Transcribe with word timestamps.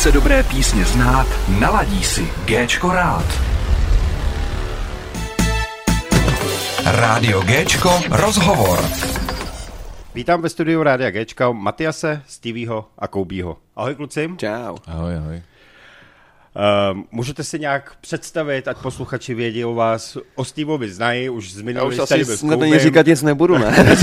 Chce 0.00 0.12
dobré 0.12 0.42
písně 0.42 0.84
znát, 0.84 1.26
naladí 1.60 2.04
si 2.04 2.28
Géčko 2.44 2.92
rád. 2.92 3.24
Rádio 6.84 7.40
Géčko 7.40 8.00
rozhovor. 8.10 8.84
Vítám 10.14 10.42
ve 10.42 10.48
studiu 10.48 10.82
Rádia 10.82 11.10
Géčka 11.10 11.52
Matiase, 11.52 12.22
Stevieho 12.26 12.88
a 12.98 13.08
Koubího. 13.08 13.56
Ahoj 13.76 13.94
kluci. 13.94 14.30
Čau. 14.36 14.76
Ahoj, 14.86 15.16
ahoj. 15.16 15.42
Uh, 16.56 17.00
můžete 17.12 17.44
si 17.44 17.58
nějak 17.58 17.92
představit, 18.00 18.68
ať 18.68 18.76
posluchači 18.82 19.34
vědí 19.34 19.64
o 19.64 19.74
vás, 19.74 20.18
o 20.34 20.44
Steveovi 20.44 20.90
znají, 20.90 21.28
už 21.30 21.52
z 21.52 21.58
Já 21.58 21.64
minulý 21.64 21.86
už 21.86 21.98
asi 21.98 22.24
snad 22.24 22.62
ani 22.62 22.78
říkat 22.78 23.06
nic 23.06 23.22
nebudu, 23.22 23.58
ne? 23.58 23.76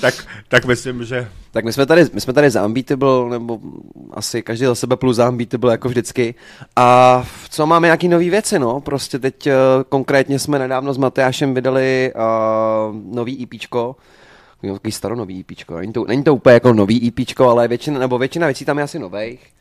tak, 0.00 0.14
tak 0.48 0.64
myslím, 0.64 1.04
že 1.04 1.28
tak 1.50 1.64
my 1.64 1.72
jsme 1.72 1.86
tady, 1.86 2.04
my 2.12 2.20
jsme 2.20 2.32
tady 2.32 2.50
za 2.50 2.66
Unbeatable, 2.66 3.30
nebo 3.30 3.58
asi 4.10 4.42
každý 4.42 4.66
za 4.66 4.74
sebe 4.74 4.96
plus 4.96 5.16
za 5.16 5.28
Unbeatable, 5.28 5.72
jako 5.72 5.88
vždycky. 5.88 6.34
A 6.76 7.24
co 7.50 7.66
máme 7.66 7.86
nějaký 7.86 8.08
nový 8.08 8.30
věci, 8.30 8.58
no? 8.58 8.80
Prostě 8.80 9.18
teď 9.18 9.46
uh, 9.46 9.52
konkrétně 9.88 10.38
jsme 10.38 10.58
nedávno 10.58 10.94
s 10.94 10.98
Matyášem 10.98 11.54
vydali 11.54 12.12
uh, 12.14 13.14
nový 13.14 13.42
EPčko, 13.42 13.96
takový 14.72 14.92
staronový 14.92 15.40
EPčko. 15.40 15.78
Není 15.78 15.92
to, 15.92 16.04
není 16.04 16.22
to 16.22 16.34
úplně 16.34 16.54
jako 16.54 16.72
nový 16.72 17.08
EPčko, 17.08 17.48
ale 17.48 17.68
většina, 17.68 17.98
nebo 17.98 18.18
většina 18.18 18.46
věcí 18.46 18.64
tam 18.64 18.78
je 18.78 18.84
asi 18.84 18.98
nových. 18.98 19.57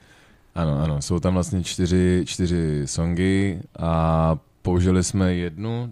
Ano, 0.58 0.80
ano, 0.84 1.02
jsou 1.02 1.20
tam 1.20 1.34
vlastně 1.34 1.64
čtyři, 1.64 2.24
čtyři 2.26 2.82
songy 2.86 3.60
a 3.80 4.36
použili 4.62 5.04
jsme 5.04 5.34
jednu 5.34 5.90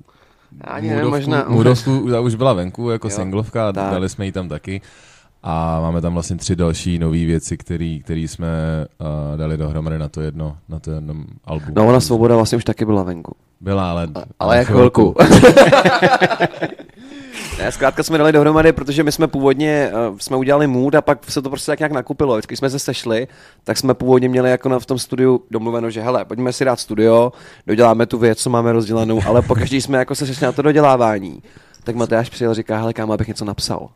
Ani 0.62 0.90
nevím, 0.90 1.10
možná- 1.10 1.46
Moodovku, 1.50 2.08
ta 2.12 2.20
už 2.20 2.36
byla 2.36 2.54
venku 2.54 2.90
jako 2.90 3.08
Jo, 3.08 3.16
singlovka, 3.16 3.74
tak. 3.74 3.92
dali 3.92 4.10
jsme 4.10 4.26
ji 4.26 4.32
tam 4.32 4.50
taky. 4.50 4.82
A 5.44 5.80
máme 5.82 6.02
tam 6.02 6.14
vlastně 6.14 6.36
tři 6.36 6.56
další 6.56 7.00
nové 7.00 7.18
věci, 7.18 7.58
které 7.58 8.20
jsme 8.20 8.48
uh, 9.00 9.38
dali 9.38 9.58
dohromady 9.58 10.00
na 10.00 10.10
to 10.10 10.22
jedno, 10.22 10.58
na 10.70 10.80
to 10.80 10.92
jedno 10.92 11.16
album. 11.46 11.70
No 11.76 11.88
ona 11.88 12.00
Svoboda 12.00 12.36
vlastně 12.36 12.58
už 12.58 12.64
taky 12.64 12.86
byla 12.86 13.04
venku. 13.04 13.36
Byla, 13.62 13.92
ale... 13.92 14.08
Ale 14.40 14.58
jak 14.58 14.68
chvilku. 14.68 15.16
Ne, 17.58 17.72
zkrátka 17.72 18.04
jsme 18.04 18.18
dali 18.18 18.32
dohromady, 18.32 18.74
protože 18.74 19.04
my 19.04 19.12
jsme 19.12 19.28
původně, 19.28 19.92
uh, 20.10 20.18
jsme 20.18 20.38
udělali 20.38 20.68
mood 20.68 20.96
a 20.96 21.02
pak 21.02 21.32
se 21.32 21.42
to 21.42 21.50
prostě 21.50 21.72
tak 21.72 21.80
nějak 21.80 21.92
nakupilo. 21.92 22.34
Vždycky 22.34 22.58
jsme 22.58 22.70
se 22.70 22.80
sešli, 22.80 23.28
tak 23.64 23.78
jsme 23.78 23.94
původně 23.94 24.30
měli 24.30 24.50
jako 24.50 24.70
na, 24.70 24.80
v 24.80 24.86
tom 24.86 25.00
studiu 25.00 25.42
domluveno, 25.52 25.90
že 25.90 26.02
hele, 26.02 26.26
pojďme 26.26 26.54
si 26.54 26.66
dát 26.66 26.80
studio, 26.80 27.32
doděláme 27.68 28.06
tu 28.06 28.18
věc, 28.18 28.40
co 28.40 28.50
máme 28.50 28.72
rozdělanou, 28.72 29.22
ale 29.26 29.42
pokaždý 29.42 29.82
jsme 29.82 29.98
jako 29.98 30.16
se 30.16 30.26
sešli 30.26 30.46
na 30.46 30.52
to 30.52 30.62
dodělávání. 30.62 31.42
Tak 31.86 31.96
Matyáš 31.96 32.30
přijel 32.30 32.52
a 32.52 32.54
říká, 32.54 32.78
hele 32.78 32.94
kámo, 32.94 33.14
abych 33.14 33.28
něco 33.28 33.46
napsal. 33.46 33.90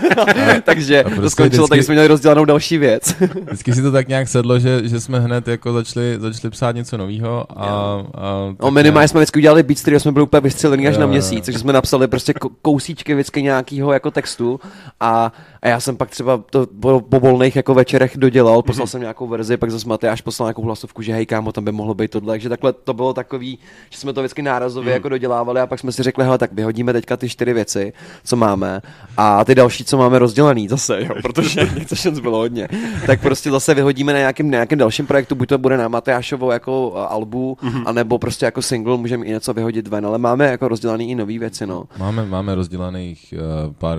Takže 0.64 1.04
a 1.04 1.08
to 1.08 1.14
prostě 1.14 1.30
skončilo, 1.30 1.64
vždycky- 1.66 1.78
tak 1.78 1.84
jsme 1.84 1.94
měli 1.94 2.08
rozdělanou 2.08 2.44
další 2.44 2.78
věc. 2.78 3.14
Vždycky 3.46 3.74
si 3.74 3.82
to 3.82 3.92
tak 3.92 4.08
nějak 4.08 4.28
sedlo, 4.28 4.58
že, 4.58 4.80
že 4.88 5.00
jsme 5.00 5.20
hned 5.20 5.48
jako 5.48 5.72
začali, 5.72 6.16
začali 6.20 6.50
psát 6.50 6.74
něco 6.76 6.96
nového 6.96 7.46
a, 7.60 7.66
a 8.14 8.54
No 8.62 8.70
minimálně 8.70 9.08
jsme 9.08 9.20
vždycky 9.20 9.38
udělali 9.38 9.62
beat, 9.62 9.80
který 9.80 10.00
jsme 10.00 10.12
byli 10.12 10.22
úplně 10.22 10.40
vystřelený 10.40 10.88
až 10.88 10.94
Jo, 10.94 11.00
na 11.00 11.06
měsíc, 11.06 11.44
takže 11.44 11.58
jsme 11.58 11.72
napsali 11.72 12.08
prostě 12.08 12.32
ko- 12.32 12.50
kousíčky 12.62 13.14
vždycky 13.14 13.42
nějakého 13.42 13.92
jako 13.92 14.10
textu 14.10 14.60
a, 15.00 15.32
a 15.62 15.68
já 15.68 15.80
jsem 15.80 15.96
pak 15.96 16.10
třeba 16.10 16.40
to 16.50 16.66
po, 16.80 17.00
po 17.00 17.20
volných 17.20 17.56
jako 17.56 17.74
večerech 17.74 18.16
dodělal, 18.16 18.62
poslal 18.62 18.86
jsem 18.86 19.00
nějakou 19.00 19.26
verzi, 19.28 19.56
pak 19.56 19.70
zase 19.70 19.88
Matyáš 19.88 20.20
poslal 20.20 20.46
nějakou 20.46 20.62
hlasovku, 20.62 21.02
že 21.02 21.12
hej 21.12 21.26
kámo, 21.26 21.52
tam 21.52 21.64
by 21.64 21.72
mohlo 21.72 21.94
být 21.94 22.10
tohle, 22.10 22.32
takže 22.32 22.48
takhle 22.48 22.72
to 22.72 22.94
bylo 22.94 23.12
takový, 23.14 23.58
že 23.90 23.98
jsme 23.98 24.12
to 24.12 24.20
vždycky 24.20 24.42
nárazově 24.42 24.92
jako 24.94 25.08
dodělávali 25.08 25.60
a 25.60 25.66
pak 25.66 25.80
jsme 25.80 25.92
si 25.92 26.02
řekli, 26.02 26.24
hele, 26.24 26.38
tak 26.38 26.52
vyhodíme 26.52 26.92
teďka 26.92 27.16
ty 27.16 27.27
čtyři 27.28 27.52
věci, 27.52 27.92
co 28.24 28.36
máme 28.36 28.80
a 29.16 29.44
ty 29.44 29.54
další, 29.54 29.84
co 29.84 29.98
máme 29.98 30.18
rozdělaný 30.18 30.68
zase, 30.68 31.00
jo, 31.02 31.14
protože 31.22 31.60
těch 31.88 31.98
šans 31.98 32.18
bylo 32.18 32.38
hodně, 32.38 32.68
tak 33.06 33.20
prostě 33.20 33.50
zase 33.50 33.74
vyhodíme 33.74 34.12
na 34.12 34.18
nějakém, 34.18 34.50
nějakém 34.50 34.78
dalším 34.78 35.06
projektu, 35.06 35.34
buď 35.34 35.48
to 35.48 35.58
bude 35.58 35.76
na 35.76 35.88
Matyášovo 35.88 36.52
jako 36.52 36.88
uh, 36.88 36.98
albu, 37.08 37.58
anebo 37.86 38.18
prostě 38.18 38.44
jako 38.44 38.62
single 38.62 38.96
můžeme 38.96 39.26
i 39.26 39.30
něco 39.30 39.52
vyhodit 39.54 39.88
ven, 39.88 40.06
ale 40.06 40.18
máme 40.18 40.46
jako 40.46 40.68
rozdělaný 40.68 41.10
i 41.10 41.14
nové 41.14 41.38
věci, 41.38 41.66
no. 41.66 41.84
Máme, 41.98 42.26
máme 42.26 42.54
rozdělaných 42.54 43.34
uh, 43.66 43.72
pár, 43.74 43.98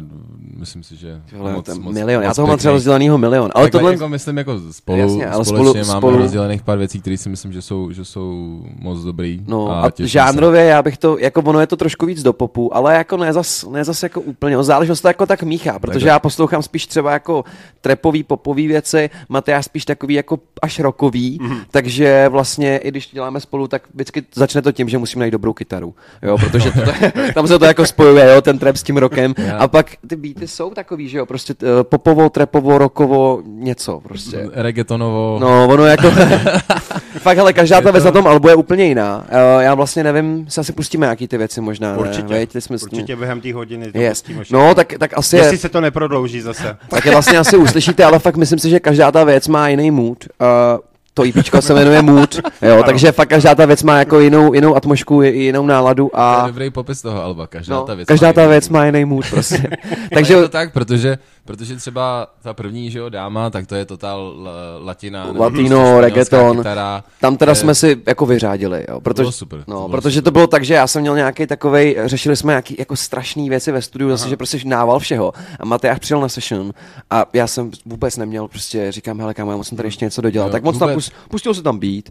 myslím 0.57 0.84
si, 0.84 0.95
že 0.95 1.22
Tohle, 1.29 1.56
milion, 1.91 2.23
já 2.23 2.34
toho 2.34 2.47
mám 2.47 2.57
třeba 2.57 2.72
pěkných. 2.72 2.78
rozdělanýho 2.78 3.18
milion, 3.18 3.51
ale 3.56 3.63
Ale 3.63 3.72
tohle, 3.72 3.91
jako 3.91 4.09
myslím 4.09 4.38
jako 4.38 4.59
spolu, 4.72 4.97
Jasně, 4.97 5.28
ale 5.28 5.45
společně 5.45 5.81
spolu- 5.81 5.88
máme 5.88 6.00
spolu- 6.00 6.18
rozdělených 6.18 6.62
pár 6.62 6.78
věcí, 6.78 7.01
které 7.01 7.18
si 7.18 7.29
myslím, 7.29 7.53
že 7.53 7.62
jsou, 7.62 7.91
že 7.91 8.06
jsou 8.06 8.59
moc 8.79 9.00
dobrý. 9.00 9.41
No 9.47 9.72
a, 9.72 9.81
a 9.88 9.91
žánrově 10.00 10.63
já 10.63 10.81
bych 10.81 10.97
to, 10.97 11.18
jako 11.18 11.41
ono 11.41 11.59
je 11.59 11.68
to 11.68 11.75
trošku 11.78 12.06
víc 12.06 12.23
do 12.23 12.34
popu, 12.34 12.75
ale 12.75 12.95
jako 12.95 13.18
ne 13.19 13.34
zas, 13.34 13.66
ne 13.69 13.84
zas 13.84 14.03
jako 14.03 14.22
úplně, 14.22 14.56
no 14.56 14.63
záleží, 14.63 14.91
to 15.02 15.07
jako 15.07 15.25
tak 15.25 15.44
míchá, 15.44 15.80
protože 15.80 16.07
já 16.07 16.19
poslouchám 16.19 16.63
spíš 16.63 16.85
třeba 16.88 17.12
jako 17.12 17.44
trepový, 17.81 18.24
popový 18.24 18.68
věci, 18.68 19.09
Matyáš 19.30 19.66
spíš 19.66 19.85
takový 19.85 20.13
jako 20.13 20.40
až 20.62 20.80
rokový, 20.80 21.38
Mhm. 21.41 21.53
mm. 21.53 21.62
takže 21.72 22.25
vlastně 22.30 22.78
i 22.78 22.88
když 22.91 23.09
děláme 23.12 23.40
spolu, 23.40 23.68
tak 23.68 23.81
vždycky 23.94 24.24
začne 24.35 24.62
to 24.62 24.72
tím, 24.72 24.90
že 24.90 24.97
musím 24.97 25.19
najít 25.19 25.31
dobrou 25.31 25.53
kytaru, 25.53 25.94
jo, 26.22 26.38
protože 26.38 26.72
to, 26.72 26.80
tam 27.34 27.47
se 27.47 27.59
to 27.59 27.66
jako 27.66 27.85
spojuje, 27.85 28.34
jo, 28.34 28.41
ten 28.41 28.59
trap 28.59 28.75
s 28.75 28.84
tím 28.84 28.97
rokem 28.97 29.34
Já- 29.38 29.57
a 29.57 29.68
pak 29.68 29.86
ty 30.07 30.16
beaty 30.16 30.47
jsou 30.47 30.69
takový, 30.69 31.07
že 31.09 31.18
jo, 31.18 31.25
prostě 31.25 31.53
eh, 31.63 31.84
popovo, 31.84 32.30
trepovo, 32.30 32.78
rokovo, 32.78 33.41
něco 33.46 34.00
prostě. 34.00 34.31
Se. 34.38 34.50
Reggaetonovo. 34.53 35.38
No, 35.41 35.68
ono 35.68 35.86
jako... 35.86 36.12
Fakt, 37.19 37.38
hele, 37.38 37.53
každá 37.53 37.81
ta 37.81 37.91
věc 37.91 38.03
na 38.03 38.12
tom 38.12 38.28
albu 38.28 38.47
je 38.50 38.56
úplně 38.56 38.86
jiná. 38.86 39.18
Uh, 39.18 39.62
já 39.62 39.75
vlastně 39.75 40.03
nevím, 40.03 40.46
se 40.50 40.62
asi 40.62 40.74
pustíme 40.74 41.06
nějaký 41.06 41.28
ty 41.28 41.38
věci 41.38 41.62
možná, 41.62 41.97
určitě, 41.97 42.28
ne? 42.34 42.40
Veď, 42.40 42.51
ty 42.51 42.62
jsme 42.62 42.78
s 42.78 42.86
tím- 42.86 43.06
určitě 43.09 43.20
během 43.20 43.42
té 43.42 43.53
hodiny 43.53 43.92
to 43.92 43.97
Yes. 43.97 44.24
No, 44.52 44.75
tak, 44.75 44.94
tak 45.00 45.12
asi 45.18 45.36
Jestli 45.36 45.56
je, 45.56 45.59
se 45.59 45.70
to 45.70 45.81
neprodlouží 45.81 46.42
zase. 46.42 46.78
tak 46.90 47.06
je 47.06 47.12
vlastně 47.12 47.38
asi 47.38 47.58
uslyšíte, 47.58 48.03
ale 48.03 48.20
fakt 48.20 48.38
myslím 48.38 48.59
si, 48.59 48.70
že 48.70 48.80
každá 48.80 49.12
ta 49.12 49.24
věc 49.24 49.47
má 49.47 49.70
jiný 49.70 49.92
mood. 49.92 50.28
Uh, 50.42 50.80
to 51.19 51.25
IPčko 51.25 51.62
se 51.62 51.74
jmenuje 51.74 52.02
Mood, 52.02 52.35
jo, 52.62 52.84
takže 52.85 53.12
fakt 53.12 53.30
každá 53.30 53.56
ta 53.56 53.66
věc 53.66 53.84
má 53.84 53.97
jako 54.00 54.19
jinou, 54.19 54.53
jinou 54.53 54.75
atmosféru, 54.75 55.22
jinou 55.22 55.66
náladu 55.66 56.09
To 56.13 56.18
je 56.19 56.24
a 56.24 56.47
dobrý 56.47 56.69
popis 56.69 57.02
toho 57.02 57.24
alba, 57.24 57.47
každá 57.47 57.75
no, 57.75 57.84
ta 57.84 57.94
věc 57.94 58.07
každá 58.07 58.28
má 58.28 58.34
ta 58.34 58.47
věc 58.47 58.69
mood. 58.69 58.74
má 58.80 58.85
jiný 58.85 59.06
mood 59.06 59.25
prostě. 59.30 59.63
Takže 60.13 60.34
je 60.34 60.41
to 60.41 60.50
tak, 60.50 60.74
protože, 60.74 61.18
protože 61.46 61.75
třeba 61.75 62.28
ta 62.41 62.53
první, 62.53 62.91
že 62.91 63.00
jo, 63.00 63.09
dáma, 63.09 63.50
tak 63.50 63.68
to 63.68 63.75
je 63.75 63.85
totál 63.85 64.34
l- 64.40 64.50
latina. 64.85 65.28
Latino, 65.38 65.80
prostě 65.80 66.02
reggaeton. 66.02 66.57
Kytara, 66.57 67.03
Tam 67.22 67.38
teda 67.38 67.51
Eh, 67.51 67.56
jsme 67.56 67.75
si 67.75 67.97
jako 68.07 68.25
vyřádili, 68.25 68.86
jo, 68.90 69.01
protože, 69.01 69.24
bylo 69.24 69.31
super, 69.31 69.59
to 69.63 69.72
no, 69.72 69.78
bylo 69.78 69.90
protože 69.90 70.16
super. 70.19 70.24
to 70.24 70.31
bylo 70.31 70.47
tak, 70.47 70.63
že 70.63 70.74
já 70.74 70.88
jsem 70.88 71.01
měl 71.01 71.16
nějaký 71.16 71.47
takovej, 71.47 71.96
řešili 72.06 72.36
jsme 72.36 72.51
nějaký 72.51 72.75
jako 72.80 72.96
strašný 72.96 73.50
věci 73.50 73.72
ve 73.72 73.81
studiu, 73.81 74.09
zase, 74.09 74.30
že 74.30 74.38
prostě 74.38 74.59
nával 74.66 75.00
všeho 75.00 75.34
a 75.59 75.66
Matyáš 75.66 76.00
přijel 76.00 76.22
na 76.22 76.30
session 76.30 76.72
a 77.09 77.25
já 77.34 77.47
jsem 77.47 77.72
vůbec 77.86 78.18
neměl, 78.18 78.47
prostě 78.47 78.91
říkám, 78.91 79.19
hele 79.19 79.34
kámo, 79.34 79.51
já 79.51 79.57
musím 79.57 79.78
tady 79.78 79.88
ještě 79.88 80.06
něco 80.06 80.22
dodělat, 80.22 80.46
Jo, 80.46 80.51
tak 80.51 80.63
moc 80.63 80.80
vůbec. 80.80 81.09
Pus, 81.09 81.30
pustil 81.30 81.53
se 81.53 81.64
tam 81.64 81.80
beat 81.80 82.09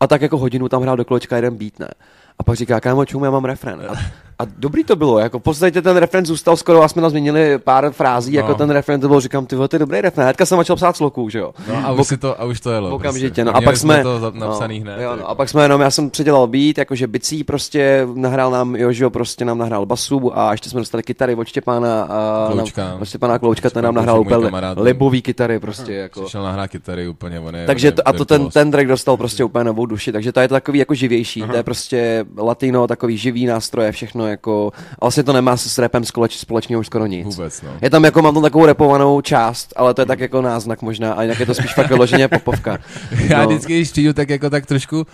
a 0.00 0.06
tak 0.06 0.22
jako 0.22 0.38
hodinu 0.38 0.68
tam 0.68 0.82
hrál 0.82 0.96
do 0.96 1.04
kolečka 1.04 1.36
jeden 1.36 1.56
beat, 1.56 1.78
ne. 1.78 1.88
A 2.38 2.42
pak 2.42 2.56
říká, 2.56 2.80
kámo, 2.80 3.04
čum, 3.04 3.24
já 3.24 3.30
mám 3.30 3.44
refren. 3.44 3.86
A, 3.88 3.94
a 4.40 4.46
dobrý 4.58 4.84
to 4.84 4.96
bylo, 4.96 5.18
jako 5.18 5.38
v 5.38 5.42
podstatě 5.42 5.82
ten 5.82 5.96
refren 5.96 6.26
zůstal 6.26 6.56
skoro, 6.56 6.82
a 6.82 6.88
jsme 6.88 7.02
tam 7.02 7.10
změnili 7.10 7.58
pár 7.58 7.90
frází, 7.90 8.32
jako 8.32 8.48
No. 8.48 8.54
ten 8.54 8.70
refren 8.70 9.00
to 9.00 9.08
byl, 9.08 9.20
říkám, 9.20 9.46
ty 9.46 9.56
to 9.56 9.68
je 9.72 9.78
dobrý 9.78 10.00
refren. 10.00 10.24
Hnedka 10.24 10.46
jsem 10.46 10.58
začal 10.58 10.76
psát 10.76 10.96
sloku, 10.96 11.28
že 11.28 11.38
jo. 11.38 11.52
No 11.68 11.74
a 11.86 11.92
už, 11.92 12.06
si 12.06 12.16
to, 12.16 12.40
a 12.40 12.44
už 12.44 12.60
to 12.60 12.70
jelo. 12.70 12.90
Okamžitě, 12.90 13.28
prostě. 13.28 13.44
no 13.44 13.56
a 13.56 13.60
pak 13.60 13.76
jsme, 13.76 14.02
to 14.02 14.32
napsaný 14.34 14.78
no, 14.80 14.84
hned. 14.84 15.02
jo, 15.02 15.10
no, 15.10 15.16
jako. 15.16 15.28
a 15.28 15.34
pak 15.34 15.48
jsme 15.48 15.62
jenom, 15.62 15.80
já 15.80 15.90
jsem 15.90 16.10
předělal 16.10 16.46
beat, 16.46 16.78
jakože 16.78 17.06
bicí 17.06 17.44
prostě 17.44 18.06
nahrál 18.14 18.50
nám, 18.50 18.76
Jožo 18.76 19.10
prostě 19.10 19.44
nám 19.44 19.58
nahrál 19.58 19.86
basu 19.86 20.38
a 20.38 20.52
ještě 20.52 20.70
jsme 20.70 20.80
dostali 20.80 21.02
kytary 21.02 21.34
od 21.34 21.46
Štěpána 21.48 22.02
a 22.02 22.48
Kloučka. 22.52 22.84
Nám, 22.84 23.02
od 23.02 23.08
Štěpána 23.08 23.38
Kloučka, 23.38 23.70
ten 23.70 23.84
nám 23.84 23.94
nahrál 23.94 24.20
úplně 24.20 24.48
libový 24.76 25.22
kytary 25.22 25.60
prostě, 25.60 25.94
jako. 25.94 26.22
Přišel 26.22 26.42
nahrát 26.42 26.70
kytary 26.70 27.08
úplně, 27.08 27.40
on 27.40 27.56
je, 27.56 27.66
Takže 27.66 27.92
to, 27.92 28.08
a 28.08 28.12
to 28.12 28.24
ten, 28.24 28.48
ten 28.50 28.70
track 28.70 28.88
dostal 28.88 29.16
prostě 29.16 29.44
úplně 29.44 29.64
novou 29.64 29.86
duši, 29.86 30.12
takže 30.12 30.32
to 30.32 30.40
je 30.40 30.48
takový 30.48 30.78
jako 30.78 30.94
živější, 30.94 31.42
to 31.42 31.56
je 31.56 31.62
prostě 31.62 32.24
latino, 32.36 32.86
takový 32.86 33.16
živý 33.16 33.46
nástroje, 33.46 33.92
všechno 33.92 34.26
jako, 34.30 34.72
a 34.92 35.04
vlastně 35.04 35.22
to 35.22 35.32
nemá 35.32 35.56
s 35.56 35.78
rapem 35.78 36.04
společ, 36.04 36.36
společného 36.38 36.80
už 36.80 36.86
skoro 36.86 37.06
nic. 37.06 37.26
Vůbec, 37.36 37.62
no. 37.62 37.70
Je 37.82 37.90
tam 37.90 38.04
jako, 38.04 38.22
mám 38.22 38.34
tam 38.34 38.42
takovou 38.42 38.66
repovanou 38.66 39.20
část, 39.20 39.72
ale 39.76 39.94
to 39.94 40.02
je 40.02 40.06
tak 40.06 40.20
jako 40.20 40.42
náznak 40.42 40.82
možná, 40.82 41.12
a 41.12 41.22
jinak 41.22 41.40
je 41.40 41.46
to 41.46 41.54
spíš 41.54 41.74
fakt 41.74 41.88
vyloženě 41.88 42.28
popovka. 42.28 42.78
Já 43.28 43.42
No. 43.42 43.48
vždycky, 43.48 43.76
když 43.76 43.90
přijdu, 43.90 44.12
tak 44.12 44.28
jako 44.30 44.50
tak 44.50 44.66
trošku 44.66 45.06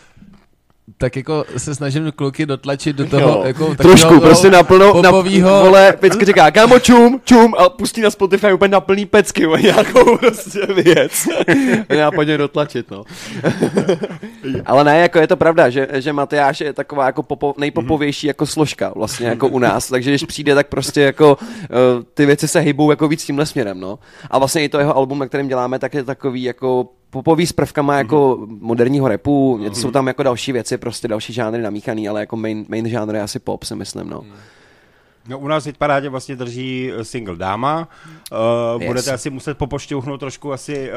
tak 0.98 1.16
jako 1.16 1.44
se 1.56 1.74
snažím 1.74 2.12
kluky 2.12 2.46
dotlačit 2.46 2.96
do 2.96 3.06
toho, 3.06 3.28
Jo. 3.28 3.42
jako 3.46 3.74
Trošku, 3.74 4.00
takového 4.00 4.20
prostě 4.20 4.50
naplno, 4.50 5.02
na, 5.02 5.10
popovýho, 5.10 5.60
vole, 5.64 5.94
vždycky 5.98 6.24
říká, 6.24 6.50
kámo, 6.50 6.78
čum, 6.78 7.20
čum, 7.24 7.54
a 7.58 7.68
pustí 7.68 8.00
na 8.00 8.10
Spotify 8.10 8.52
úplně 8.52 8.68
na 8.68 8.80
plný 8.80 9.06
pecky, 9.06 9.46
vole, 9.46 9.62
nějakou 9.62 10.16
prostě 10.18 10.60
věc. 10.66 11.28
Já 11.88 12.10
pojď 12.10 12.28
dotlačit, 12.28 12.90
no. 12.90 13.04
Ale 14.66 14.84
ne, 14.84 14.98
jako 14.98 15.18
je 15.18 15.26
to 15.26 15.36
pravda, 15.36 15.70
že, 15.70 15.88
že 15.92 16.12
Matyáš 16.12 16.60
je 16.60 16.72
taková 16.72 17.06
jako 17.06 17.22
popo, 17.22 17.54
nejpopovější 17.58 18.26
jako 18.26 18.46
složka 18.46 18.92
vlastně 18.96 19.26
jako 19.26 19.48
u 19.48 19.58
nás, 19.58 19.88
takže 19.88 20.10
když 20.10 20.24
přijde, 20.24 20.54
tak 20.54 20.68
prostě 20.68 21.00
jako 21.00 21.38
uh, 21.40 22.02
ty 22.14 22.26
věci 22.26 22.48
se 22.48 22.60
hybou 22.60 22.90
jako 22.90 23.08
víc 23.08 23.24
tímhle 23.24 23.46
směrem, 23.46 23.80
no. 23.80 23.98
A 24.30 24.38
vlastně 24.38 24.64
i 24.64 24.68
to 24.68 24.78
jeho 24.78 24.96
album, 24.96 25.18
na 25.18 25.26
kterém 25.26 25.48
děláme, 25.48 25.78
tak 25.78 25.94
je 25.94 26.04
takový 26.04 26.42
jako 26.42 26.88
popový 27.10 27.46
s 27.46 27.52
prvkama 27.52 27.98
jako 27.98 28.46
moderního 28.60 29.08
repu, 29.08 29.58
mm 29.58 29.74
jsou 29.74 29.90
tam 29.90 30.06
jako 30.06 30.22
další 30.22 30.52
věci, 30.52 30.78
prostě 30.78 31.08
další 31.08 31.32
žánry 31.32 31.62
namíchaný, 31.62 32.08
ale 32.08 32.20
jako 32.20 32.36
main, 32.36 32.64
main 32.68 32.88
žánr 32.88 33.14
je 33.14 33.22
asi 33.22 33.38
pop, 33.38 33.64
si 33.64 33.74
myslím, 33.74 34.10
no. 34.10 34.22
No 35.28 35.38
u 35.38 35.48
nás 35.48 35.64
teď 35.64 35.76
parádě 35.76 36.08
vlastně 36.08 36.36
drží 36.36 36.90
eh, 36.94 37.04
single 37.04 37.36
Dáma. 37.36 37.88
Uh, 38.32 38.82
Yes. 38.82 38.86
Budete 38.88 39.12
asi 39.12 39.30
muset 39.30 39.58
popošťouhnout 39.58 40.20
trošku 40.20 40.52
asi 40.52 40.90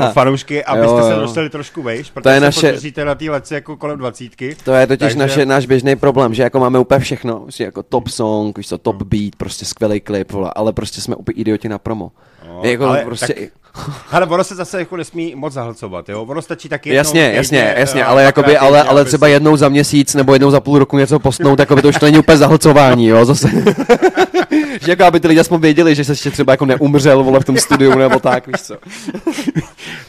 uh, 0.00 0.08
fanoušky, 0.12 0.64
abyste 0.64 0.96
Jo, 0.96 1.02
se 1.04 1.12
jo. 1.12 1.20
dostali 1.20 1.50
trošku 1.50 1.82
vejš, 1.82 2.10
protože 2.10 2.22
To 2.22 2.28
je 2.28 2.34
se 2.34 2.40
naše- 2.44 2.72
držíte 2.72 3.04
na 3.04 3.14
té 3.14 3.30
lece 3.30 3.54
jako 3.54 3.76
kolem 3.76 3.98
dvacítky. 3.98 4.56
To 4.64 4.72
je 4.72 4.86
totiž 4.86 5.00
Takže- 5.00 5.18
naše, 5.18 5.46
náš 5.46 5.66
běžný 5.66 5.96
problém, 5.96 6.34
že 6.34 6.42
jako 6.42 6.60
máme 6.60 6.78
úplně 6.78 7.00
všechno, 7.00 7.40
prostě 7.40 7.64
jako 7.64 7.82
top 7.82 8.08
song, 8.08 8.58
víš 8.58 8.68
co, 8.68 8.78
top 8.78 9.00
Hmm. 9.00 9.08
beat, 9.08 9.36
prostě 9.36 9.64
skvělý 9.64 10.00
klip, 10.00 10.32
vole, 10.32 10.52
ale 10.56 10.72
prostě 10.72 11.00
jsme 11.00 11.16
úplně 11.16 11.40
idioti 11.40 11.68
na 11.68 11.78
promo. 11.78 12.12
No, 12.48 12.60
jako 12.64 12.84
ale 12.86 13.04
prostě, 13.04 13.34
tak- 13.34 13.48
Ale 14.10 14.26
ono 14.26 14.44
se 14.44 14.54
zase 14.54 14.78
jako 14.78 14.96
nesmí 14.96 15.34
moc 15.34 15.52
zahlcovat, 15.52 16.08
jo? 16.08 16.22
Ono 16.22 16.42
stačí 16.42 16.68
taky 16.68 16.88
jednou 16.88 16.98
jasně, 16.98 17.24
týdně, 17.24 17.36
jasně, 17.36 17.74
jasně, 17.78 18.02
eh, 18.02 18.04
ale, 18.04 18.22
jakoby, 18.22 18.58
ale, 18.58 18.82
ale 18.82 19.04
třeba 19.04 19.28
jednou 19.28 19.56
za 19.56 19.68
měsíc 19.68 20.14
nebo 20.14 20.32
jednou 20.32 20.50
za 20.50 20.60
půl 20.60 20.78
roku 20.78 20.98
něco 20.98 21.18
postnout, 21.18 21.56
tak 21.56 21.68
to 21.68 21.88
už 21.88 21.98
to 21.98 22.06
není 22.06 22.18
úplně 22.18 22.38
zahlcování, 22.38 23.06
jo, 23.06 23.24
zase. 23.24 23.48
že 24.84 24.92
jako 24.92 25.04
aby 25.04 25.20
ty 25.20 25.28
lidi 25.28 25.40
aspoň 25.40 25.60
věděli, 25.60 25.94
že 25.94 26.04
se 26.04 26.12
ještě 26.12 26.30
třeba 26.30 26.52
jako 26.52 26.66
neumřel, 26.66 27.22
vole, 27.24 27.40
v 27.40 27.44
tom 27.44 27.56
studiu 27.58 27.98
nebo 27.98 28.18
tak, 28.18 28.46
víš 28.46 28.62
co. 28.62 28.76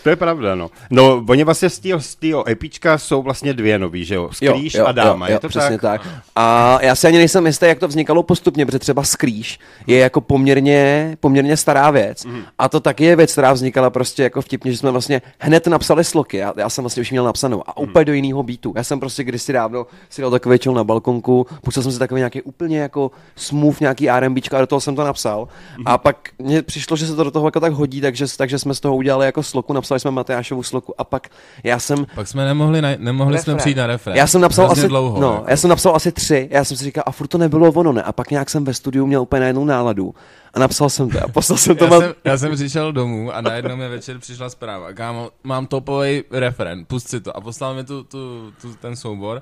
To 0.04 0.10
je 0.10 0.16
pravda, 0.16 0.56
no. 0.56 0.70
No, 0.90 1.24
oni 1.30 1.44
vlastně 1.44 1.70
z 1.70 1.80
toho, 1.80 2.00
z 2.00 2.18
EPčka 2.50 2.98
jsou 2.98 3.22
vlastně 3.22 3.54
dvě 3.54 3.80
nový, 3.80 4.06
že 4.06 4.16
jo? 4.16 4.30
Skrýš 4.32 4.76
a 4.76 4.92
Dáma, 4.92 5.28
jo, 5.28 5.34
je 5.34 5.40
to 5.40 5.50
přesně 5.50 5.80
tak? 5.80 6.02
tak? 6.02 6.12
A 6.36 6.78
já 6.82 6.96
si 6.96 7.08
ani 7.08 7.18
nejsem 7.18 7.46
jistý, 7.46 7.66
jak 7.66 7.80
to 7.80 7.88
vznikalo 7.88 8.24
postupně, 8.24 8.66
protože 8.66 8.80
třeba 8.80 9.04
Skrýš 9.04 9.60
je 9.88 9.98
jako 9.98 10.22
poměrně, 10.22 11.18
poměrně 11.20 11.58
stará 11.58 11.92
věc. 11.92 12.26
Mhm. 12.26 12.42
A 12.60 12.70
to 12.70 12.80
taky 12.80 13.04
je 13.04 13.16
věc, 13.16 13.32
která 13.32 13.54
vznikala 13.54 13.90
prostě 13.90 14.24
jako 14.24 14.42
vtipně, 14.42 14.72
že 14.72 14.78
jsme 14.78 14.92
vlastně 14.92 15.22
hned 15.40 15.68
napsali 15.68 16.04
sloky. 16.04 16.38
Já, 16.38 16.54
já 16.58 16.70
jsem 16.70 16.84
vlastně 16.84 17.02
už 17.02 17.12
měl 17.12 17.24
napsanou 17.24 17.70
a 17.70 17.74
Mhm. 17.80 17.90
úplně 17.90 18.06
do 18.06 18.14
jiného 18.14 18.44
beatu. 18.44 18.74
Já 18.76 18.84
jsem 18.84 19.00
prostě 19.00 19.24
kdysi 19.24 19.54
dávno 19.54 19.86
si 20.10 20.22
dal 20.22 20.32
takový 20.32 20.60
čel 20.60 20.74
na 20.74 20.84
balkonku, 20.84 21.48
pustil 21.64 21.84
jsem 21.84 21.92
si 21.92 22.00
takový 22.00 22.20
nějaký 22.20 22.42
úplně 22.42 22.80
jako 22.80 23.12
smooth 23.36 23.80
nějaký 23.80 24.10
R&Bčko 24.10 24.56
a 24.56 24.60
do 24.66 24.68
toho 24.68 24.80
jsem 24.82 24.96
to 24.96 25.04
napsal. 25.04 25.48
Mhm. 25.78 25.84
A 25.88 25.98
pak 25.98 26.30
mně 26.40 26.62
přišlo, 26.62 26.98
že 26.98 27.08
se 27.08 27.16
to 27.16 27.24
do 27.24 27.32
toho 27.32 27.48
jako 27.48 27.60
tak 27.60 27.74
hodí, 27.74 28.02
takže, 28.02 28.26
takže 28.38 28.60
jsme 28.60 28.74
z 28.74 28.80
toho 28.80 28.96
udělali 28.96 29.26
jako 29.26 29.44
sloku, 29.44 29.74
napsali 29.74 30.00
jsme 30.00 30.12
Matyášovu 30.12 30.64
sloku 30.64 30.94
a 30.98 31.04
pak 31.04 31.30
já 31.64 31.80
jsem 31.80 32.06
Pak 32.16 32.28
jsme 32.28 32.46
nemohli, 32.46 32.82
na, 32.82 32.90
nemohli 32.98 33.34
jsme 33.38 33.54
Refrén. 33.54 33.58
přijít 33.58 33.78
na 33.78 33.88
refrén. 33.88 34.16
Já 34.18 34.28
jsem 34.28 34.42
napsal 34.42 34.66
Hrozně 34.66 34.82
asi, 34.84 34.88
dlouho. 34.90 35.22
no, 35.22 35.34
jako. 35.34 35.46
já 35.50 35.58
jsem 35.58 35.70
napsal 35.70 35.96
asi 35.96 36.12
tři. 36.12 36.48
Já 36.52 36.64
jsem 36.64 36.78
si 36.78 36.84
říkal, 36.84 37.04
a 37.08 37.12
furt 37.12 37.28
to 37.28 37.38
nebylo 37.38 37.72
ono, 37.72 37.92
ne? 37.94 38.04
A 38.04 38.12
pak 38.12 38.32
nějak 38.32 38.50
jsem 38.50 38.66
ve 38.66 38.74
studiu 38.74 39.06
měl 39.08 39.22
úplně 39.22 39.40
najednou 39.40 39.66
náladu. 39.66 40.16
A 40.54 40.60
napsal 40.60 40.90
jsem 40.90 41.10
to 41.10 41.24
a 41.24 41.28
poslal 41.28 41.58
jsem 41.58 41.76
to. 41.76 41.84
já, 41.86 41.90
ma- 41.92 42.00
jsem, 42.02 42.14
já 42.24 42.38
jsem 42.38 42.56
přišel 42.56 42.92
domů 42.94 43.32
a 43.32 43.42
najednou 43.42 43.76
mi 43.76 43.90
večer 43.90 44.20
přišla 44.20 44.50
zpráva. 44.50 44.94
Kámo, 44.94 45.30
mám 45.44 45.68
topový 45.68 46.24
referen, 46.32 46.86
pust 46.86 47.08
si 47.10 47.22
to. 47.22 47.38
A 47.38 47.42
poslal 47.42 47.74
mi 47.76 47.84
tu, 47.84 48.04
tu, 48.04 48.52
tu, 48.62 48.74
ten 48.82 48.96
soubor. 48.96 49.42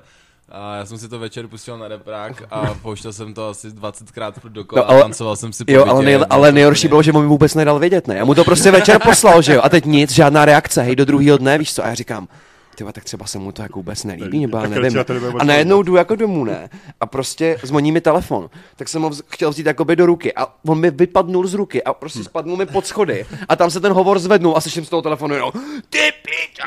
A 0.56 0.76
já 0.76 0.86
jsem 0.86 0.98
si 0.98 1.08
to 1.08 1.18
večer 1.18 1.46
pustil 1.46 1.78
na 1.78 1.88
reprák 1.88 2.42
a 2.50 2.74
pouštěl 2.82 3.12
jsem 3.12 3.34
to 3.34 3.48
asi 3.48 3.68
20krát 3.68 4.32
dokola 4.48 4.82
No, 4.82 4.90
ale- 4.90 5.00
a 5.00 5.02
tancoval 5.02 5.36
jsem 5.36 5.52
si 5.52 5.64
po 5.64 5.72
Jo, 5.72 5.84
ale, 5.88 6.04
nej, 6.04 6.18
ale 6.30 6.52
nejhorší 6.52 6.88
bylo, 6.88 7.02
že 7.02 7.12
mu 7.12 7.22
vůbec 7.28 7.54
nedal 7.54 7.78
vědět, 7.78 8.08
ne? 8.08 8.16
Já 8.16 8.24
mu 8.24 8.34
to 8.34 8.44
prostě 8.44 8.70
večer 8.70 9.00
poslal, 9.02 9.42
že 9.42 9.54
jo? 9.54 9.60
A 9.64 9.68
teď 9.68 9.84
nic, 9.84 10.12
žádná 10.12 10.44
reakce, 10.44 10.82
hej, 10.82 10.96
do 10.96 11.04
druhého 11.04 11.38
dne, 11.38 11.58
víš 11.58 11.74
co? 11.74 11.84
A 11.84 11.88
já 11.88 11.94
říkám, 11.94 12.28
tyva, 12.74 12.92
tak 12.92 13.04
třeba 13.04 13.26
se 13.26 13.38
mu 13.38 13.52
to 13.52 13.62
jako 13.62 13.78
vůbec 13.78 14.04
nelíbí, 14.04 14.40
nebo 14.40 14.56
já 14.58 14.66
nevím. 14.68 15.04
A 15.38 15.44
najednou 15.44 15.82
jdu 15.82 15.96
jako 15.96 16.16
domů, 16.16 16.44
ne? 16.44 16.68
A 17.00 17.06
prostě 17.06 17.58
zvoní 17.62 17.92
mi 17.92 18.00
telefon. 18.00 18.50
Tak 18.76 18.88
jsem 18.88 19.02
ho 19.02 19.10
vz- 19.10 19.22
chtěl 19.28 19.50
vzít 19.50 19.66
jakoby 19.66 19.96
do 19.96 20.06
ruky 20.06 20.34
a 20.34 20.46
on 20.68 20.80
mi 20.80 20.90
vypadnul 20.90 21.46
z 21.46 21.54
ruky 21.54 21.82
a 21.82 21.94
prostě 21.94 22.18
Hm. 22.18 22.24
spadnul 22.24 22.56
mi 22.56 22.66
pod 22.66 22.86
schody. 22.86 23.26
A 23.48 23.56
tam 23.56 23.70
se 23.70 23.80
ten 23.80 23.92
hovor 23.92 24.18
zvednul 24.18 24.54
a 24.56 24.60
slyším 24.60 24.84
z 24.84 24.88
toho 24.88 25.02
telefonu 25.02 25.34
jenom 25.34 25.50
Ty 25.90 25.98
piča, 26.22 26.64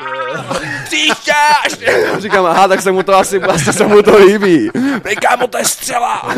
příšťáš! 0.84 1.90
Říkám, 2.18 2.46
aha, 2.46 2.68
tak 2.68 2.82
se 2.82 2.92
mu 2.92 3.02
to 3.02 3.14
asi, 3.16 3.40
asi 3.42 3.72
se 3.72 3.86
mu 3.86 4.02
to 4.02 4.16
líbí. 4.18 4.70
Prej, 5.02 5.16
kámo, 5.16 5.46
to 5.46 5.58
je 5.58 5.64
střela! 5.64 6.34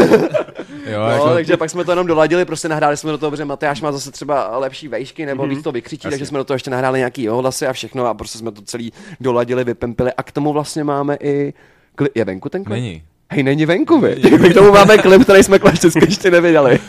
Jo, 0.86 1.00
No, 1.00 1.10
jako, 1.10 1.28
takže 1.34 1.56
pak 1.56 1.70
jsme 1.70 1.84
to 1.84 1.92
jenom 1.92 2.06
doladili, 2.06 2.44
prostě 2.44 2.68
nahráli 2.68 2.96
jsme 2.96 3.10
do 3.10 3.18
toho, 3.18 3.30
protože 3.30 3.44
Matyáš 3.44 3.80
má 3.80 3.92
zase 3.92 4.10
třeba 4.10 4.58
lepší 4.58 4.88
vejšky 4.88 5.26
nebo 5.26 5.46
víc 5.46 5.62
to 5.62 5.72
vykřičí, 5.72 6.08
takže 6.08 6.26
jsme 6.26 6.38
do 6.38 6.44
toho 6.44 6.54
ještě 6.54 6.70
nahráli 6.70 6.98
nějaký 6.98 7.22
jeho 7.22 7.38
hlasy 7.42 7.66
a 7.66 7.72
všechno 7.72 8.06
a 8.06 8.14
prostě 8.14 8.38
jsme 8.38 8.52
to 8.52 8.62
celý 8.62 8.92
doladili, 9.20 9.59
vypempili 9.64 10.12
a 10.16 10.22
k 10.22 10.32
tomu 10.32 10.52
vlastně 10.52 10.84
máme 10.84 11.16
i 11.20 11.54
kli- 11.98 12.08
je 12.14 12.24
venku 12.24 12.48
ten 12.48 12.64
klip? 12.64 12.74
Není. 12.74 13.02
Hej, 13.32 13.42
není 13.42 13.66
venku, 13.66 14.00
vy. 14.00 14.16
K 14.50 14.54
tomu 14.54 14.72
máme 14.72 14.98
klip, 14.98 15.22
který 15.22 15.42
jsme 15.42 15.58
klasicky 15.58 16.04
ještě 16.04 16.30
neviděli. 16.30 16.80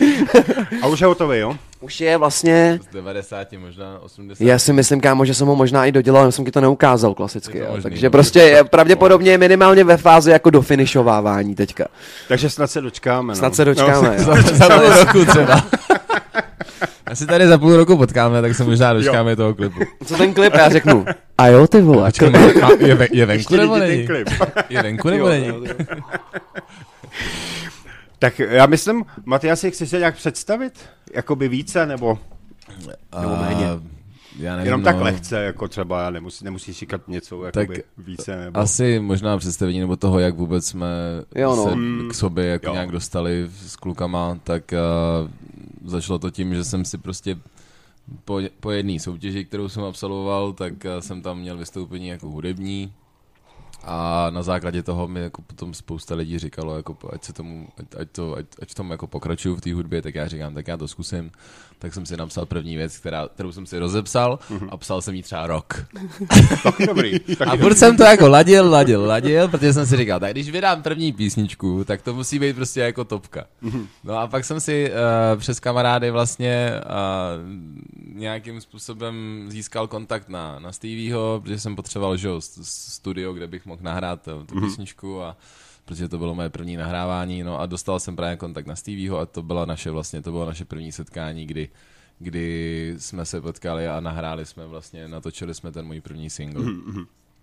A 0.81 0.87
už 0.87 0.99
je 0.99 1.07
hotový, 1.07 1.39
jo? 1.39 1.55
Už 1.81 2.01
je 2.01 2.17
vlastně, 2.17 2.79
Z 2.89 2.93
90, 2.93 3.47
možná 3.57 3.99
80. 4.01 4.43
já 4.45 4.59
si 4.59 4.73
myslím, 4.73 5.01
kámo, 5.01 5.25
že 5.25 5.33
jsem 5.33 5.47
ho 5.47 5.55
možná 5.55 5.85
i 5.85 5.91
dodělal, 5.91 6.21
jenom 6.21 6.31
jsem 6.31 6.45
ti 6.45 6.51
to 6.51 6.61
neukázal 6.61 7.13
klasicky. 7.13 7.57
Je 7.57 7.63
to 7.63 7.67
Jo. 7.69 7.75
možný, 7.75 7.89
Takže 7.89 8.07
no. 8.07 8.11
prostě 8.11 8.39
je 8.39 8.63
pravděpodobně 8.63 9.37
minimálně 9.37 9.83
ve 9.83 9.97
fázi 9.97 10.31
jako 10.31 10.49
dofinišovávání 10.49 11.55
teďka. 11.55 11.85
Takže 12.27 12.49
snad 12.49 12.71
se 12.71 12.81
dočkáme, 12.81 13.27
no. 13.27 13.35
Snad 13.39 13.55
se 13.55 13.65
dočkáme. 13.65 14.15
jo. 14.17 14.23
za, 14.23 14.35
za 14.41 14.69
půl 14.79 14.89
roku 15.03 15.25
třeba. 15.25 15.63
Asi 17.11 17.25
tady 17.25 17.47
za 17.47 17.57
půl 17.57 17.75
roku 17.77 17.97
potkáme, 17.97 18.41
tak 18.41 18.55
se 18.55 18.63
možná 18.63 18.93
dočkáme 18.93 19.35
toho 19.35 19.53
klipu. 19.55 19.79
Co 20.05 20.17
ten 20.17 20.33
klip? 20.33 20.53
Já 20.53 20.69
řeknu, 20.69 21.05
a 21.37 21.47
jo 21.47 21.67
ty 21.67 21.81
vole. 21.81 22.05
Počkej, 22.09 22.29
má- 22.29 22.39
a 22.67 22.69
je, 22.79 22.95
ve, 22.95 23.07
je 23.11 23.25
venku 23.25 23.39
Ještě 23.53 23.57
nebo 23.57 23.77
není? 23.77 24.07
klip. 24.07 24.29
Je 24.69 24.83
venku 24.83 25.09
nebo 25.09 25.29
není? 25.29 25.47
Tak 28.19 28.39
já 28.39 28.65
myslím, 28.65 29.05
Matyasi, 29.25 29.71
chceš 29.71 29.89
se 29.89 29.97
nějak 29.99 30.15
představit? 30.15 30.73
Jakoby 31.13 31.47
více, 31.47 31.85
nebo 31.85 32.19
Nebo 33.21 33.35
méně. 33.35 33.67
Já 34.39 34.51
nevím, 34.51 34.65
jenom 34.65 34.81
no, 34.81 34.85
tak 34.85 35.01
lehce, 35.01 35.43
jako 35.43 35.67
třeba 35.67 36.09
nemusí, 36.09 36.45
nemusíš 36.45 36.77
říkat 36.77 37.07
něco 37.07 37.45
jakoby 37.45 37.67
Tak 37.67 37.85
více, 37.97 38.37
nebo... 38.37 38.59
Asi 38.59 38.99
možná 38.99 39.37
představení 39.37 39.79
nebo 39.79 39.95
toho, 39.95 40.19
jak 40.19 40.35
vůbec 40.35 40.67
jsme 40.67 40.87
Jo, 41.35 41.55
no. 41.55 41.63
se 41.63 41.75
Mm. 41.75 42.09
k 42.09 42.13
sobě 42.13 42.45
jako 42.45 42.65
Jo. 42.65 42.73
nějak 42.73 42.91
dostali 42.91 43.49
s 43.65 43.75
klukama, 43.75 44.39
tak 44.43 44.73
uh, 44.73 45.29
začalo 45.91 46.19
to 46.19 46.29
tím, 46.29 46.55
že 46.55 46.63
jsem 46.63 46.85
si 46.85 46.97
prostě 46.97 47.37
po, 48.25 48.39
po 48.59 48.71
jedné 48.71 48.99
soutěži, 48.99 49.45
kterou 49.45 49.69
jsem 49.69 49.83
absolvoval, 49.83 50.53
tak 50.53 50.73
uh, 50.73 50.99
jsem 50.99 51.21
tam 51.21 51.39
měl 51.39 51.57
vystoupení 51.57 52.07
jako 52.07 52.29
hudební 52.29 52.93
a 53.83 54.29
na 54.29 54.43
základě 54.43 54.83
toho 54.83 55.07
mi 55.07 55.19
jako 55.19 55.41
potom 55.41 55.73
spousta 55.73 56.15
lidí 56.15 56.39
říkalo, 56.39 56.75
jako, 56.75 56.97
ať, 57.13 57.23
se 57.23 57.33
tomu, 57.33 57.67
ať, 57.77 57.85
ať, 58.01 58.09
to, 58.11 58.35
ať, 58.35 58.45
ať 58.61 58.71
v 58.71 58.75
tom 58.75 58.91
jako 58.91 59.07
pokračuju 59.07 59.55
v 59.55 59.61
té 59.61 59.73
hudbě, 59.73 60.01
tak 60.01 60.15
já 60.15 60.27
říkám, 60.27 60.53
tak 60.53 60.67
já 60.67 60.77
to 60.77 60.87
zkusím. 60.87 61.31
Tak 61.81 61.93
jsem 61.93 62.05
si 62.05 62.17
napsal 62.17 62.45
první 62.45 62.75
věc, 62.75 62.97
která, 62.97 63.27
kterou 63.27 63.51
jsem 63.51 63.65
si 63.65 63.79
rozepsal 63.79 64.39
a 64.69 64.77
psal 64.77 65.01
jsem 65.01 65.15
jí 65.15 65.23
třeba 65.23 65.47
rok. 65.47 65.85
Taky 66.63 66.87
dobrý. 66.87 67.19
Taky 67.37 67.51
A 67.51 67.57
furt 67.57 67.75
jsem 67.75 67.97
to 67.97 68.03
jako 68.03 68.29
ladil, 68.29 68.69
ladil, 68.69 69.05
ladil, 69.05 69.47
protože 69.47 69.73
jsem 69.73 69.85
si 69.85 69.97
říkal, 69.97 70.19
tak 70.19 70.31
když 70.31 70.49
vydám 70.49 70.81
první 70.81 71.13
písničku, 71.13 71.83
tak 71.83 72.01
to 72.01 72.13
musí 72.13 72.39
být 72.39 72.55
prostě 72.55 72.79
jako 72.79 73.03
topka. 73.03 73.45
No 74.03 74.17
a 74.17 74.27
pak 74.27 74.45
jsem 74.45 74.59
si 74.59 74.91
uh, 74.91 75.39
přes 75.39 75.59
kamarády 75.59 76.11
vlastně 76.11 76.71
uh, 76.85 78.15
nějakým 78.15 78.61
způsobem 78.61 79.45
získal 79.47 79.87
kontakt 79.87 80.29
na, 80.29 80.59
na 80.59 80.71
Stevieho, 80.71 81.39
protože 81.43 81.59
jsem 81.59 81.75
potřeboval, 81.75 82.17
že 82.17 82.29
studio, 82.61 83.33
kde 83.33 83.47
bych 83.47 83.65
mohl 83.65 83.81
nahrát 83.83 84.27
uh, 84.27 84.45
tu 84.45 84.61
písničku 84.61 85.21
a 85.23 85.37
protože 85.85 86.07
to 86.09 86.17
bylo 86.17 86.35
moje 86.35 86.49
první 86.49 86.77
nahrávání, 86.77 87.43
no 87.43 87.59
a 87.59 87.65
dostal 87.65 87.99
jsem 87.99 88.15
právě 88.15 88.37
kontakt 88.37 88.65
na 88.67 88.75
Stevieho 88.75 89.19
a 89.19 89.25
to 89.25 89.41
byla 89.43 89.65
naše 89.65 89.91
vlastně, 89.91 90.21
to 90.21 90.31
bylo 90.31 90.45
naše 90.45 90.65
první 90.65 90.91
setkání, 90.91 91.45
kdy 91.45 91.69
kdy 92.23 92.95
jsme 92.97 93.25
se 93.25 93.41
potkali 93.41 93.87
a 93.87 93.99
nahráli 93.99 94.45
jsme 94.45 94.65
vlastně, 94.67 95.07
natočili 95.07 95.53
jsme 95.53 95.71
ten 95.71 95.85
můj 95.85 96.01
první 96.01 96.29
single. 96.29 96.65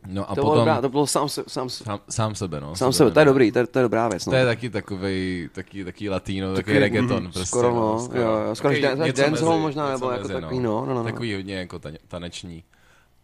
No 0.07 0.23
a 0.31 0.35
To 0.35 0.41
bylo, 0.41 0.47
potom... 0.47 0.59
dobrá, 0.59 0.81
to 0.81 0.89
bylo 0.89 1.07
sám, 1.07 1.29
se- 1.29 1.45
sám, 1.49 1.71
se- 1.71 1.85
Sám, 1.85 2.01
sám 2.11 2.35
sebe, 2.35 2.61
no. 2.61 2.77
sám 2.77 2.93
sebe, 2.93 3.11
to 3.11 3.19
je 3.21 3.25
dobrý, 3.25 3.53
to 3.53 3.59
je, 3.59 3.67
to 3.67 3.79
je 3.79 3.83
dobrá 3.83 4.09
věc. 4.09 4.27
No. 4.27 4.31
To 4.33 4.37
je 4.37 4.45
taky 4.47 4.71
takovej, 4.71 5.49
taky, 5.55 5.85
taky 5.85 6.09
latino, 6.11 6.47
takový 6.55 6.65
Taky, 6.65 6.79
reggaeton. 6.79 7.23
mhm, 7.23 7.33
prostě, 7.33 7.47
skoro, 7.47 7.71
no, 7.75 8.09
jo, 8.15 8.23
jo, 8.23 8.55
skoro 8.55 8.75
Takový 8.75 8.83
dan- 8.83 9.03
až 9.03 9.07
něco 9.07 9.23
dancehall 9.23 9.53
mezi, 9.53 9.63
možná, 9.63 9.93
něco 9.93 10.05
nebo 10.05 10.11
jako 10.13 10.29
takový, 10.29 10.61
no, 10.61 10.81
no, 10.81 10.87
no, 10.87 10.95
no. 10.95 11.05
Takový 11.05 11.35
hodně 11.35 11.55
jako 11.55 11.79
ta, 11.79 11.89
taneční. 12.09 12.65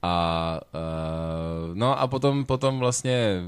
A, 0.02 0.60
uh, 1.68 1.74
no 1.76 2.00
a 2.00 2.06
potom, 2.06 2.44
potom 2.44 2.78
vlastně 2.78 3.42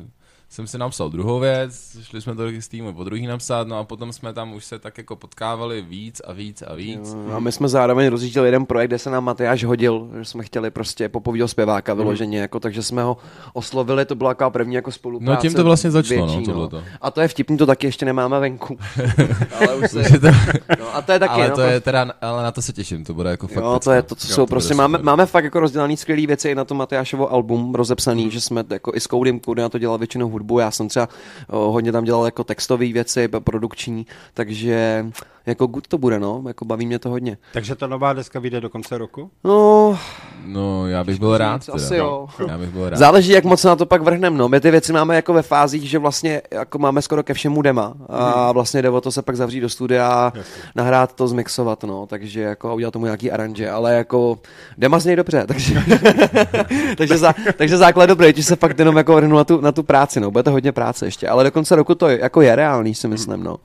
jsem 0.50 0.66
si 0.66 0.78
napsal 0.78 1.08
druhou 1.08 1.40
věc, 1.40 1.96
šli 2.02 2.20
jsme 2.20 2.34
to 2.34 2.46
s 2.48 2.68
týmu 2.68 2.94
po 2.94 3.04
druhý 3.04 3.26
napsat, 3.26 3.68
no 3.68 3.78
a 3.78 3.84
potom 3.84 4.12
jsme 4.12 4.32
tam 4.32 4.54
už 4.54 4.64
se 4.64 4.78
tak 4.78 4.98
jako 4.98 5.16
potkávali 5.16 5.82
víc 5.82 6.22
a 6.26 6.32
víc 6.32 6.62
a 6.62 6.74
víc. 6.74 7.16
Jo, 7.28 7.34
A 7.36 7.38
my 7.38 7.52
jsme 7.52 7.68
zároveň 7.68 8.08
rozjížděli 8.08 8.48
jeden 8.48 8.66
projekt, 8.66 8.88
kde 8.88 8.98
se 8.98 9.10
nám 9.10 9.24
Matyáš 9.24 9.64
hodil, 9.64 10.08
že 10.18 10.24
jsme 10.24 10.44
chtěli 10.44 10.70
prostě 10.70 11.08
popovídat 11.08 11.48
zpěváka 11.48 11.94
vyloženě, 11.94 12.38
jako, 12.38 12.60
takže 12.60 12.82
jsme 12.82 13.02
ho 13.02 13.16
oslovili, 13.52 14.04
to 14.04 14.14
byla 14.14 14.30
taková 14.34 14.50
první 14.50 14.74
jako 14.74 14.92
spolupráce. 14.92 15.30
No, 15.36 15.40
tím 15.42 15.54
to 15.54 15.64
vlastně 15.64 15.90
začalo, 15.90 16.26
no, 16.26 16.32
větší, 16.32 16.46
tohleto. 16.46 16.82
A 17.00 17.10
to 17.10 17.20
je 17.20 17.28
vtipný, 17.28 17.56
to 17.56 17.66
taky 17.66 17.86
ještě 17.86 18.06
nemáme 18.06 18.40
venku. 18.40 18.78
ale 19.60 19.74
už 19.74 19.90
se, 19.90 20.20
to- 20.20 20.26
no, 20.80 20.96
a 20.96 21.02
to 21.02 21.12
je 21.12 21.18
taky, 21.18 21.32
ale 21.40 21.48
no, 21.48 21.54
to 21.56 21.60
je 21.62 21.80
teda, 21.80 22.12
ale 22.20 22.42
na 22.42 22.52
to 22.52 22.62
se 22.62 22.72
těším, 22.72 23.04
to 23.04 23.14
bude 23.14 23.30
jako 23.30 23.46
fakt 23.46 23.64
Jo, 23.64 23.80
to 23.84 23.90
je 23.90 24.02
to, 24.02 24.14
co 24.14 24.28
Jo, 24.28 24.34
jsou 24.34 24.42
to 24.42 24.46
prostě, 24.46 24.74
máme, 24.74 24.98
máme 25.02 25.26
fakt 25.26 25.44
jako 25.44 25.60
rozdělaný 25.60 25.96
skvělé 25.96 26.26
věci 26.26 26.48
i 26.48 26.54
na 26.54 26.64
to 26.64 26.74
Matyášovo 26.74 27.32
album 27.32 27.74
rozepsaný, 27.74 28.30
že 28.30 28.40
jsme 28.40 28.64
jako 28.70 28.92
i 28.94 29.00
s 29.00 29.06
Koudym, 29.06 29.40
Koudy 29.40 29.62
na 29.62 29.68
to 29.68 29.78
dělal 29.78 29.98
většinou 29.98 30.28
hudbu, 30.28 30.45
já 30.58 30.70
jsem 30.70 30.88
třeba 30.88 31.08
o, 31.48 31.58
hodně 31.72 31.92
tam 31.92 32.04
dělal 32.04 32.24
jako 32.24 32.44
textové 32.44 32.92
věci, 32.92 33.28
produkční, 33.28 34.06
takže 34.34 35.06
jako 35.46 35.66
good 35.66 35.88
to 35.88 35.98
bude, 35.98 36.20
no, 36.20 36.42
jako 36.46 36.64
baví 36.64 36.86
mě 36.86 36.98
to 36.98 37.10
hodně. 37.10 37.38
Takže 37.52 37.74
ta 37.74 37.86
nová 37.86 38.12
deska 38.12 38.40
vyjde 38.40 38.60
do 38.60 38.70
konce 38.70 38.98
roku? 38.98 39.30
No, 39.44 39.98
No, 40.46 40.88
já 40.88 41.04
bych 41.04 41.18
byl 41.18 41.38
rád. 41.38 41.66
Teda. 41.66 41.76
asi 41.76 41.96
jo. 41.96 42.28
Já 42.48 42.58
bych 42.58 42.68
byl 42.68 42.90
rád. 42.90 42.96
Záleží, 42.96 43.32
jak 43.32 43.44
moc 43.44 43.60
se 43.60 43.68
na 43.68 43.76
to 43.76 43.86
pak 43.86 44.02
vrhneme. 44.02 44.38
No. 44.38 44.48
My 44.48 44.60
ty 44.60 44.70
věci 44.70 44.92
máme 44.92 45.16
jako 45.16 45.32
ve 45.32 45.42
fázích, 45.42 45.90
že 45.90 45.98
vlastně 45.98 46.42
jako 46.50 46.78
máme 46.78 47.02
skoro 47.02 47.22
ke 47.22 47.34
všemu 47.34 47.62
dema 47.62 47.94
a 48.08 48.52
vlastně 48.52 48.82
jde 48.82 48.90
o 48.90 49.00
to 49.00 49.12
se 49.12 49.22
pak 49.22 49.36
zavřít 49.36 49.60
do 49.60 49.68
studia 49.68 50.08
a 50.08 50.32
nahrát 50.74 51.12
to, 51.12 51.28
zmixovat, 51.28 51.84
no. 51.84 52.06
takže 52.06 52.40
jako 52.40 52.74
udělat 52.74 52.90
tomu 52.90 53.04
nějaký 53.04 53.30
aranže, 53.30 53.70
ale 53.70 53.94
jako 53.94 54.38
dema 54.78 54.98
zněj 54.98 55.16
dobře, 55.16 55.44
takže, 55.46 55.74
takže, 56.96 57.18
za, 57.18 57.34
takže 57.56 57.76
základ 57.76 58.06
dobrý, 58.06 58.32
že 58.36 58.42
se 58.42 58.56
fakt 58.56 58.78
jenom 58.78 58.96
jako 58.96 59.14
vrhnu 59.14 59.36
na 59.36 59.44
tu, 59.44 59.60
na 59.60 59.72
tu 59.72 59.82
práci, 59.82 60.20
no. 60.20 60.30
bude 60.30 60.42
to 60.42 60.50
hodně 60.50 60.72
práce 60.72 61.06
ještě, 61.06 61.28
ale 61.28 61.44
do 61.44 61.50
konce 61.50 61.76
roku 61.76 61.94
to 61.94 62.08
je, 62.08 62.18
jako 62.22 62.40
je 62.40 62.56
reálný, 62.56 62.94
si 62.94 63.08
myslím, 63.08 63.42
no. 63.42 63.56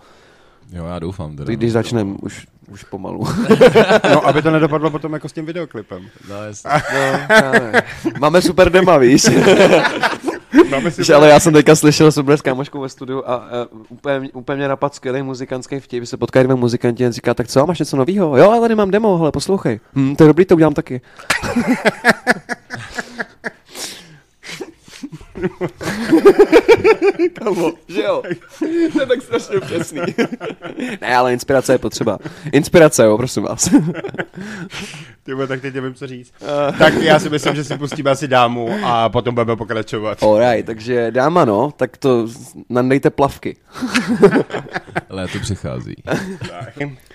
Jo, 0.71 0.85
já 0.85 0.99
doufám 0.99 1.35
teda. 1.35 1.53
Když 1.53 1.71
začneme 1.71 2.15
už, 2.21 2.47
už 2.71 2.83
pomalu. 2.83 3.23
No, 4.13 4.27
aby 4.27 4.41
to 4.41 4.51
nedopadlo 4.51 4.89
potom 4.89 5.13
jako 5.13 5.29
s 5.29 5.33
tím 5.33 5.45
videoklipem. 5.45 6.07
No, 6.29 6.43
jasně. 6.43 6.71
No. 6.93 7.79
Máme 8.19 8.41
super 8.41 8.71
dema, 8.71 8.97
víš? 8.97 9.25
Máme 10.69 10.91
si 10.91 11.01
Víš, 11.01 11.09
ale 11.09 11.29
já 11.29 11.39
jsem 11.39 11.53
teďka 11.53 11.75
slyšel, 11.75 12.11
jsem 12.11 12.25
byl 12.25 12.37
s 12.37 12.41
kámoškou 12.41 12.81
ve 12.81 12.89
studiu 12.89 13.23
a, 13.25 13.35
a 13.35 13.41
úplně, 13.89 14.29
úplně 14.33 14.55
mě 14.55 14.67
napadl 14.67 14.93
skvělý 14.95 15.21
muzikantský 15.21 15.79
vtip, 15.79 16.05
se 16.05 16.17
potkají 16.17 16.43
dvě 16.43 16.55
muzikanti 16.55 17.05
a 17.05 17.11
říká, 17.11 17.33
tak 17.33 17.47
co, 17.47 17.65
máš 17.65 17.79
něco 17.79 17.97
nového? 17.97 18.37
Jo, 18.37 18.51
ale 18.51 18.61
tady 18.61 18.75
mám 18.75 18.91
demo, 18.91 19.17
hele, 19.17 19.31
poslouchej. 19.31 19.79
Hm, 19.95 20.15
to 20.15 20.23
je 20.23 20.27
dobrý, 20.27 20.45
to 20.45 20.55
udělám 20.55 20.73
taky. 20.73 21.01
Kamo, 27.33 27.73
že 27.87 28.01
jo? 28.03 28.23
To 28.93 28.99
je 29.01 29.05
tak 29.07 29.21
strašně 29.21 29.59
přesný. 29.59 30.01
ne, 31.01 31.15
ale 31.15 31.33
inspirace 31.33 31.73
je 31.73 31.77
potřeba. 31.77 32.17
Inspirace, 32.51 33.03
jo, 33.03 33.17
prosím 33.17 33.43
vás. 33.43 33.69
Ty 35.23 35.31
tak 35.47 35.61
teď 35.61 35.73
nevím, 35.73 35.93
co 35.93 36.07
říct. 36.07 36.33
tak 36.79 36.93
já 36.93 37.19
si 37.19 37.29
myslím, 37.29 37.55
že 37.55 37.63
si 37.63 37.77
pustíme 37.77 38.11
asi 38.11 38.27
dámu 38.27 38.69
a 38.83 39.09
potom 39.09 39.35
budeme 39.35 39.55
pokračovat. 39.55 40.23
Alright, 40.23 40.65
takže 40.65 41.11
dáma, 41.11 41.45
no, 41.45 41.71
tak 41.77 41.97
to 41.97 42.27
nandejte 42.69 43.09
plavky. 43.09 43.57
Léto 45.09 45.39
přichází. 45.39 45.95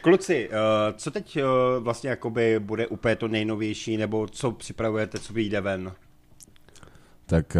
Kluci, 0.01 0.49
uh, 0.49 0.55
co 0.97 1.11
teď 1.11 1.37
uh, 1.37 1.85
vlastně 1.85 2.11
jakoby 2.11 2.61
bude 2.61 2.87
úplně 2.87 3.17
to 3.17 3.29
nejnovější, 3.29 3.97
nebo 3.97 4.27
co 4.27 4.53
připravujete, 4.53 5.19
co 5.19 5.33
vyjde 5.33 5.61
ven? 5.61 5.93
Tak 7.27 7.57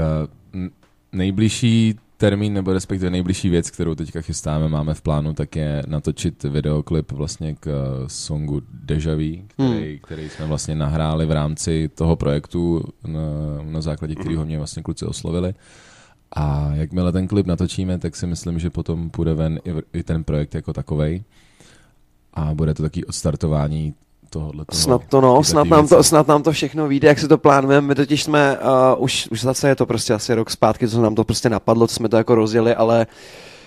n- 0.55 0.71
nejbližší 1.17 1.95
termín, 2.17 2.55
nebo 2.55 2.73
respektive 2.73 3.11
nejbližší 3.11 3.49
věc, 3.49 3.71
kterou 3.71 3.95
teďka 3.95 4.21
chystáme, 4.21 4.69
máme 4.69 4.95
v 4.95 5.03
plánu, 5.03 5.33
tak 5.33 5.57
je 5.57 5.83
natočit 5.87 6.45
videoklip 6.45 7.13
vlastně 7.13 7.55
k 7.61 7.67
uh, 7.67 8.07
songu 8.07 8.63
Deja 8.73 9.15
Vu, 9.15 9.47
který, 9.49 9.91
hmm. 9.91 9.99
který 10.03 10.29
jsme 10.29 10.47
vlastně 10.47 10.75
nahráli 10.75 11.27
v 11.27 11.31
rámci 11.31 11.91
toho 11.95 12.17
projektu, 12.17 12.83
na, 13.07 13.21
na 13.63 13.81
základě 13.81 14.15
kterého 14.15 14.47
mě 14.47 14.59
vlastně 14.59 14.83
kluci 14.83 15.05
oslovili. 15.05 15.55
A 16.33 16.71
jakmile 16.75 17.13
ten 17.13 17.29
klip 17.29 17.47
natočíme, 17.47 17.99
tak 17.99 18.17
si 18.17 18.27
myslím, 18.27 18.59
že 18.59 18.71
potom 18.71 19.11
půjde 19.11 19.35
ven 19.35 19.61
i, 19.65 19.73
v- 19.73 19.83
i 19.93 20.03
ten 20.03 20.25
projekt 20.25 20.55
jako 20.55 20.73
takovej. 20.73 21.25
A 22.35 22.55
bude 22.55 22.75
to 22.75 22.83
taky 22.83 23.05
odstartování 23.05 23.95
tohohle. 24.37 24.65
Snad 24.73 25.03
to 25.09 25.21
no, 25.21 25.45
snad 25.45 25.69
nám 25.69 25.89
to, 25.89 26.03
snad 26.03 26.29
nám 26.29 26.43
to 26.43 26.53
všechno 26.53 26.89
vyjde, 26.89 27.09
jak 27.09 27.19
si 27.19 27.29
to 27.29 27.39
plánujeme. 27.39 27.87
My 27.87 27.95
totiž 27.95 28.23
jsme, 28.23 28.59
uh, 28.59 29.03
už, 29.03 29.29
už 29.31 29.41
zase 29.41 29.69
je 29.69 29.77
to 29.77 29.87
prostě 29.87 30.15
asi 30.15 30.35
rok 30.35 30.51
zpátky, 30.51 30.89
co 30.89 31.03
nám 31.03 31.15
to 31.15 31.25
prostě 31.25 31.49
napadlo, 31.51 31.87
co 31.87 31.95
jsme 31.95 32.09
to 32.09 32.17
jako 32.17 32.35
rozjeli, 32.35 32.75
ale 32.75 33.07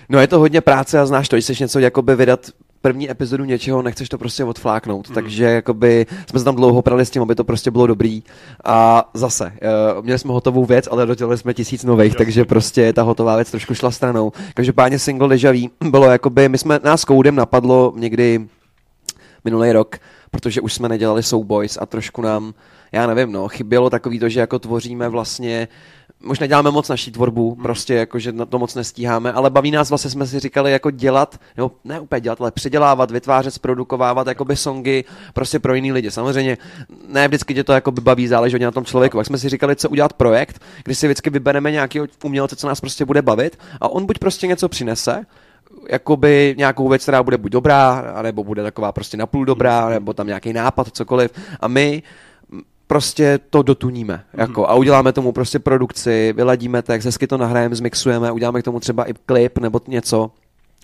no 0.10 0.20
je 0.20 0.28
to 0.28 0.40
hodně 0.40 0.62
práce 0.62 1.00
a 1.00 1.06
znáš 1.06 1.30
to, 1.30 1.36
když 1.36 1.46
chceš 1.46 1.60
něco 1.60 1.80
jakoby 1.80 2.16
vydat 2.16 2.40
první 2.82 3.12
epizodu 3.12 3.46
něčeho, 3.46 3.82
nechceš 3.82 4.10
to 4.10 4.18
prostě 4.18 4.44
odfláknout, 4.44 5.10
mm. 5.10 5.16
takže 5.16 5.44
jakoby 5.44 6.06
jsme 6.30 6.40
se 6.40 6.46
tam 6.46 6.56
dlouho 6.56 6.82
prali 6.82 7.06
s 7.06 7.10
tím, 7.10 7.22
aby 7.22 7.36
to 7.36 7.44
prostě 7.44 7.72
bylo 7.72 7.88
dobrý 7.88 8.24
a 8.66 9.10
zase, 9.14 9.46
uh, 9.96 10.04
měli 10.06 10.20
jsme 10.20 10.34
hotovou 10.34 10.66
věc, 10.66 10.88
ale 10.92 11.06
dodělali 11.06 11.38
jsme 11.38 11.54
tisíc 11.54 11.84
nových, 11.84 12.16
takže 12.16 12.46
prostě 12.46 12.94
ta 12.94 13.02
hotová 13.02 13.36
věc 13.36 13.52
trošku 13.52 13.74
šla 13.74 13.92
stranou. 13.92 14.32
Každopádně 14.54 15.00
single 15.00 15.30
Deja 15.30 15.52
Vu 15.52 15.90
bylo 15.90 16.06
jakoby, 16.06 16.50
my 16.50 16.58
jsme, 16.58 16.80
nás 16.84 17.06
koudem 17.06 17.36
napadlo 17.36 17.94
někdy 17.96 18.48
minulý 19.46 19.72
rok, 19.72 19.96
protože 20.32 20.62
už 20.62 20.74
jsme 20.74 20.90
nedělali 20.90 21.24
Soulboys 21.24 21.78
a 21.82 21.86
trošku 21.86 22.22
nám, 22.22 22.54
já 22.92 23.08
nevím, 23.08 23.32
no, 23.32 23.48
chybělo 23.48 23.90
takový 23.90 24.20
to, 24.20 24.30
že 24.30 24.40
jako 24.40 24.60
tvoříme 24.60 25.10
vlastně 25.10 25.68
možná 26.24 26.48
děláme 26.48 26.72
moc 26.72 26.90
naší 26.90 27.12
tvorbu, 27.12 27.56
prostě 27.56 27.94
jako, 27.94 28.20
že 28.20 28.32
na 28.32 28.46
to 28.46 28.60
moc 28.60 28.76
nestíháme, 28.76 29.32
ale 29.32 29.50
baví 29.50 29.72
nás 29.72 29.90
vlastně, 29.90 30.10
jsme 30.10 30.28
si 30.28 30.40
říkali 30.40 30.72
jako 30.72 30.92
dělat, 30.92 31.40
nebo 31.58 31.72
ne 31.84 32.00
úplně 32.00 32.22
dělat, 32.22 32.42
ale 32.42 32.52
předělávat, 32.52 33.12
vytvářet, 33.12 33.54
zprodukovávat 33.54 34.28
jakoby 34.28 34.56
songy 34.56 35.04
prostě 35.34 35.60
pro 35.60 35.74
jiný 35.74 35.92
lidi. 35.92 36.12
Samozřejmě 36.12 36.58
ne 37.08 37.28
vždycky 37.28 37.54
tě 37.54 37.64
to 37.64 37.74
jakoby 37.74 38.02
baví, 38.02 38.28
záleží 38.28 38.54
hodně 38.54 38.66
na 38.66 38.72
tom 38.72 38.86
člověku. 38.86 39.18
Tak 39.18 39.28
jsme 39.28 39.38
si 39.38 39.50
říkali, 39.50 39.76
co 39.76 39.90
udělat 39.90 40.14
projekt, 40.14 40.62
kdy 40.84 40.96
si 40.96 41.08
vždycky 41.08 41.30
vybereme 41.30 41.72
nějakého 41.72 42.08
umělce, 42.24 42.56
co 42.56 42.68
nás 42.68 42.82
prostě 42.82 43.06
bude 43.06 43.22
bavit 43.22 43.60
a 43.82 43.90
on 43.90 44.06
buď 44.06 44.20
prostě 44.20 44.48
něco 44.48 44.70
přinese, 44.70 45.26
jakoby 45.90 46.56
nějakou 46.58 46.90
věc, 46.90 47.04
která 47.04 47.24
bude 47.24 47.38
buď 47.38 47.52
dobrá, 47.52 48.14
nebo 48.22 48.44
bude 48.44 48.64
taková 48.64 48.92
prostě 48.92 49.18
napůl 49.18 49.46
dobrá, 49.46 49.90
nebo 49.90 50.14
tam 50.14 50.28
nějaký 50.28 50.54
nápad, 50.54 50.88
cokoliv. 50.92 51.32
A 51.60 51.68
my 51.68 52.04
prostě 52.88 53.40
to 53.50 53.62
dotuníme. 53.62 54.24
Jako, 54.34 54.70
a 54.70 54.74
uděláme 54.74 55.14
tomu 55.14 55.32
prostě 55.32 55.60
produkci, 55.60 56.34
vyladíme 56.34 56.82
text, 56.82 57.06
hezky 57.06 57.28
to 57.28 57.38
nahrajeme, 57.38 57.76
zmixujeme, 57.76 58.32
uděláme 58.32 58.62
k 58.62 58.66
tomu 58.66 58.80
třeba 58.80 59.10
i 59.10 59.14
klip 59.26 59.58
nebo 59.58 59.82
něco. 59.88 60.32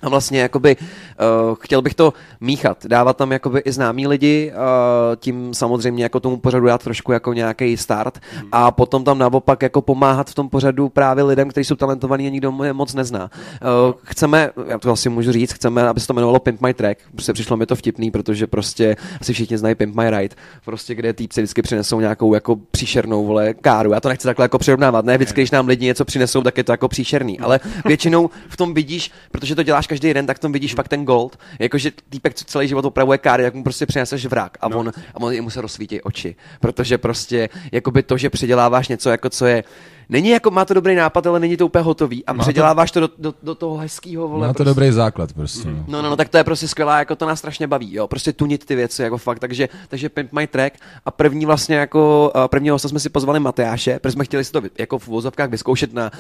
A 0.01 0.09
vlastně 0.09 0.39
jakoby 0.39 0.75
uh, 0.77 1.55
chtěl 1.55 1.81
bych 1.81 1.93
to 1.93 2.13
míchat, 2.41 2.85
dávat 2.85 3.17
tam 3.17 3.31
jakoby 3.31 3.59
i 3.59 3.71
známí 3.71 4.07
lidi, 4.07 4.51
uh, 4.55 5.15
tím 5.15 5.53
samozřejmě 5.53 6.03
jako 6.03 6.19
tomu 6.19 6.37
pořadu 6.37 6.65
dát 6.65 6.83
trošku 6.83 7.11
jako 7.11 7.33
nějaký 7.33 7.77
start 7.77 8.19
a 8.51 8.71
potom 8.71 9.03
tam 9.03 9.17
naopak 9.17 9.61
jako 9.61 9.81
pomáhat 9.81 10.29
v 10.29 10.35
tom 10.35 10.49
pořadu 10.49 10.89
právě 10.89 11.23
lidem, 11.23 11.49
kteří 11.49 11.65
jsou 11.65 11.75
talentovaní 11.75 12.27
a 12.27 12.29
nikdo 12.29 12.53
je 12.63 12.73
moc 12.73 12.93
nezná. 12.93 13.29
Uh, 13.61 13.93
chceme, 14.03 14.49
já 14.67 14.79
to 14.79 14.91
asi 14.91 15.09
můžu 15.09 15.31
říct, 15.31 15.53
chceme, 15.53 15.87
aby 15.87 15.99
se 15.99 16.07
to 16.07 16.13
jmenovalo 16.13 16.39
Pimp 16.39 16.61
My 16.61 16.73
Track, 16.73 16.99
prostě 17.11 17.33
přišlo 17.33 17.57
mi 17.57 17.65
to 17.65 17.75
vtipný, 17.75 18.11
protože 18.11 18.47
prostě 18.47 18.95
asi 19.21 19.33
všichni 19.33 19.57
znají 19.57 19.75
Pimp 19.75 19.95
My 19.95 20.09
Ride, 20.09 20.35
prostě 20.65 20.95
kde 20.95 21.13
týpci 21.13 21.41
vždycky 21.41 21.61
přinesou 21.61 21.99
nějakou 21.99 22.33
jako 22.33 22.55
příšernou 22.71 23.25
vole 23.25 23.53
káru. 23.53 23.93
Já 23.93 23.99
to 23.99 24.09
nechci 24.09 24.27
takhle 24.27 24.43
jako 24.43 24.57
přirovnávat, 24.57 25.05
ne 25.05 25.17
vždycky, 25.17 25.41
když 25.41 25.51
nám 25.51 25.67
lidi 25.67 25.85
něco 25.85 26.05
přinesou, 26.05 26.41
tak 26.41 26.57
je 26.57 26.63
to 26.63 26.71
jako 26.71 26.87
příšerný, 26.87 27.39
ale 27.39 27.59
většinou 27.85 28.29
v 28.49 28.57
tom 28.57 28.73
vidíš, 28.73 29.11
protože 29.31 29.55
to 29.55 29.63
děláš 29.63 29.84
každý 29.87 30.13
den, 30.13 30.25
tak 30.25 30.37
v 30.37 30.39
tom 30.39 30.51
vidíš 30.51 30.73
fakt 30.73 30.87
ten 30.87 31.05
gold. 31.05 31.39
Jakože 31.59 31.91
týpek, 32.09 32.33
co 32.33 32.45
celý 32.45 32.67
život 32.67 32.85
opravuje 32.85 33.17
káry, 33.17 33.43
tak 33.43 33.53
mu 33.53 33.63
prostě 33.63 33.85
přineseš 33.85 34.25
vrak 34.25 34.57
a 34.61 34.67
on, 34.67 34.91
a 35.13 35.19
on 35.19 35.41
mu 35.41 35.49
se 35.49 35.61
rozsvítí 35.61 36.01
oči. 36.01 36.35
Protože 36.59 36.97
prostě 36.97 37.49
jakoby 37.71 38.03
to, 38.03 38.17
že 38.17 38.29
předěláváš 38.29 38.87
něco, 38.87 39.09
jako 39.09 39.29
co 39.29 39.45
je 39.45 39.63
Není 40.09 40.29
jako, 40.29 40.51
má 40.51 40.65
to 40.65 40.73
dobrý 40.73 40.95
nápad, 40.95 41.27
ale 41.27 41.39
není 41.39 41.57
to 41.57 41.65
úplně 41.65 41.83
hotový 41.83 42.25
a 42.25 42.33
Má 42.33 42.37
to- 42.37 42.41
předěláváš 42.47 42.91
to 42.91 42.99
do, 42.99 43.09
do, 43.17 43.33
do 43.43 43.55
toho 43.55 43.77
hezkého 43.77 44.27
vole. 44.27 44.47
Má 44.47 44.53
to 44.53 44.57
prostě. 44.57 44.69
dobrý 44.69 44.91
základ 44.91 45.33
prostě. 45.33 45.67
No. 45.67 45.83
No, 45.87 46.01
no, 46.01 46.09
no, 46.09 46.15
tak 46.15 46.29
to 46.29 46.37
je 46.37 46.43
prostě 46.43 46.67
skvělá, 46.67 46.99
jako 46.99 47.15
to 47.15 47.25
nás 47.25 47.39
strašně 47.39 47.67
baví, 47.67 47.93
jo, 47.95 48.07
prostě 48.07 48.33
tunit 48.33 48.65
ty 48.65 48.75
věci, 48.75 49.01
jako 49.03 49.17
fakt, 49.17 49.39
takže, 49.39 49.69
takže 49.89 50.09
Pimp 50.09 50.33
My 50.33 50.47
Track 50.47 50.73
a 51.05 51.11
první 51.11 51.45
vlastně 51.45 51.75
jako, 51.75 52.31
prvního 52.47 52.75
hosta 52.75 52.87
jsme 52.89 52.99
si 52.99 53.09
pozvali 53.09 53.39
Matyáše, 53.39 53.99
protože 53.99 54.11
jsme 54.11 54.25
chtěli 54.25 54.43
si 54.43 54.51
to 54.51 54.61
jako 54.79 54.99
v 54.99 55.07
vozovkách 55.07 55.49
vyzkoušet 55.49 55.93
na 55.93 56.11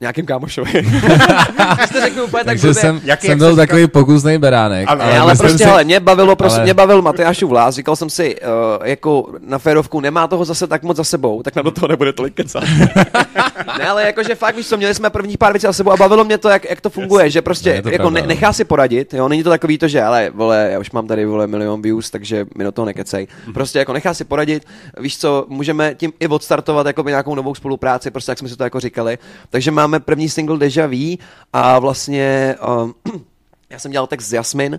nějakém 0.00 0.26
kámošovi. 0.26 0.72
To 1.92 2.00
řeknu 2.00 2.24
úplně 2.24 2.44
tak 2.44 2.46
Takže 2.46 2.66
blbě. 2.66 2.80
jsem, 2.80 3.00
Jak- 3.04 3.20
jsem 3.20 3.30
jak 3.30 3.38
byl 3.38 3.56
takový 3.56 3.86
pokusný 3.86 4.38
beránek. 4.38 4.88
Ano, 4.88 5.04
Ne, 5.04 5.18
ale 5.20 5.32
myslím 5.32 5.48
prostě, 5.48 5.64
si- 5.64 5.70
hele, 5.70 5.84
mě 5.84 6.00
bavilo, 6.00 6.36
prostě, 6.36 6.56
ale- 6.56 6.64
mě 6.64 6.74
bavil 6.74 7.02
Matyášův 7.02 7.50
vlás, 7.50 7.74
říkal 7.74 7.96
jsem 7.96 8.10
si, 8.10 8.36
uh, 8.40 8.48
jako 8.86 9.26
na 9.46 9.58
férovku 9.58 10.00
nemá 10.00 10.26
toho 10.26 10.44
zase 10.44 10.66
tak 10.66 10.82
moc 10.82 10.96
za 10.96 11.04
sebou, 11.04 11.42
tak 11.42 11.56
nám 11.56 11.64
do 11.64 11.70
toho 11.70 11.88
nebude 11.88 12.12
tolik 12.12 12.34
kecat. 12.34 12.64
ne, 13.78 13.88
ale 13.88 14.06
jakože 14.06 14.34
fakt, 14.34 14.56
víš 14.56 14.68
co, 14.68 14.76
měli 14.76 14.94
jsme 14.94 15.10
první 15.10 15.36
pár 15.36 15.52
věcí 15.52 15.66
za 15.66 15.72
sebou 15.72 15.90
a 15.92 15.96
bavilo 15.96 16.24
mě 16.24 16.38
to, 16.38 16.48
jak, 16.48 16.70
jak 16.70 16.80
to 16.80 16.90
funguje, 16.90 17.30
že 17.30 17.42
prostě 17.42 17.70
Je 17.70 17.82
to 17.82 17.88
jako 17.88 18.02
pravda, 18.02 18.14
ne, 18.14 18.22
no. 18.22 18.28
nechá 18.28 18.52
si 18.52 18.64
poradit, 18.64 19.14
jo, 19.14 19.28
není 19.28 19.42
to 19.42 19.50
takový 19.50 19.78
to, 19.78 19.88
že 19.88 20.02
ale 20.02 20.30
vole, 20.34 20.68
já 20.72 20.78
už 20.78 20.90
mám 20.90 21.06
tady 21.06 21.24
vole 21.24 21.46
milion 21.46 21.82
views, 21.82 22.10
takže 22.10 22.46
mi 22.58 22.64
do 22.64 22.72
toho 22.72 22.86
nekecej. 22.86 23.26
Prostě 23.54 23.78
jako 23.78 23.92
nechá 23.92 24.14
si 24.14 24.24
poradit, 24.24 24.66
víš 24.98 25.18
co, 25.18 25.46
můžeme 25.48 25.94
tím 25.94 26.12
i 26.20 26.28
odstartovat 26.28 26.86
jako 26.86 27.02
nějakou 27.02 27.34
novou 27.34 27.54
spolupráci, 27.54 28.10
prostě 28.10 28.30
jak 28.30 28.38
jsme 28.38 28.48
si 28.48 28.56
to 28.56 28.64
jako 28.64 28.80
říkali. 28.80 29.18
Takže 29.50 29.70
máme 29.70 30.00
první 30.00 30.28
single 30.28 30.58
Deja 30.58 30.86
Vu 30.86 31.16
a 31.52 31.78
vlastně 31.78 32.56
um, 32.82 32.94
já 33.70 33.78
jsem 33.78 33.92
dělal 33.92 34.06
text 34.06 34.26
s 34.28 34.32
Jasmin, 34.32 34.78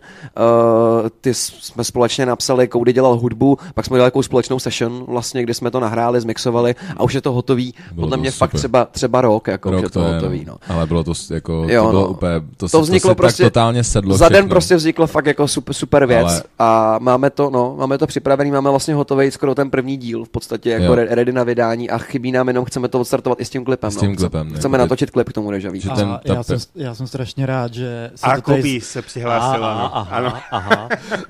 uh, 1.03 1.10
ty 1.21 1.33
jsme 1.33 1.83
společně 1.83 2.25
napsali, 2.25 2.67
Koudy 2.67 2.93
dělal 2.93 3.17
hudbu, 3.17 3.57
pak 3.75 3.86
jsme 3.86 3.98
dělali 3.98 4.07
takovou 4.12 4.24
společnou 4.24 4.60
session, 4.60 5.05
vlastně, 5.07 5.43
kdy 5.43 5.53
jsme 5.53 5.71
to 5.71 5.79
nahráli, 5.79 6.21
zmixovali 6.21 6.75
a 6.98 7.03
už 7.03 7.13
je 7.13 7.21
to 7.21 7.31
hotový. 7.31 7.74
Bylo 7.91 7.95
Podle 8.07 8.17
to 8.17 8.21
mě 8.21 8.31
super. 8.31 8.48
fakt 8.50 8.57
třeba, 8.60 8.86
třeba 8.86 9.21
rok, 9.21 9.48
jako 9.48 9.69
už 9.69 9.75
je 9.75 9.81
Rok 9.81 9.91
to, 9.91 10.00
to 10.00 10.07
je, 10.07 10.13
hotový. 10.13 10.45
No. 10.45 10.57
Ale 10.67 10.88
bylo 10.88 11.03
to 11.03 11.13
jako, 11.33 11.65
Jo, 11.69 11.83
to 11.83 11.89
bylo 11.89 12.01
no. 12.01 12.07
úplně, 12.07 12.31
to, 12.39 12.45
To 12.57 12.67
se, 12.69 12.81
vzniklo 12.81 13.12
to 13.12 13.15
prostě- 13.15 13.43
tak 13.43 13.51
totálně 13.53 13.83
sedlo 13.83 14.17
Za 14.17 14.29
den 14.29 14.50
prostě 14.50 14.75
vzniklo 14.75 15.07
fakt 15.07 15.25
jako 15.25 15.48
super, 15.48 15.74
super 15.74 16.05
věc 16.05 16.27
Ale- 16.27 16.43
a 16.60 17.00
máme 17.01 17.29
to, 17.29 17.50
no, 17.50 17.75
máme 17.79 17.98
to 17.98 18.07
připravený, 18.07 18.51
máme 18.51 18.69
vlastně 18.69 18.93
hotový 18.95 19.31
skoro 19.31 19.55
ten 19.55 19.69
první 19.71 19.98
díl, 19.98 20.25
v 20.25 20.29
podstatě 20.29 20.69
jako 20.69 20.86
Jo. 20.86 20.95
re- 20.95 21.07
ready 21.10 21.31
na 21.33 21.43
vydání 21.43 21.89
a 21.89 21.98
chybí 21.98 22.31
nám 22.31 22.48
jenom, 22.48 22.65
chceme 22.65 22.88
to 22.88 23.00
odstartovat 23.00 23.39
i 23.41 23.45
s 23.45 23.50
tím 23.50 23.65
klipem. 23.65 23.91
S 23.91 23.95
tím 23.98 24.10
no. 24.12 24.17
klipem, 24.17 24.53
Chceme, 24.55 24.75
jako 24.77 24.83
natočit 24.83 25.12
klip 25.12 25.29
k 25.29 25.33
tomu 25.33 25.51
Deja 25.51 25.69
Vu. 25.71 25.79
Že 25.79 25.89
A 25.89 25.95
ten- 25.95 26.19
ta 26.27 26.33
já, 26.33 26.43
jsem, 26.43 26.57
já 26.75 26.95
jsem 26.95 27.07
strašně 27.07 27.45
rád, 27.45 27.74
že 27.74 28.12
se 28.15 28.25
A 28.27 28.36
to 28.41 28.41
se 28.82 29.02
přihlásila. 29.02 29.72
Aha, 29.74 30.20
no. 30.20 30.28
aha, 30.28 30.30
Ano. 30.30 30.40
aha. 30.52 30.90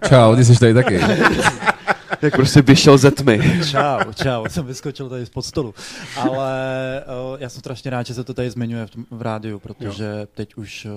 Čau, 0.10 0.36
ty 0.36 0.46
jsi 0.46 0.60
tady 0.60 0.74
taky. 0.74 1.01
Jak 2.22 2.36
prostě 2.36 2.62
vyšel 2.62 2.98
ze 2.98 3.12
tmy. 3.12 3.60
Čau, 3.72 4.00
čau, 4.24 4.46
jsem 4.50 4.65
vyskočil 4.65 5.10
tady 5.10 5.25
spod 5.25 5.46
stolu. 5.46 5.74
Ale 6.17 6.53
uh, 7.31 7.38
já 7.39 7.50
jsem 7.50 7.60
strašně 7.60 7.91
rád, 7.91 8.05
že 8.05 8.13
se 8.13 8.24
to 8.24 8.34
tady 8.34 8.50
zmiňuje 8.50 8.86
v, 8.86 8.89
tom, 8.89 9.05
v 9.12 9.22
rádiu, 9.22 9.60
protože 9.60 10.03
jo. 10.20 10.27
teď 10.36 10.55
už 10.55 10.88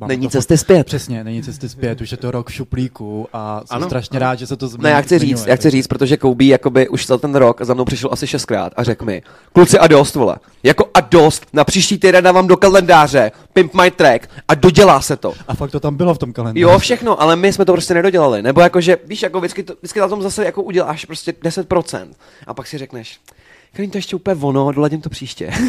uh, 0.00 0.08
Není 0.08 0.26
to 0.26 0.30
cesty 0.30 0.58
zpět. 0.58 0.86
Přesně, 0.86 1.24
není 1.24 1.42
cesty 1.42 1.68
zpět, 1.68 2.00
už 2.00 2.10
je 2.10 2.16
to 2.16 2.30
rok 2.30 2.48
v 2.50 2.52
šuplíku 2.52 3.28
a 3.32 3.60
jsem 3.66 3.76
Ano. 3.76 3.86
strašně 3.86 4.18
rád, 4.18 4.38
že 4.38 4.46
se 4.46 4.56
to 4.56 4.68
zmiňuje. 4.68 4.90
Ne, 4.92 4.96
já 4.96 5.02
chci 5.02 5.18
říct, 5.18 5.46
já 5.46 5.56
chci 5.56 5.70
říct, 5.70 5.86
protože 5.86 6.16
Koubí 6.16 6.48
jakoby 6.48 6.88
už 6.88 7.06
za 7.06 7.18
ten 7.18 7.34
rok 7.34 7.62
za 7.64 7.74
mnou 7.74 7.84
přišel 7.84 8.10
asi 8.12 8.26
šestkrát 8.26 8.72
a 8.76 8.82
řekl 8.82 9.04
mi, 9.04 9.22
kluci 9.52 9.78
a 9.78 9.86
dost, 9.86 10.14
vole. 10.14 10.36
Jako 10.62 10.90
a 10.94 11.00
dost, 11.00 11.46
na 11.52 11.64
příští 11.64 11.98
týden 11.98 12.24
dávám 12.24 12.46
do 12.46 12.56
kalendáře, 12.56 13.32
pimp 13.56 13.74
my 13.74 13.90
track 13.90 14.28
a 14.48 14.54
dodělá 14.54 15.00
se 15.00 15.16
to. 15.16 15.32
A 15.48 15.54
fakt 15.54 15.70
to 15.70 15.80
tam 15.80 15.96
bylo 15.96 16.14
v 16.14 16.18
tom 16.18 16.32
kalendáři. 16.32 16.60
Jo, 16.60 16.78
všechno, 16.78 17.20
ale 17.22 17.36
my 17.36 17.52
jsme 17.52 17.64
to 17.64 17.72
prostě 17.72 17.94
nedodělali. 17.94 18.42
Nebo 18.42 18.60
jakože, 18.60 18.98
víš, 19.04 19.22
jako 19.22 19.38
vždycky, 19.40 19.62
to, 19.62 19.74
vždycky 19.78 20.00
na 20.00 20.08
tom 20.08 20.22
zase 20.22 20.44
jako 20.44 20.62
uděláš 20.62 21.04
prostě 21.04 21.32
10%. 21.32 22.06
A 22.46 22.54
pak 22.54 22.66
si 22.66 22.78
řekneš, 22.78 23.20
není 23.78 23.90
to 23.90 23.98
ještě 23.98 24.16
úplně 24.16 24.36
ono, 24.42 24.72
doladím 24.72 25.00
to 25.00 25.10
příště. 25.10 25.50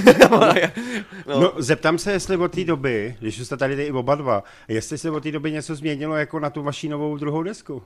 No. 1.27 1.39
no, 1.41 1.51
zeptám 1.57 1.97
se, 1.97 2.11
jestli 2.11 2.37
od 2.37 2.51
té 2.51 2.63
doby, 2.63 3.15
když 3.19 3.37
jste 3.39 3.57
tady 3.57 3.83
i 3.83 3.91
oba 3.91 4.15
dva, 4.15 4.43
jestli 4.67 4.97
se 4.97 5.11
od 5.11 5.23
té 5.23 5.31
doby 5.31 5.51
něco 5.51 5.75
změnilo 5.75 6.15
jako 6.15 6.39
na 6.39 6.49
tu 6.49 6.63
vaší 6.63 6.89
novou 6.89 7.17
druhou 7.17 7.43
desku. 7.43 7.81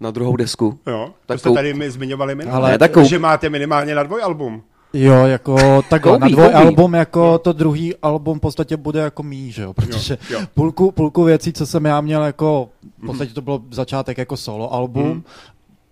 Na 0.00 0.10
druhou 0.10 0.36
desku. 0.36 0.78
Jo, 0.86 1.06
to 1.06 1.14
Tak 1.26 1.40
jste 1.40 1.48
kou- 1.48 1.54
tady 1.54 1.74
mi 1.74 1.90
zmiňovali 1.90 2.34
minule, 2.34 2.56
Ale- 2.56 2.70
Ne, 2.70 2.78
tak 2.78 2.92
kou- 2.92 3.04
že 3.04 3.18
máte 3.18 3.50
minimálně 3.50 3.94
na 3.94 4.02
dvojalbum. 4.02 4.62
Jo, 4.96 5.14
jako 5.26 5.82
takhle, 5.90 6.12
Koubí, 6.18 6.20
na 6.20 6.28
dvoj 6.28 6.54
album, 6.54 6.94
jako 6.94 7.38
to 7.38 7.52
druhý 7.52 7.94
album 7.96 8.38
v 8.38 8.40
podstatě 8.40 8.76
bude 8.76 9.00
jako 9.00 9.22
mý, 9.22 9.52
že 9.52 9.62
jo, 9.62 9.72
protože 9.74 10.18
Jo, 10.30 10.40
jo. 10.40 10.46
Půlku, 10.54 10.90
půlku 10.92 11.24
věcí, 11.24 11.52
co 11.52 11.66
jsem 11.66 11.84
já 11.84 12.00
měl 12.00 12.22
jako, 12.22 12.68
v 13.02 13.06
podstatě 13.06 13.34
to 13.34 13.42
bylo 13.42 13.60
začátek 13.70 14.18
jako 14.18 14.36
solo 14.36 14.74
album, 14.74 15.08
Mhm. 15.08 15.22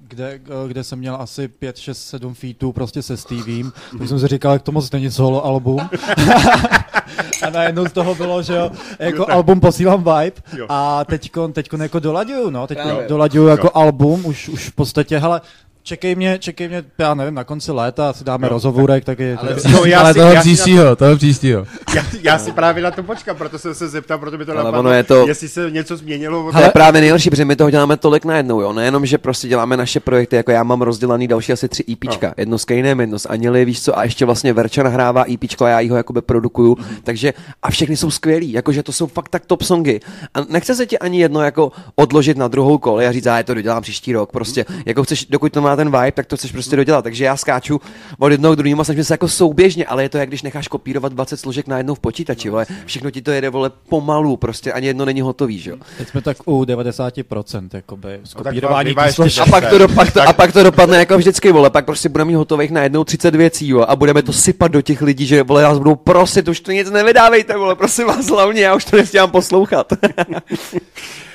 kde, 0.09 0.41
kde 0.69 0.85
jsem 0.85 0.99
měl 0.99 1.17
asi 1.21 1.49
5, 1.49 1.79
6, 1.79 1.99
7 2.09 2.35
featů 2.35 2.73
prostě 2.73 3.03
se 3.03 3.17
Steviem, 3.17 3.73
tak 3.99 4.09
jsem 4.09 4.19
si 4.21 4.27
říkal, 4.29 4.53
jak 4.53 4.63
to 4.63 4.73
moc 4.73 4.91
není 4.91 5.11
solo 5.11 5.45
album. 5.47 5.81
a 7.47 7.51
najednou 7.51 7.87
z 7.89 7.93
toho 7.93 8.15
bylo, 8.15 8.43
že 8.43 8.55
jo, 8.55 8.71
jako 8.99 9.31
album 9.31 9.61
posílám 9.61 9.99
vibe 10.05 10.43
Jo. 10.57 10.67
a 10.69 11.05
teďkon, 11.05 11.53
teďkon 11.53 11.83
jako 11.83 11.99
dolaďuju, 11.99 12.51
no, 12.51 12.67
teď 12.67 12.79
Právě. 12.83 13.09
dolaďuju 13.09 13.47
jako 13.49 13.71
album, 13.75 14.27
už, 14.27 14.49
už 14.49 14.69
v 14.69 14.73
podstatě, 14.75 15.19
hele, 15.19 15.41
Čekej 15.85 16.15
mě, 16.15 16.39
čekej 16.39 16.69
mě, 16.69 16.85
já 16.99 17.15
nevím, 17.15 17.35
na 17.35 17.45
konci 17.45 17.73
léta 17.73 18.13
si 18.13 18.25
dáme 18.25 18.47
Jo. 18.47 18.51
rozhovůrek, 18.53 19.05
tak 19.05 19.19
je... 19.19 19.37
Ale, 19.37 19.55
tak- 19.55 19.73
No, 19.73 19.85
já 19.85 20.01
ale 20.01 20.13
si- 20.13 20.19
toho 20.21 20.33
já 20.33 20.41
příštího, 20.41 20.97
toho 20.97 21.17
příštího. 21.17 21.67
Já, 21.95 22.05
já 22.23 22.39
si 22.39 22.53
právě 22.53 22.83
na 22.83 22.91
to 22.91 23.03
počkám, 23.03 23.37
proto 23.37 23.59
jsem 23.59 23.75
se 23.75 23.89
zeptal, 23.89 24.19
proto 24.19 24.39
by 24.39 24.45
to 24.45 24.53
Ale 24.53 24.65
napadlo, 24.65 24.91
je 24.91 25.03
to- 25.05 25.27
jestli 25.29 25.49
se 25.49 25.71
něco 25.71 25.97
změnilo. 25.97 26.47
Od... 26.47 26.53
To 26.53 26.63
je 26.63 26.69
právě 26.69 27.01
nejhorší, 27.01 27.31
protože 27.31 27.45
my 27.45 27.57
toho 27.57 27.71
děláme 27.71 27.97
tolik 27.97 28.25
najednou, 28.25 28.61
jo. 28.61 28.73
Nejenom, 28.73 29.07
že 29.07 29.19
prostě 29.19 29.49
děláme 29.49 29.77
naše 29.77 30.01
projekty, 30.01 30.37
jako 30.37 30.51
já 30.51 30.63
mám 30.63 30.83
rozdělaný 30.83 31.29
další 31.29 31.53
asi 31.53 31.69
tři 31.69 31.85
EPčka. 31.93 32.27
No. 32.27 32.35
Jedno 32.37 32.59
s 32.59 32.65
Kejnem, 32.65 33.01
jedno 33.01 33.19
s 33.19 33.29
Anili, 33.29 33.65
víš 33.65 33.83
co, 33.83 33.99
a 33.99 34.05
ještě 34.05 34.25
vlastně 34.25 34.53
Verča 34.53 34.83
nahrává 34.83 35.25
EPčko 35.33 35.65
a 35.65 35.69
já 35.69 35.91
ho 35.91 35.97
jakoby 35.97 36.23
produkuju. 36.23 36.77
Takže 37.05 37.35
a 37.63 37.71
všechny 37.71 37.97
jsou 37.97 38.11
skvělí, 38.11 38.53
jakože 38.53 38.83
to 38.83 38.93
jsou 38.93 39.07
fakt 39.07 39.29
tak 39.29 39.47
top 39.47 39.63
songy. 39.63 40.01
A 40.35 40.39
nechce 40.49 40.75
se 40.75 40.87
ti 40.87 40.99
ani 40.99 41.21
jedno 41.21 41.43
jako 41.43 41.73
odložit 41.95 42.37
na 42.37 42.49
druhou 42.49 42.79
kole 42.79 43.07
a 43.07 43.13
říct, 43.13 43.27
a 43.27 43.37
já 43.37 43.43
to 43.43 43.55
dodělám 43.55 43.83
příští 43.83 44.13
rok. 44.13 44.33
Prostě, 44.33 44.65
jako 44.87 45.05
chceš, 45.05 45.27
dokud 45.27 45.53
to 45.53 45.61
má 45.63 45.72
ten 45.77 45.91
vibe, 45.91 46.13
tak 46.13 46.27
to 46.27 46.37
chceš 46.37 46.53
prostě 46.53 46.77
dodělat. 46.77 47.03
Takže 47.03 47.25
já 47.25 47.37
skáču 47.37 47.81
od 48.19 48.33
jednoho 48.33 48.55
k 48.55 48.57
druhému 48.57 48.81
a 48.81 48.85
snažím 48.85 49.05
se 49.05 49.15
jako 49.15 49.29
souběžně, 49.29 49.87
ale 49.87 50.03
je 50.03 50.09
to 50.09 50.19
jak 50.19 50.29
když 50.29 50.43
necháš 50.43 50.69
kopírovat 50.69 51.13
20 51.13 51.37
složek 51.37 51.67
najednou 51.67 51.95
v 51.95 52.01
počítači, 52.01 52.51
vole. 52.51 52.67
Všechno 52.87 53.11
ti 53.11 53.23
to 53.23 53.31
jede, 53.31 53.51
vole, 53.51 53.71
pomalu, 53.89 54.37
prostě 54.37 54.73
ani 54.73 54.87
jedno 54.87 55.05
není 55.05 55.21
hotový, 55.21 55.59
že 55.59 55.71
jo. 55.71 55.77
Teď 55.99 56.09
jsme 56.09 56.23
tak 56.23 56.37
u 56.45 56.65
90%, 56.65 57.69
jakoby, 57.73 58.09
No 58.09 58.19
tak 58.19 58.27
skopírování 58.27 58.95
no, 58.97 59.13
složek. 59.13 59.49
A 59.49 59.51
pak, 59.51 59.71
to, 59.71 59.79
do, 59.79 59.89
pak, 59.89 60.13
to, 60.13 60.23
a 60.23 60.33
pak 60.33 60.53
to 60.53 60.63
dopadne 60.63 60.99
jako 60.99 61.19
vždycky, 61.19 61.53
vole, 61.53 61.71
pak 61.71 61.85
prostě 61.85 62.09
budeme 62.09 62.29
mít 62.29 62.35
hotových 62.35 62.71
na 62.71 62.83
jednou 62.83 63.05
30 63.05 63.35
věcí, 63.35 63.69
jo, 63.69 63.85
a 63.89 63.97
budeme 63.97 64.23
to 64.23 64.33
sypat 64.33 64.73
do 64.73 64.83
těch 64.83 65.03
lidí, 65.03 65.27
že 65.27 65.43
vole, 65.43 65.63
nás 65.63 65.79
budou 65.79 65.95
prosit, 65.95 66.49
už 66.49 66.61
to 66.61 66.73
nic 66.73 66.91
nevydávejte, 66.91 67.57
vole, 67.57 67.75
prosím 67.75 68.07
vás 68.07 68.27
hlavně, 68.27 68.63
já 68.63 68.75
už 68.75 68.85
to 68.85 68.97
nestíhám 68.97 69.31
poslouchat. 69.31 69.93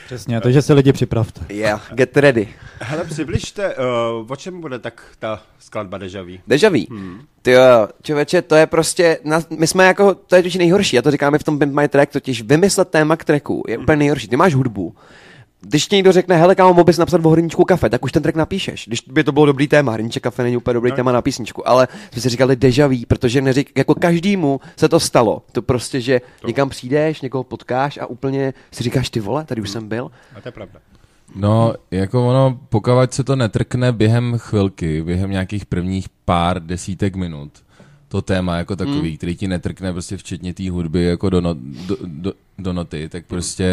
Přesně, 0.08 0.42
takže 0.42 0.62
se 0.62 0.74
lidi 0.74 0.94
připravte. 0.94 1.54
yeah, 1.54 1.94
get 1.94 2.18
ready. 2.18 2.48
Hele, 2.80 3.04
přibližte, 3.04 3.76
uh, 3.76 4.32
o 4.32 4.36
čem 4.36 4.62
bude 4.62 4.80
tak 4.80 5.02
ta 5.20 5.42
skladba 5.60 5.98
Deja 5.98 6.24
Vu? 6.24 6.38
Deja 6.48 6.70
vu. 6.70 6.80
Hmm. 6.90 7.22
Ty 7.42 7.52
jo, 7.52 7.88
člověče, 8.04 8.42
to 8.42 8.56
je 8.56 8.68
prostě, 8.68 9.20
na, 9.24 9.42
my 9.58 9.68
jsme 9.68 9.86
jako, 9.86 10.16
to 10.16 10.36
je 10.36 10.42
totiž 10.42 10.56
nejhorší, 10.56 10.96
já 10.96 11.02
to 11.02 11.12
říkáme 11.12 11.38
v 11.38 11.44
tom 11.44 11.60
Pimp 11.60 11.74
My 11.74 11.88
Track, 11.88 12.12
totiž 12.12 12.42
vymyslet 12.42 12.90
téma 12.90 13.16
k 13.16 13.24
tracku 13.24 13.64
je 13.68 13.78
úplně 13.78 13.98
nejhorší. 13.98 14.28
Ty 14.28 14.36
máš 14.36 14.56
hudbu, 14.56 14.96
když 15.62 15.88
ti 15.88 15.96
někdo 15.96 16.12
řekne, 16.12 16.38
hele, 16.38 16.56
kámo, 16.56 16.74
mohl 16.74 16.84
bys 16.84 16.98
napsat 16.98 17.26
o 17.26 17.30
hrníčku 17.30 17.64
kafe, 17.64 17.90
tak 17.90 18.04
už 18.06 18.12
ten 18.12 18.24
track 18.24 18.36
napíšeš. 18.36 18.84
Když 18.88 19.02
by 19.02 19.24
to 19.24 19.32
bylo 19.32 19.46
dobrý 19.46 19.68
téma, 19.68 19.92
hrníček 19.92 20.24
kafe 20.24 20.44
není 20.44 20.58
úplně 20.58 20.74
dobrý 20.74 20.90
No. 20.92 20.96
téma 20.96 21.12
na 21.12 21.22
písničku, 21.22 21.68
ale 21.70 21.88
jsme 22.12 22.22
si 22.22 22.30
říkali 22.30 22.56
deja 22.56 22.88
vu, 22.88 22.96
protože 23.08 23.42
neřík, 23.42 23.72
jako 23.78 23.96
každému 23.96 24.60
se 24.78 24.90
to 24.90 25.00
stalo. 25.00 25.42
To 25.52 25.62
prostě, 25.62 26.02
že 26.02 26.22
To. 26.42 26.48
někam 26.48 26.70
přijdeš, 26.70 27.22
někoho 27.22 27.44
potkáš 27.44 27.98
a 27.98 28.06
úplně 28.06 28.54
si 28.72 28.84
říkáš, 28.84 29.10
ty 29.10 29.20
vole, 29.20 29.46
tady 29.46 29.62
už 29.62 29.70
jsem 29.70 29.88
byl. 29.88 30.12
A 30.36 30.42
to 30.42 30.48
je 30.48 30.52
pravda. 30.52 30.80
No, 31.36 31.74
jako 31.92 32.28
ono, 32.30 32.60
pokud 32.70 33.14
se 33.14 33.24
to 33.24 33.36
netrkne 33.36 33.92
během 33.92 34.34
chvilky, 34.38 35.04
během 35.04 35.32
nějakých 35.32 35.66
prvních 35.66 36.10
pár 36.26 36.62
desítek 36.66 37.16
minut, 37.16 37.52
to 38.10 38.22
téma 38.22 38.58
jako 38.58 38.76
takový, 38.76 39.10
Hmm. 39.10 39.18
který 39.18 39.36
ti 39.36 39.48
netrkne 39.48 39.92
prostě 39.94 40.18
včetně 40.18 40.54
té 40.54 40.70
hudby 40.72 41.04
jako 41.04 41.30
do, 41.30 41.42
no, 41.42 41.56
do, 41.88 41.98
do, 42.06 42.34
do 42.60 42.74
noty, 42.74 43.10
tak 43.10 43.26
prostě 43.26 43.68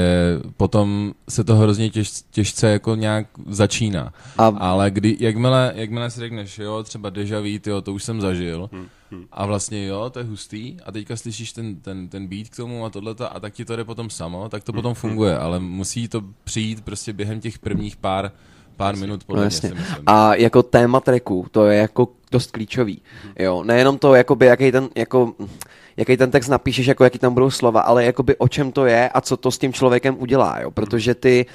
potom 0.57 1.15
se 1.29 1.45
to 1.45 1.57
hrozně 1.57 1.91
těž, 1.91 2.11
těžce 2.31 2.69
jako 2.71 2.95
nějak 2.95 3.27
začíná. 3.47 4.13
A- 4.39 4.47
Ale 4.47 4.91
kdy, 4.91 5.17
jakmile, 5.21 5.73
jakmile 5.77 6.11
si 6.11 6.21
řekneš, 6.21 6.59
jo, 6.59 6.83
třeba 6.83 7.11
deja 7.11 7.41
vu, 7.41 7.59
tyjo, 7.61 7.81
to 7.83 7.93
už 7.93 8.05
jsem 8.05 8.21
zažil, 8.21 8.71
a 9.33 9.47
vlastně 9.47 9.87
jo, 9.87 10.11
to 10.11 10.19
je 10.19 10.25
hustý, 10.25 10.77
a 10.87 10.93
teďka 10.93 11.17
slyšíš 11.17 11.53
ten, 11.53 11.77
ten, 11.77 12.09
ten 12.09 12.27
beat 12.27 12.49
k 12.49 12.57
tomu 12.57 12.85
a 12.85 12.91
tohleto, 12.91 13.37
a 13.37 13.41
tak 13.41 13.53
ti 13.55 13.65
to 13.65 13.77
jde 13.77 13.85
potom 13.85 14.11
samo, 14.11 14.49
tak 14.49 14.65
to 14.65 14.73
potom 14.73 14.95
funguje, 14.95 15.39
ale 15.39 15.61
musí 15.61 16.09
to 16.09 16.23
přijít 16.45 16.81
prostě 16.85 17.13
během 17.13 17.41
těch 17.41 17.59
prvních 17.59 17.97
pár, 17.97 18.33
pár 18.77 18.97
minut, 18.97 19.25
podle 19.25 19.41
No 19.41 19.43
mě 19.43 19.57
jasně. 19.57 19.69
myslím. 19.75 20.03
A 20.07 20.35
jako 20.35 20.63
téma 20.63 21.01
tracku, 21.01 21.47
to 21.51 21.67
je 21.67 21.79
jako 21.79 22.09
dost 22.33 22.51
klíčový. 22.51 23.03
Jo, 23.39 23.63
nejenom 23.65 23.99
to, 23.99 24.15
jakoby, 24.15 24.47
jaký 24.47 24.73
ten, 24.73 24.89
jako, 24.95 25.33
jaký 25.97 26.17
ten 26.17 26.31
text 26.31 26.49
napíšeš, 26.49 26.87
jako 26.87 27.05
jaký 27.05 27.19
tam 27.19 27.35
budou 27.35 27.51
slova, 27.51 27.81
ale 27.81 28.05
jakoby 28.05 28.37
o 28.37 28.49
čem 28.49 28.73
to 28.73 28.87
je 28.87 29.09
a 29.09 29.21
co 29.21 29.37
to 29.37 29.51
s 29.51 29.59
tím 29.59 29.73
člověkem 29.73 30.17
udělá, 30.19 30.61
jo, 30.61 30.71
protože 30.71 31.15
ty 31.15 31.47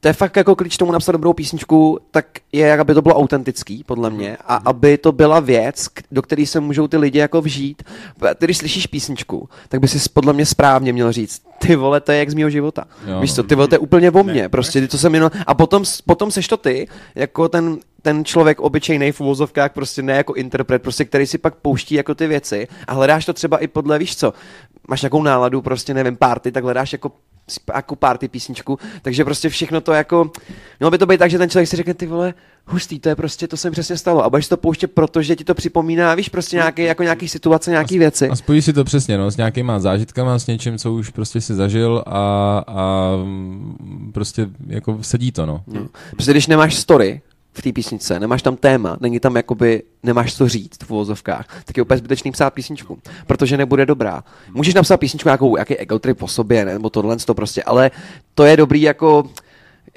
to 0.00 0.08
je 0.08 0.12
fakt 0.12 0.36
jako 0.36 0.56
klíč 0.56 0.76
tomu 0.76 0.92
napsat 0.92 1.12
dobrou 1.12 1.32
písničku, 1.32 1.98
tak 2.10 2.26
je, 2.52 2.66
jak 2.66 2.80
aby 2.80 2.94
to 2.94 3.02
bylo 3.02 3.14
autentický, 3.14 3.84
podle 3.84 4.10
mě, 4.10 4.36
a 4.46 4.54
aby 4.54 4.98
to 4.98 5.12
byla 5.12 5.40
věc, 5.40 5.86
do 6.12 6.22
které 6.22 6.46
se 6.46 6.60
můžou 6.60 6.88
ty 6.88 6.96
lidi 6.96 7.18
jako 7.18 7.42
vžít. 7.42 7.82
Ty, 8.38 8.46
když 8.46 8.58
slyšíš 8.58 8.86
písničku, 8.86 9.48
tak 9.68 9.80
by 9.80 9.88
si 9.88 10.08
podle 10.12 10.32
mě 10.32 10.46
správně 10.46 10.92
měl 10.92 11.12
říct, 11.12 11.42
ty 11.58 11.76
vole, 11.76 12.00
to 12.00 12.12
je 12.12 12.18
jak 12.18 12.30
z 12.30 12.34
mého 12.34 12.50
života. 12.50 12.84
Jo, 13.06 13.20
Víš 13.20 13.30
no. 13.30 13.36
co, 13.36 13.42
ty 13.42 13.54
vole, 13.54 13.68
to 13.68 13.74
je 13.74 13.78
úplně 13.78 14.10
o 14.10 14.22
mně, 14.22 14.42
Ne, 14.42 14.48
prostě, 14.48 14.80
ty, 14.80 14.88
co 14.88 14.98
jsem 14.98 15.14
jenom, 15.14 15.30
a 15.46 15.54
potom, 15.54 15.84
potom 16.06 16.30
seš 16.30 16.48
to 16.48 16.56
ty, 16.56 16.88
jako 17.14 17.48
ten, 17.48 17.78
ten 18.02 18.24
člověk 18.24 18.60
obyčejný 18.60 19.12
v 19.12 19.20
uvozovkách, 19.20 19.72
prostě 19.72 20.02
ne 20.02 20.12
jako 20.12 20.34
interpret, 20.34 20.82
prostě, 20.82 21.04
který 21.04 21.26
si 21.26 21.38
pak 21.38 21.54
pouští 21.54 21.94
jako 21.94 22.14
ty 22.14 22.26
věci 22.26 22.68
a 22.86 22.92
hledáš 22.92 23.26
to 23.26 23.32
třeba 23.32 23.58
i 23.58 23.66
podle, 23.66 23.98
víš 23.98 24.16
co, 24.16 24.32
máš 24.88 25.02
nějakou 25.02 25.22
náladu, 25.22 25.62
prostě 25.62 25.94
nevím, 25.94 26.16
party, 26.16 26.52
tak 26.52 26.64
hledáš 26.64 26.92
jako 26.92 27.12
jako 27.74 27.96
party 27.96 28.28
písničku, 28.28 28.78
takže 29.02 29.24
prostě 29.24 29.48
všechno 29.48 29.80
to 29.80 29.92
jako, 29.92 30.30
mělo 30.80 30.90
by 30.90 30.98
to 30.98 31.06
být 31.06 31.18
tak, 31.18 31.30
že 31.30 31.38
ten 31.38 31.50
člověk 31.50 31.68
si 31.68 31.76
řekne, 31.76 31.94
ty 31.94 32.06
vole, 32.06 32.34
hustý, 32.66 33.00
to 33.00 33.08
je 33.08 33.16
prostě, 33.16 33.48
to 33.48 33.56
se 33.56 33.68
mi 33.68 33.72
přesně 33.72 33.96
stalo 33.96 34.24
a 34.24 34.30
budeš 34.30 34.48
to 34.48 34.56
pouštět, 34.56 34.86
protože 34.86 35.36
ti 35.36 35.44
to 35.44 35.54
připomíná, 35.54 36.14
víš, 36.14 36.28
prostě 36.28 36.56
nějaký, 36.56 36.82
jako 36.82 37.02
nějaký 37.02 37.28
situace, 37.28 37.70
nějaký 37.70 37.98
věci. 37.98 38.28
A 38.28 38.36
spojíš 38.36 38.64
si 38.64 38.72
to 38.72 38.84
přesně, 38.84 39.18
no, 39.18 39.30
s 39.30 39.36
nějakýma 39.36 39.78
zážitkama, 39.78 40.38
s 40.38 40.46
něčím, 40.46 40.78
co 40.78 40.92
už 40.92 41.10
prostě 41.10 41.40
si 41.40 41.54
zažil 41.54 42.02
a, 42.06 42.58
a 42.66 43.12
mm, 43.24 44.10
prostě 44.14 44.46
jako 44.66 44.98
sedí 45.00 45.32
to, 45.32 45.46
no. 45.46 45.62
No. 45.66 45.86
Prostě 46.10 46.30
když 46.30 46.46
nemáš 46.46 46.74
story 46.74 47.20
v 47.58 47.62
té 47.62 47.72
písničce, 47.72 48.20
nemáš 48.20 48.42
tam 48.42 48.56
téma, 48.56 48.96
není 49.00 49.20
tam 49.20 49.36
jakoby, 49.36 49.82
nemáš 50.02 50.36
co 50.36 50.48
říct 50.48 50.82
v 50.84 50.90
uvozovkách, 50.90 51.46
tak 51.64 51.76
je 51.76 51.82
úplně 51.82 51.98
zbytečný 51.98 52.32
psát 52.32 52.54
písničku, 52.54 52.98
protože 53.26 53.56
nebude 53.56 53.86
dobrá. 53.86 54.24
Můžeš 54.54 54.74
napsat 54.74 54.96
písničku 54.96 55.28
nějakou, 55.28 55.56
jaký 55.56 55.76
ego 55.76 55.98
trip 55.98 56.18
po 56.18 56.28
sobě, 56.28 56.64
ne, 56.64 56.72
nebo 56.72 56.90
tohle 56.90 57.16
to 57.16 57.34
prostě, 57.34 57.62
ale 57.62 57.90
to 58.34 58.44
je 58.44 58.56
dobrý 58.56 58.82
jako, 58.82 59.24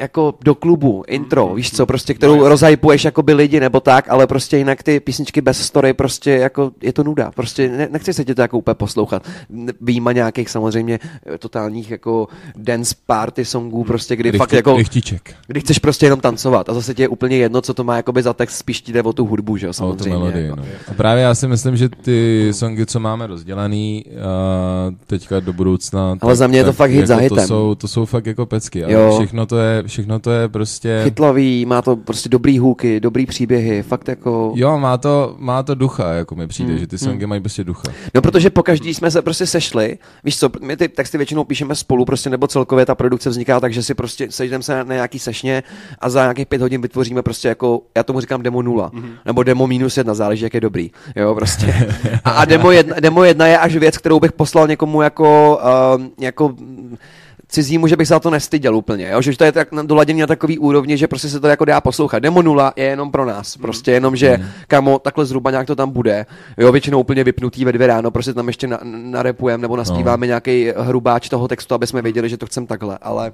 jako 0.02 0.34
do 0.44 0.56
klubu, 0.56 1.04
intro, 1.08 1.54
víš 1.54 1.72
co, 1.72 1.86
prostě, 1.86 2.14
kterou 2.14 2.48
rozhypuješ 2.48 3.04
jako 3.06 3.24
by 3.24 3.34
lidi 3.34 3.60
nebo 3.60 3.80
tak, 3.80 4.06
ale 4.10 4.28
prostě 4.28 4.58
jinak 4.58 4.84
ty 4.84 5.00
písničky 5.00 5.42
bez 5.42 5.62
story, 5.66 5.94
prostě 5.94 6.32
jako 6.32 6.72
je 6.82 6.94
to 6.94 7.04
nuda, 7.04 7.32
prostě 7.32 7.70
ne, 7.70 7.88
nechci 7.92 8.14
se 8.14 8.26
tě 8.26 8.36
to 8.36 8.42
jako 8.42 8.58
úplně 8.58 8.76
poslouchat. 8.76 9.24
Výjima 9.82 10.12
nějakých 10.12 10.50
samozřejmě 10.50 11.00
totálních 11.40 11.92
jako 11.92 12.28
dance 12.56 12.96
party 13.06 13.46
songů, 13.46 13.84
prostě, 13.84 14.16
kdy 14.16 14.32
fakt 14.32 14.54
jako, 14.54 14.78
Rychtiček. 14.78 15.36
kdy 15.48 15.60
chceš 15.60 15.80
prostě 15.80 16.06
jenom 16.06 16.20
tancovat 16.20 16.70
a 16.70 16.74
zase 16.74 16.94
ti 16.94 17.02
je 17.02 17.08
úplně 17.08 17.38
jedno, 17.38 17.62
co 17.62 17.74
to 17.74 17.84
má 17.84 17.96
jakoby 17.96 18.24
za 18.24 18.34
text, 18.34 18.58
spíš 18.58 18.82
ti 18.82 18.94
jde 18.94 19.04
o 19.04 19.14
tu 19.14 19.26
hudbu, 19.26 19.58
že 19.58 19.66
jo, 19.66 19.70
O 19.70 19.74
samozřejmě. 19.74 20.10
melodii, 20.10 20.44
jako. 20.44 20.56
no. 20.56 20.64
A 20.88 20.94
právě 20.94 21.24
já 21.24 21.36
si 21.36 21.48
myslím, 21.48 21.78
že 21.78 21.90
ty 21.90 22.48
songy, 22.54 22.86
co 22.86 23.00
máme 23.00 23.28
rozdělaný 23.28 24.06
uh, 24.08 24.12
teďka 25.08 25.40
do 25.40 25.54
budoucna, 25.54 26.16
Ale 26.22 26.36
za 26.36 26.48
mě 26.48 26.58
je 26.60 26.64
to 26.64 26.74
fakt 26.74 26.92
hit 26.92 27.08
za 27.08 27.14
jako 27.22 27.30
to 27.30 27.36
hitem. 27.36 27.48
jsou, 27.48 27.76
to 27.76 27.88
jsou 27.88 28.06
fakt 28.06 28.26
jako 28.26 28.46
pecky. 28.46 28.84
Ale 28.84 28.94
Jo. 28.94 29.16
všechno 29.20 29.46
to 29.46 29.58
je, 29.58 29.84
všechno 29.92 30.20
to 30.20 30.32
je 30.32 30.50
prostě... 30.50 31.02
Chytlavý, 31.04 31.66
má 31.66 31.82
to 31.82 31.96
prostě 31.96 32.30
dobrý 32.30 32.60
hůky, 32.60 33.00
dobrý 33.00 33.26
příběhy, 33.26 33.84
fakt 33.84 34.08
jako... 34.08 34.54
Jo, 34.56 34.80
má 34.80 34.98
to, 34.98 35.36
má 35.40 35.64
to 35.64 35.76
ducha, 35.76 36.14
jako 36.14 36.36
mi 36.36 36.42
Hmm, 36.42 36.48
přijde, 36.48 36.78
že 36.78 36.88
ty 36.88 36.98
songy 36.98 37.26
mají 37.26 37.42
prostě 37.42 37.64
ducha. 37.64 37.84
No 38.16 38.22
protože 38.22 38.50
po 38.50 38.64
každý 38.64 38.94
jsme 38.94 39.12
se 39.12 39.22
prostě 39.22 39.46
sešli, 39.46 39.98
víš 40.24 40.40
co, 40.40 40.50
my 40.62 40.78
ty 40.78 40.90
texty 40.90 41.18
většinou 41.18 41.44
píšeme 41.44 41.76
spolu, 41.76 42.06
prostě 42.06 42.30
nebo 42.30 42.48
celkově 42.48 42.86
ta 42.86 42.96
produkce 42.96 43.30
vzniká 43.30 43.60
tak, 43.60 43.74
že 43.74 43.84
si 43.84 43.94
prostě 43.94 44.32
sejdeme 44.32 44.64
se 44.64 44.84
na 44.84 44.94
nějaký 44.94 45.20
sešně 45.20 45.64
a 46.00 46.10
za 46.10 46.22
nějakých 46.22 46.48
pět 46.48 46.62
hodin 46.62 46.82
vytvoříme 46.82 47.22
prostě 47.22 47.48
jako, 47.48 47.82
já 47.98 48.04
tomu 48.04 48.20
říkám 48.20 48.44
demo 48.44 48.62
nula, 48.62 48.92
mm-hmm. 48.94 49.12
nebo 49.26 49.44
demo 49.44 49.68
minus 49.68 49.98
jedna, 49.98 50.14
záleží, 50.14 50.44
jak 50.44 50.54
je 50.54 50.62
dobrý, 50.62 50.92
jo, 51.16 51.36
prostě. 51.36 51.90
A, 52.24 52.32
a 52.42 52.46
demo, 52.46 52.72
jedna, 52.72 52.96
demo 53.00 53.24
jedna 53.24 53.48
je 53.48 53.58
až 53.58 53.76
věc, 53.76 53.98
kterou 53.98 54.20
bych 54.20 54.32
poslal 54.32 54.68
někomu 54.68 55.02
jako, 55.02 55.60
uh, 55.96 56.06
jako 56.20 56.56
cizímu, 57.52 57.88
že 57.88 57.98
bych 57.98 58.08
se 58.08 58.14
za 58.14 58.20
to 58.20 58.30
nestyděl 58.30 58.76
úplně, 58.76 59.10
jo? 59.10 59.22
že 59.22 59.38
to 59.38 59.44
je 59.44 59.52
tak 59.52 59.72
na- 59.72 59.84
doladěný 59.84 60.20
na 60.20 60.28
takový 60.28 60.60
úrovni, 60.60 60.98
že 60.98 61.08
prostě 61.08 61.30
se 61.30 61.40
to 61.40 61.48
jako 61.48 61.66
dá 61.66 61.82
poslouchat. 61.82 62.20
Demo 62.20 62.42
nula 62.42 62.74
je 62.76 62.86
jenom 62.86 63.12
pro 63.12 63.26
nás, 63.26 63.58
prostě 63.58 63.92
jenom, 63.92 64.16
že 64.16 64.40
kamo, 64.68 65.00
takhle 65.00 65.26
zhruba 65.26 65.52
nějak 65.52 65.68
to 65.68 65.76
tam 65.76 65.92
bude, 65.92 66.26
jo, 66.58 66.72
většinou 66.72 67.00
úplně 67.00 67.24
vypnutý 67.24 67.66
ve 67.66 67.72
dvě 67.72 67.88
ráno, 67.88 68.12
prostě 68.12 68.34
tam 68.34 68.48
ještě 68.48 68.68
na, 68.68 68.80
narepujeme 68.84 69.62
nebo 69.62 69.76
naspíváme 69.76 70.26
no. 70.26 70.30
nějaký 70.30 70.72
hrubáč 70.78 71.30
toho 71.30 71.48
textu, 71.48 71.76
aby 71.76 71.88
jsme 71.88 72.02
věděli, 72.02 72.30
že 72.30 72.38
to 72.38 72.46
chcem 72.46 72.68
takhle, 72.68 72.98
ale 73.02 73.34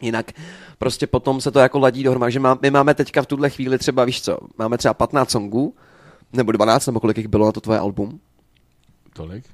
Jinak 0.00 0.32
prostě 0.78 1.06
potom 1.06 1.40
se 1.40 1.50
to 1.50 1.58
jako 1.58 1.78
ladí 1.78 2.02
dohromady, 2.02 2.32
že 2.32 2.40
má, 2.40 2.58
my 2.62 2.70
máme 2.70 2.94
teďka 2.94 3.22
v 3.22 3.26
tuhle 3.26 3.50
chvíli 3.50 3.78
třeba, 3.78 4.04
víš 4.04 4.22
co, 4.22 4.38
máme 4.58 4.78
třeba 4.78 4.94
15 4.94 5.30
songů, 5.30 5.74
nebo 6.32 6.52
12, 6.52 6.86
nebo 6.86 7.00
kolik 7.00 7.16
jich 7.16 7.28
bylo 7.28 7.46
na 7.46 7.52
to 7.52 7.60
tvoje 7.60 7.78
album? 7.78 8.20
Tolik? 9.12 9.44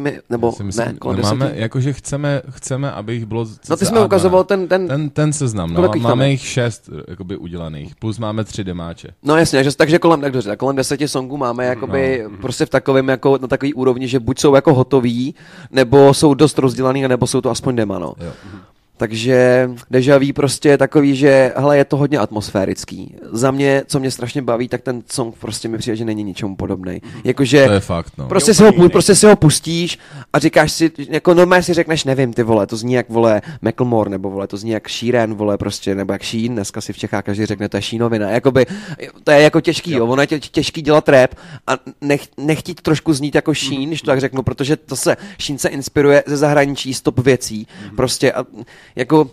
Mi, 0.00 0.20
nebo 0.30 0.52
si 0.52 0.64
myslím, 0.64 0.86
ne, 0.86 0.94
kolem 0.98 1.16
no 1.16 1.22
máme, 1.22 1.44
deseti? 1.44 1.60
jakože 1.60 1.92
chceme, 1.92 2.42
chceme, 2.50 2.92
aby 2.92 3.14
jich 3.14 3.24
bylo 3.24 3.46
No 3.68 3.76
ty 3.76 3.84
mi 3.92 4.00
ukazoval 4.00 4.44
12. 4.44 4.48
ten, 4.48 4.68
ten, 4.68 4.88
ten, 4.88 5.10
ten 5.10 5.32
seznam, 5.32 5.72
no, 5.72 5.88
tam 5.88 6.00
máme 6.00 6.30
jich 6.30 6.46
šest 6.46 6.90
jakoby 7.08 7.36
udělaných, 7.36 7.94
plus 7.94 8.18
máme 8.18 8.44
tři 8.44 8.64
demáče. 8.64 9.08
No 9.22 9.36
jasně, 9.36 9.64
že, 9.64 9.76
takže 9.76 9.98
kolem, 9.98 10.20
tak 10.20 10.32
dobře, 10.32 10.56
kolem 10.56 10.76
deseti 10.76 11.08
songů 11.08 11.36
máme 11.36 11.66
jakoby 11.66 12.24
no. 12.30 12.36
prostě 12.36 12.66
v 12.66 12.70
takovém 12.70 13.08
jako 13.08 13.38
na 13.42 13.48
takový 13.48 13.74
úrovni, 13.74 14.08
že 14.08 14.20
buď 14.20 14.38
jsou 14.38 14.54
jako 14.54 14.74
hotový, 14.74 15.34
nebo 15.70 16.14
jsou 16.14 16.34
dost 16.34 16.58
rozdělaný, 16.58 17.08
nebo 17.08 17.26
jsou 17.26 17.40
to 17.40 17.50
aspoň 17.50 17.76
dema, 17.76 17.98
no. 17.98 18.12
Jo. 18.20 18.32
Takže 18.96 19.70
Deja 19.90 20.18
Vu 20.18 20.32
prostě 20.32 20.68
je 20.68 20.78
takový, 20.78 21.16
že 21.16 21.52
hele, 21.56 21.76
je 21.76 21.84
to 21.84 21.96
hodně 21.96 22.18
atmosférický. 22.18 23.16
Za 23.32 23.50
mě, 23.50 23.82
co 23.86 24.00
mě 24.00 24.10
strašně 24.10 24.42
baví, 24.42 24.68
tak 24.68 24.82
ten 24.82 25.02
song 25.10 25.34
prostě 25.38 25.68
mi 25.68 25.78
přijde, 25.78 25.96
že 25.96 26.04
není 26.04 26.24
ničemu 26.24 26.56
podobný. 26.56 27.02
Jakože 27.24 27.66
To 27.66 27.72
je 27.72 27.80
fakt, 27.80 28.12
no. 28.18 28.28
prostě 28.28 28.54
si, 28.54 28.62
ho, 28.62 28.88
prostě 28.88 29.14
si 29.14 29.26
ho 29.26 29.36
pustíš 29.36 29.98
a 30.32 30.38
říkáš 30.38 30.72
si, 30.72 30.90
jako 31.08 31.34
normálně 31.34 31.62
si 31.62 31.74
řekneš, 31.74 32.04
nevím, 32.04 32.32
ty 32.32 32.42
vole, 32.42 32.66
to 32.66 32.76
zní 32.76 32.92
jak, 32.92 33.08
vole, 33.08 33.42
Macklemore, 33.62 34.10
nebo 34.10 34.30
vole, 34.30 34.46
to 34.46 34.56
zní 34.56 34.70
jak 34.70 34.88
Sheeran, 34.88 35.34
vole, 35.34 35.58
prostě, 35.58 35.94
nebo 35.94 36.12
jak 36.12 36.24
Sheen, 36.24 36.54
dneska 36.54 36.80
si 36.80 36.92
v 36.92 36.98
Čechách 36.98 37.24
každý 37.24 37.46
řekne, 37.46 37.68
to 37.68 37.76
je 37.76 37.82
Sheenovina, 37.82 38.30
jakoby, 38.30 38.66
to 39.24 39.30
je 39.30 39.40
jako 39.40 39.60
těžký, 39.60 39.92
jo, 39.92 40.06
ono 40.06 40.22
je 40.22 40.26
tě, 40.26 40.38
těžký 40.40 40.82
dělat 40.82 41.08
rap 41.08 41.34
a 41.66 41.72
nech, 42.00 42.22
nechtít 42.36 42.80
trošku 42.80 43.12
znít 43.12 43.34
jako 43.34 43.54
Sheen, 43.54 43.88
když 43.88 44.02
to 44.02 44.06
tak 44.06 44.20
řeknu, 44.20 44.42
protože 44.42 44.76
to 44.76 44.96
se, 44.96 45.16
Sheen 45.40 45.58
se 45.58 45.68
inspiruje 45.68 46.22
ze 46.26 46.36
zahraničí 46.36 46.94
stop 46.94 47.18
věcí, 47.18 47.66
prostě 47.96 48.32
a 48.32 48.44
jako, 48.96 49.30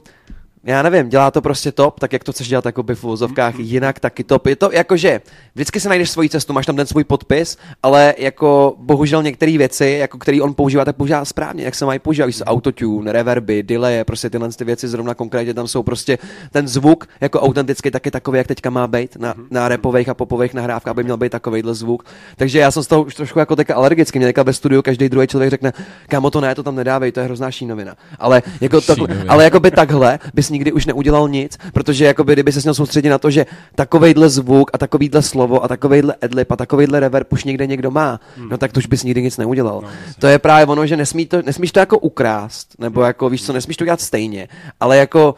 já 0.66 0.82
nevím, 0.84 1.10
dělá 1.10 1.32
to 1.32 1.42
prostě 1.42 1.72
top, 1.72 2.00
tak 2.00 2.14
jak 2.14 2.24
to 2.24 2.32
chceš 2.32 2.48
dělat 2.48 2.66
jako 2.66 2.84
by 2.84 2.96
v 2.96 3.04
uvozovkách 3.04 3.60
jinak, 3.60 4.00
taky 4.00 4.24
top. 4.24 4.46
Je 4.46 4.56
to 4.56 4.72
jakože, 4.72 5.22
vždycky 5.56 5.80
si 5.80 5.90
najdeš 5.90 6.10
svoji 6.10 6.30
cestu, 6.30 6.54
máš 6.54 6.66
tam 6.66 6.76
ten 6.76 6.88
svůj 6.88 7.04
podpis, 7.04 7.58
ale 7.84 8.14
jako 8.18 8.76
bohužel 8.78 9.24
některé 9.24 9.58
věci, 9.58 9.98
jako 10.00 10.18
který 10.18 10.42
on 10.42 10.54
používá, 10.54 10.86
tak 10.86 10.96
používá 10.96 11.26
správně, 11.26 11.64
jak 11.64 11.76
se 11.76 11.86
mají 11.86 12.00
používat, 12.00 12.26
víš 12.26 12.38
co, 12.38 12.44
autotune, 12.44 13.12
reverby, 13.12 13.64
delay, 13.64 14.04
prostě 14.04 14.30
tyhle 14.30 14.50
ty 14.50 14.64
věci 14.66 14.88
zrovna 14.88 15.14
konkrétně 15.14 15.54
tam 15.54 15.68
jsou 15.68 15.84
prostě 15.84 16.18
ten 16.52 16.68
zvuk 16.68 17.08
jako 17.22 17.42
autentický 17.42 17.92
taky 17.92 18.12
takový, 18.12 18.38
jak 18.38 18.48
teďka 18.48 18.70
má 18.70 18.88
být 18.88 19.16
na, 19.16 19.34
na 19.52 19.68
repových 19.68 20.10
a 20.10 20.14
popových 20.14 20.54
nahrávkách, 20.54 20.92
aby 20.92 21.04
měl 21.04 21.18
být 21.18 21.32
takovýhle 21.32 21.76
zvuk. 21.76 22.06
Takže 22.36 22.60
já 22.60 22.72
jsem 22.72 22.84
z 22.84 22.88
toho 22.88 23.04
už 23.04 23.16
trošku 23.16 23.40
jako 23.40 23.56
teďka 23.56 23.76
alergický, 23.76 24.20
mě 24.20 24.28
teďka 24.28 24.44
ve 24.44 24.54
studiu 24.54 24.82
každý 24.82 25.10
druhý 25.10 25.28
člověk 25.28 25.50
řekne, 25.50 25.74
kámo 26.08 26.32
to 26.32 26.42
ne, 26.42 26.56
to 26.56 26.64
tam 26.64 26.76
nedávej, 26.76 27.12
to 27.12 27.20
je 27.20 27.26
hrozná 27.26 27.52
šínovina. 27.52 27.96
Ale 28.20 28.44
jako 28.62 28.82
takhle, 28.82 29.08
Šínovina. 29.08 29.34
ale 29.34 29.44
jakoby 29.44 29.72
takhle 29.72 30.20
bys 30.34 30.53
nikdy 30.54 30.72
už 30.72 30.86
neudělal 30.86 31.30
nic, 31.30 31.58
protože 31.74 32.06
jakoby 32.06 32.34
kdyby 32.34 32.52
se 32.52 32.60
měl 32.64 32.74
soustředit 32.74 33.10
na 33.10 33.18
to, 33.18 33.32
že 33.32 33.46
takovejhle 33.76 34.30
zvuk 34.30 34.72
a 34.74 34.78
takovýhle 34.78 35.22
slovo 35.22 35.64
a 35.64 35.68
takovejhle 35.68 36.16
adlib 36.22 36.52
a 36.52 36.56
takovejhle 36.56 37.00
reverb 37.00 37.34
už 37.34 37.44
někde 37.44 37.68
někdo 37.68 37.92
má, 37.92 38.20
no 38.50 38.58
tak 38.58 38.72
to 38.72 38.78
už 38.78 38.86
bys 38.86 39.04
nikdy 39.04 39.22
nic 39.22 39.38
neudělal. 39.38 39.84
to 40.20 40.28
je 40.28 40.40
právě 40.40 40.66
ono, 40.66 40.86
že 40.88 40.98
nesmí 40.98 41.26
to, 41.26 41.42
nesmíš 41.42 41.72
to 41.72 41.80
jako 41.80 41.98
ukrást, 41.98 42.80
nebo 42.80 43.02
jako 43.02 43.30
víš 43.30 43.46
co, 43.46 43.54
nesmíš 43.54 43.78
to 43.78 43.86
dělat 43.86 44.02
stejně, 44.02 44.48
ale 44.80 44.98
jako 44.98 45.36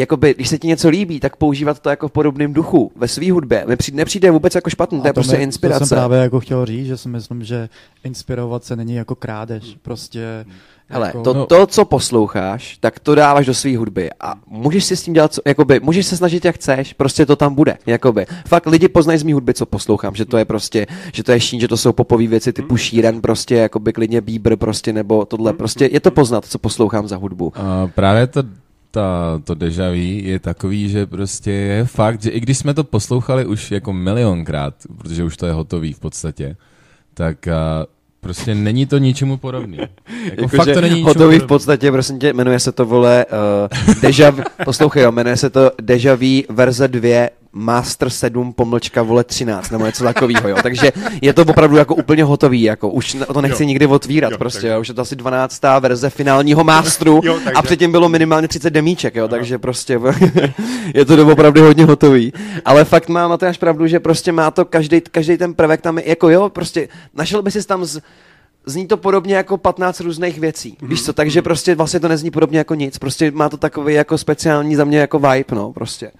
Jakoby, 0.00 0.34
když 0.34 0.48
se 0.48 0.58
ti 0.58 0.68
něco 0.68 0.88
líbí, 0.88 1.20
tak 1.20 1.36
používat 1.36 1.78
to 1.80 1.90
jako 1.90 2.08
v 2.08 2.12
podobném 2.12 2.52
duchu, 2.52 2.92
ve 2.96 3.08
své 3.08 3.32
hudbě. 3.32 3.64
Nepřijde, 3.68 3.96
nepřijde 3.96 4.30
vůbec 4.30 4.54
jako 4.54 4.70
špatný, 4.70 5.00
to 5.00 5.06
je 5.06 5.10
A 5.10 5.14
prostě 5.14 5.36
mi- 5.36 5.42
inspirace. 5.42 5.78
To 5.78 5.86
jsem 5.86 5.96
právě 5.98 6.18
jako 6.18 6.40
chtěl 6.40 6.66
říct, 6.66 6.86
že 6.86 6.96
si 6.96 7.08
myslím, 7.08 7.44
že 7.44 7.68
inspirovat 8.04 8.64
se 8.64 8.76
není 8.76 8.94
jako 8.94 9.14
krádež. 9.14 9.76
Prostě 9.82 10.44
Hele, 10.92 11.06
jako, 11.06 11.22
to, 11.22 11.34
No. 11.34 11.46
to, 11.46 11.66
co 11.66 11.84
posloucháš, 11.84 12.76
tak 12.80 12.98
to 13.00 13.14
dáváš 13.14 13.46
do 13.46 13.54
své 13.54 13.76
hudby 13.76 14.10
a 14.20 14.34
můžeš 14.46 14.84
si 14.84 14.96
s 14.96 15.02
tím 15.02 15.14
dělat, 15.14 15.32
co, 15.34 15.40
jakoby, 15.46 15.80
můžeš 15.80 16.06
se 16.06 16.16
snažit 16.16 16.44
jak 16.44 16.54
chceš, 16.54 16.92
prostě 16.92 17.26
to 17.26 17.36
tam 17.36 17.54
bude, 17.54 17.76
jakoby. 17.86 18.26
Fakt 18.48 18.66
lidi 18.66 18.88
poznají 18.88 19.18
z 19.18 19.22
mý 19.22 19.32
hudby, 19.32 19.54
co 19.54 19.66
poslouchám, 19.66 20.14
že 20.14 20.24
to 20.24 20.36
je 20.38 20.44
prostě, 20.44 20.86
že 21.12 21.22
to 21.22 21.32
je 21.32 21.40
šín, 21.40 21.60
že 21.60 21.68
to 21.68 21.76
jsou 21.76 21.92
popové 21.92 22.26
věci 22.26 22.52
typu 22.52 22.76
šíren, 22.76 23.20
prostě, 23.20 23.54
jakoby 23.54 23.92
klidně 23.92 24.20
Bieber, 24.20 24.56
prostě, 24.56 24.92
nebo 24.92 25.24
tohle, 25.24 25.52
prostě 25.52 25.88
je 25.92 26.00
to 26.00 26.10
poznat, 26.10 26.44
co 26.44 26.58
poslouchám 26.58 27.08
za 27.08 27.16
hudbu. 27.16 27.52
A 27.56 27.86
právě 27.94 28.26
to, 28.26 28.42
ta, 28.90 29.40
to 29.44 29.54
deja 29.54 29.88
vu 29.88 30.28
je 30.28 30.38
takový, 30.38 30.88
že 30.88 31.06
prostě 31.06 31.50
je 31.50 31.84
fakt, 31.84 32.22
že 32.22 32.30
i 32.30 32.40
když 32.40 32.58
jsme 32.58 32.74
to 32.74 32.84
poslouchali 32.84 33.46
už 33.46 33.70
jako 33.70 33.92
milionkrát, 33.92 34.74
protože 34.98 35.24
už 35.24 35.36
to 35.36 35.46
je 35.46 35.52
hotový 35.52 35.92
v 35.92 35.98
podstatě, 35.98 36.56
tak 37.14 37.48
a, 37.48 37.86
prostě 38.20 38.54
není 38.54 38.86
to 38.86 38.98
ničemu 38.98 39.36
podobný. 39.36 39.78
Jako, 40.24 40.48
fakt 40.48 40.74
to 40.74 40.80
není 40.80 41.02
hotový 41.02 41.36
v 41.36 41.38
podobný. 41.38 41.48
podstatě, 41.48 41.92
prosím 41.92 42.18
tě, 42.18 42.32
jmenuje 42.32 42.60
se 42.60 42.72
to, 42.72 42.86
vole, 42.86 43.26
uh, 43.86 43.94
Deja, 44.02 44.32
poslouchej, 44.64 45.02
jo, 45.02 45.12
jmenuje 45.12 45.36
se 45.36 45.50
to 45.50 45.70
Deja 45.80 46.14
Vu 46.14 46.42
verze 46.48 46.88
2 46.88 47.28
Master 47.52 48.10
7 48.10 48.52
pomlčka 48.52 49.02
vole 49.02 49.24
13 49.24 49.70
nebo 49.70 49.86
něco 49.86 50.04
takového, 50.04 50.48
jo. 50.48 50.56
Takže 50.62 50.92
je 51.22 51.32
to 51.32 51.42
opravdu 51.42 51.76
jako 51.76 51.94
úplně 51.94 52.24
hotový, 52.24 52.62
jako 52.62 52.88
už 52.88 53.16
to 53.32 53.40
nechci 53.40 53.62
Jo. 53.62 53.66
nikdy 53.66 53.86
otvírat, 53.86 54.32
Jo, 54.32 54.38
prostě, 54.38 54.60
takže- 54.60 54.68
jo. 54.74 54.80
už 54.80 54.88
je 54.88 54.94
to 54.94 55.02
asi 55.02 55.16
12. 55.16 55.80
verze 55.80 56.10
finálního 56.10 56.64
Masteru 56.64 57.20
Jo, 57.24 57.34
takže- 57.34 57.50
a 57.52 57.62
předtím 57.62 57.92
bylo 57.92 58.08
minimálně 58.08 58.48
30 58.48 58.70
demíček, 58.70 59.14
jo, 59.14 59.28
takže 59.28 59.58
prostě 59.58 60.00
je 60.94 61.04
to 61.04 61.26
opravdu 61.32 61.62
hodně 61.62 61.84
hotový. 61.84 62.32
Ale 62.64 62.84
fakt 62.84 63.08
má 63.08 63.28
Matyáš 63.28 63.58
pravdu, 63.58 63.86
že 63.86 64.00
prostě 64.00 64.32
má 64.32 64.50
to 64.50 64.64
každý, 64.64 65.00
každý 65.00 65.36
ten 65.36 65.54
prvek 65.54 65.80
tam, 65.80 65.98
je, 65.98 66.08
jako 66.08 66.28
jo, 66.30 66.48
prostě 66.48 66.88
našel 67.14 67.42
by 67.42 67.50
si 67.50 67.66
tam 67.66 67.84
z, 67.84 68.00
Zní 68.66 68.86
to 68.86 68.96
podobně 68.96 69.34
jako 69.34 69.56
15 69.58 70.00
různých 70.00 70.38
věcí. 70.40 70.76
Mhm. 70.80 70.90
Víš 70.90 71.04
co, 71.04 71.12
takže 71.12 71.42
prostě 71.42 71.74
vlastně 71.74 72.00
to 72.00 72.08
nezní 72.08 72.30
podobně 72.30 72.58
jako 72.58 72.74
nic. 72.74 72.98
Prostě 72.98 73.30
má 73.30 73.48
to 73.48 73.56
takový 73.56 73.94
jako 73.94 74.18
speciální 74.18 74.76
za 74.76 74.84
mě 74.84 74.98
jako 74.98 75.18
vibe, 75.18 75.44
no, 75.56 75.72
prostě. 75.72 76.10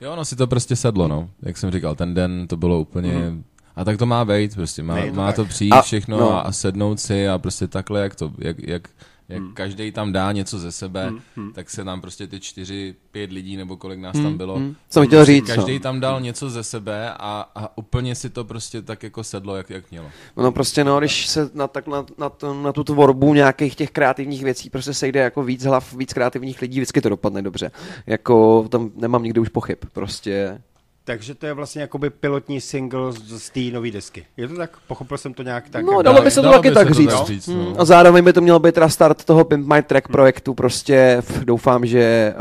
Jo, 0.00 0.16
no 0.16 0.24
si 0.24 0.36
to 0.36 0.46
prostě 0.46 0.76
sedlo, 0.76 1.08
no. 1.08 1.30
Jak 1.42 1.56
jsem 1.56 1.70
říkal, 1.70 1.94
ten 1.94 2.14
den 2.14 2.46
to 2.48 2.56
bylo 2.56 2.80
úplně... 2.80 3.32
A 3.76 3.84
tak 3.84 3.98
to 3.98 4.06
má 4.06 4.24
být, 4.24 4.54
prostě 4.54 4.82
má, 4.82 5.06
to 5.06 5.12
má 5.12 5.26
tak. 5.26 5.36
to 5.36 5.44
přijít 5.44 5.72
A- 5.72 5.82
všechno 5.82 6.20
no. 6.20 6.32
a, 6.32 6.40
a 6.40 6.52
sednout 6.52 7.00
si 7.00 7.28
a 7.28 7.38
prostě 7.38 7.66
takhle, 7.66 8.00
jak 8.00 8.14
to, 8.14 8.32
jak, 8.38 8.56
jak, 8.68 8.88
jak 9.28 9.42
každý 9.54 9.92
tam 9.92 10.12
dá 10.12 10.32
něco 10.32 10.58
ze 10.58 10.72
sebe, 10.72 11.12
tak 11.54 11.70
se 11.70 11.84
nám 11.84 12.00
prostě 12.00 12.26
ty 12.26 12.40
čtyři, 12.40 12.94
pět 13.10 13.32
lidí 13.32 13.56
nebo 13.56 13.76
kolik 13.76 14.00
nás 14.00 14.12
tam 14.12 14.36
bylo. 14.36 14.56
Hmm. 14.56 14.74
Jsem 14.90 15.06
chtěl 15.06 15.24
říct, 15.24 15.46
Každý 15.46 15.74
no. 15.74 15.80
tam 15.80 16.00
dal 16.00 16.20
něco 16.20 16.50
ze 16.50 16.62
sebe 16.64 17.12
a, 17.12 17.50
a 17.54 17.78
úplně 17.78 18.14
si 18.14 18.30
to 18.30 18.44
prostě 18.44 18.82
tak 18.82 19.02
jako 19.02 19.24
sedlo, 19.24 19.56
jak, 19.56 19.70
jak 19.70 19.90
mělo. 19.90 20.06
No 20.36 20.52
prostě 20.52 20.84
no, 20.84 20.98
když 20.98 21.26
se 21.26 21.50
na, 21.54 21.68
tak, 21.68 21.86
na, 21.86 22.06
na, 22.18 22.28
to, 22.28 22.54
na 22.54 22.72
tu 22.72 22.84
tvorbu 22.84 23.34
nějakých 23.34 23.74
těch 23.74 23.90
kreativních 23.90 24.44
věcí 24.44 24.70
prostě 24.70 24.94
sejde 24.94 25.20
jako 25.20 25.42
víc 25.42 25.64
hlav, 25.64 25.94
víc 25.94 26.12
kreativních 26.12 26.62
lidí, 26.62 26.78
vždycky 26.78 27.00
to 27.00 27.08
dopadne 27.08 27.42
dobře. 27.42 27.70
Jako 28.06 28.66
tam 28.68 28.90
nemám 28.96 29.22
nikdy 29.22 29.40
už 29.40 29.48
pochyb, 29.48 29.78
prostě 29.92 30.62
Takže 31.08 31.34
to 31.34 31.46
je 31.46 31.52
vlastně 31.52 31.82
jakoby 31.82 32.10
pilotní 32.10 32.60
single 32.60 33.12
z, 33.12 33.42
z 33.42 33.50
té 33.50 33.60
nové 33.60 33.90
desky. 33.90 34.24
Je 34.36 34.48
to 34.48 34.56
tak? 34.56 34.70
Pochopil 34.86 35.18
jsem 35.18 35.34
to 35.34 35.42
nějak 35.42 35.68
tak? 35.70 35.84
No, 35.84 36.02
dalo 36.02 36.22
by 36.22 36.30
se 36.30 36.42
to 36.42 36.52
taky 36.52 36.70
tak 36.70 36.90
říct. 36.90 37.24
říct, 37.26 37.46
no. 37.48 37.54
Hmm, 37.54 37.74
A 37.78 37.84
zároveň 37.84 38.24
by 38.24 38.32
to 38.32 38.40
mělo 38.40 38.58
být 38.58 38.74
teda 38.74 38.88
start 38.88 39.24
toho 39.24 39.44
Pimp 39.44 39.72
My 39.72 39.82
Track 39.82 40.08
projektu, 40.08 40.54
prostě 40.54 41.16
f- 41.18 41.44
doufám, 41.44 41.86
že 41.86 42.34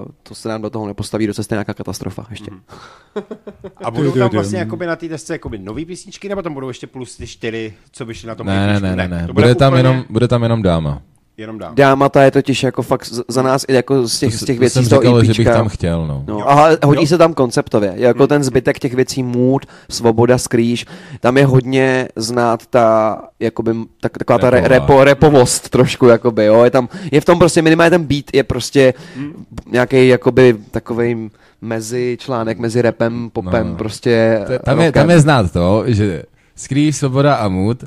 uh, 0.00 0.06
to 0.22 0.34
se 0.34 0.48
nám 0.48 0.62
do 0.62 0.70
toho 0.70 0.86
nepostaví 0.86 1.26
do 1.26 1.34
cesty 1.34 1.54
nějaká 1.54 1.74
katastrofa 1.74 2.26
ještě. 2.30 2.50
A 3.84 3.90
budou 3.90 4.12
tam 4.12 4.28
vlastně 4.28 4.58
jakoby 4.58 4.86
na 4.86 4.96
té 4.96 5.08
desce 5.08 5.34
jakoby 5.34 5.58
nový 5.58 5.84
písničky, 5.84 6.28
nebo 6.28 6.42
tam 6.42 6.54
budou 6.54 6.68
ještě 6.68 6.86
plus 6.86 7.16
ty 7.16 7.26
čtyři, 7.26 7.74
co 7.92 8.06
by 8.06 8.14
šly 8.14 8.28
na 8.28 8.34
tom 8.34 8.46
Ne, 8.46 8.66
ne, 8.66 8.80
ne, 8.80 8.96
ne, 8.96 9.08
ne. 9.08 9.26
To 9.26 9.32
Bude 9.32 9.54
tam, 9.54 9.72
úplně 9.72 9.78
jenom, 9.88 10.04
bude 10.10 10.28
tam 10.28 10.42
jenom 10.42 10.62
dáma. 10.62 11.02
Jenom 11.38 11.58
dám. 11.58 11.74
Dáma 11.74 12.08
ta 12.08 12.22
je 12.22 12.30
totiž 12.30 12.62
jako 12.62 12.82
fakt 12.82 13.08
za 13.28 13.42
nás 13.42 13.64
i 13.68 13.74
jako 13.74 14.08
z 14.08 14.18
těch, 14.18 14.32
To, 14.32 14.38
z 14.38 14.44
těch 14.44 14.56
to 14.56 14.60
věcí 14.60 14.74
jsem 14.74 14.84
z 14.84 14.88
toho 14.88 15.02
říkal, 15.02 15.24
že 15.24 15.32
bych 15.44 15.52
tam 15.52 15.68
chtěl, 15.68 16.06
no. 16.06 16.24
No, 16.26 16.50
a 16.50 16.68
hodí 16.84 17.06
se 17.06 17.18
tam 17.18 17.34
konceptově, 17.34 17.92
jako 17.96 18.26
ten 18.26 18.44
zbytek 18.44 18.78
těch 18.78 18.94
věcí, 18.94 19.22
mood, 19.22 19.66
svoboda, 19.90 20.38
skrýž, 20.38 20.86
tam 21.20 21.36
je 21.36 21.46
hodně 21.46 22.08
znát 22.16 22.66
ta, 22.66 23.18
jakoby, 23.40 23.74
tak, 24.00 24.18
taková 24.18 24.38
ta 24.38 24.50
re, 24.50 24.60
repo, 24.68 25.04
repovost 25.04 25.68
trošku, 25.70 26.06
jakoby, 26.06 26.44
jo, 26.44 26.64
je 26.64 26.70
tam, 26.70 26.88
je 27.12 27.20
v 27.20 27.24
tom 27.24 27.38
prostě 27.38 27.62
minimálně 27.62 27.90
ten 27.90 28.04
beat 28.04 28.24
je 28.34 28.44
prostě 28.44 28.94
nějaký 29.70 30.08
jakoby 30.08 30.56
takový 30.70 31.30
mezi 31.60 32.16
článek 32.20 32.58
mezi 32.58 32.82
rapem, 32.82 33.30
popem, 33.32 33.68
No. 33.68 33.74
prostě 33.76 34.40
T- 34.46 34.58
tam, 34.58 34.80
je, 34.80 34.92
tam 34.92 35.10
je 35.10 35.20
znát 35.20 35.52
to, 35.52 35.84
že 35.86 36.22
Skrýš, 36.56 36.96
Svoboda 36.96 37.34
a 37.34 37.48
Mood 37.48 37.84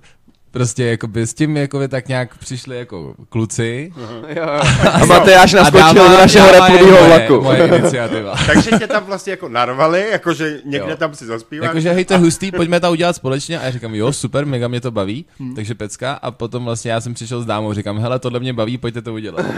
prostě 0.51 0.85
jakoby 0.85 1.27
s 1.27 1.33
tím 1.33 1.57
jakoby 1.57 1.87
tak 1.87 2.07
nějak 2.07 2.37
přišli 2.37 2.77
jako 2.77 3.15
kluci. 3.29 3.93
Jo, 3.97 4.07
jo. 4.35 4.43
A 4.93 5.05
Matyáš 5.05 5.53
naskočil 5.53 5.87
dáma- 5.87 6.11
do 6.11 6.17
našeho 6.17 6.47
moje- 6.47 7.07
vlaku. 7.07 7.41
Moje 7.41 7.67
iniciativa. 7.67 8.35
Takže 8.45 8.71
tě 8.79 8.87
tam 8.87 9.03
vlastně 9.05 9.31
jako 9.31 9.49
narvali, 9.49 10.05
jakože 10.11 10.59
někde 10.65 10.91
Jo. 10.91 10.97
tam 10.97 11.15
si 11.15 11.25
zaspíváš. 11.25 11.67
Jakože 11.67 11.91
hej, 11.91 12.05
to 12.05 12.13
je 12.13 12.19
hustý, 12.19 12.51
pojďme 12.51 12.79
to 12.79 12.91
udělat 12.91 13.15
společně 13.15 13.59
a 13.59 13.63
já 13.63 13.71
říkám, 13.71 13.95
jo, 13.95 14.13
super, 14.13 14.45
mega 14.45 14.67
mě 14.67 14.81
to 14.81 14.91
baví, 14.91 15.25
Hmm. 15.39 15.55
takže 15.55 15.75
pecka 15.75 16.13
a 16.13 16.31
potom 16.31 16.65
vlastně 16.65 16.91
já 16.91 17.01
jsem 17.01 17.13
přišel 17.13 17.41
s 17.41 17.45
dámou, 17.45 17.73
říkám, 17.73 17.99
hele, 17.99 18.19
tohle 18.19 18.39
mě 18.39 18.53
baví, 18.53 18.77
pojďte 18.77 19.01
to 19.01 19.13
udělat. 19.13 19.45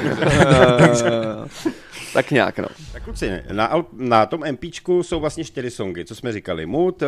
tak 2.13 2.31
nějak, 2.31 2.59
no. 2.59 2.67
Tak 2.93 3.03
kluci, 3.03 3.31
na, 3.51 3.71
na 3.97 4.25
tom 4.25 4.43
MPčku 4.51 5.03
jsou 5.03 5.19
vlastně 5.19 5.43
čtyři 5.43 5.71
songy, 5.71 6.05
co 6.05 6.15
jsme 6.15 6.33
říkali. 6.33 6.65
Mood 6.65 7.01
uh, 7.01 7.07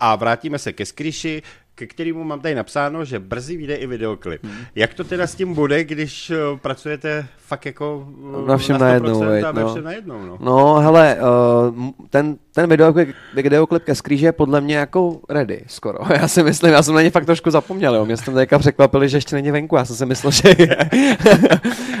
a 0.00 0.16
vrátíme 0.16 0.58
se 0.58 0.72
ke 0.72 0.86
Skriši, 0.86 1.42
ke 1.78 1.86
kterému 1.86 2.24
mám 2.24 2.40
tady 2.40 2.54
napsáno, 2.54 3.04
že 3.04 3.18
brzy 3.18 3.56
vyjde 3.56 3.74
i 3.74 3.86
videoklip. 3.86 4.44
Hmm. 4.44 4.56
Jak 4.74 4.94
to 4.94 5.04
teda 5.04 5.26
s 5.26 5.34
tím 5.34 5.54
bude, 5.54 5.84
když 5.84 6.30
uh, 6.30 6.58
pracujete 6.58 7.26
fakt 7.46 7.66
jako 7.66 8.08
uh, 8.20 8.46
Na 8.46 8.56
všem 8.56 8.78
na 8.78 8.78
100% 8.78 8.82
najednou, 8.88 9.22
a 9.22 9.26
veď, 9.26 9.44
ve 9.52 9.62
no. 9.62 9.70
všem 9.72 9.84
najednou, 9.84 10.26
no. 10.26 10.38
No, 10.40 10.74
hele, 10.74 11.16
uh, 11.76 11.90
ten, 12.10 12.36
ten 12.54 12.70
videoklip, 12.70 13.08
videoklip 13.34 13.84
ke 13.84 13.94
skrýže 13.94 14.26
je 14.26 14.32
podle 14.32 14.60
mě 14.60 14.76
jako 14.76 15.20
ready 15.28 15.62
skoro. 15.66 15.98
Já 16.20 16.28
si 16.28 16.42
myslím, 16.42 16.72
já 16.72 16.82
jsem 16.82 16.94
na 16.94 17.02
ně 17.02 17.10
fakt 17.10 17.26
trošku 17.26 17.50
zapomněl, 17.50 17.94
jo. 17.94 18.04
Mě 18.04 18.16
jste 18.16 18.30
teďka 18.30 18.58
překvapili, 18.58 19.08
že 19.08 19.16
ještě 19.16 19.36
není 19.36 19.50
venku, 19.50 19.76
já 19.76 19.84
jsem 19.84 19.96
si 19.96 20.06
myslel, 20.06 20.30
že 20.30 20.54
je. 20.58 20.76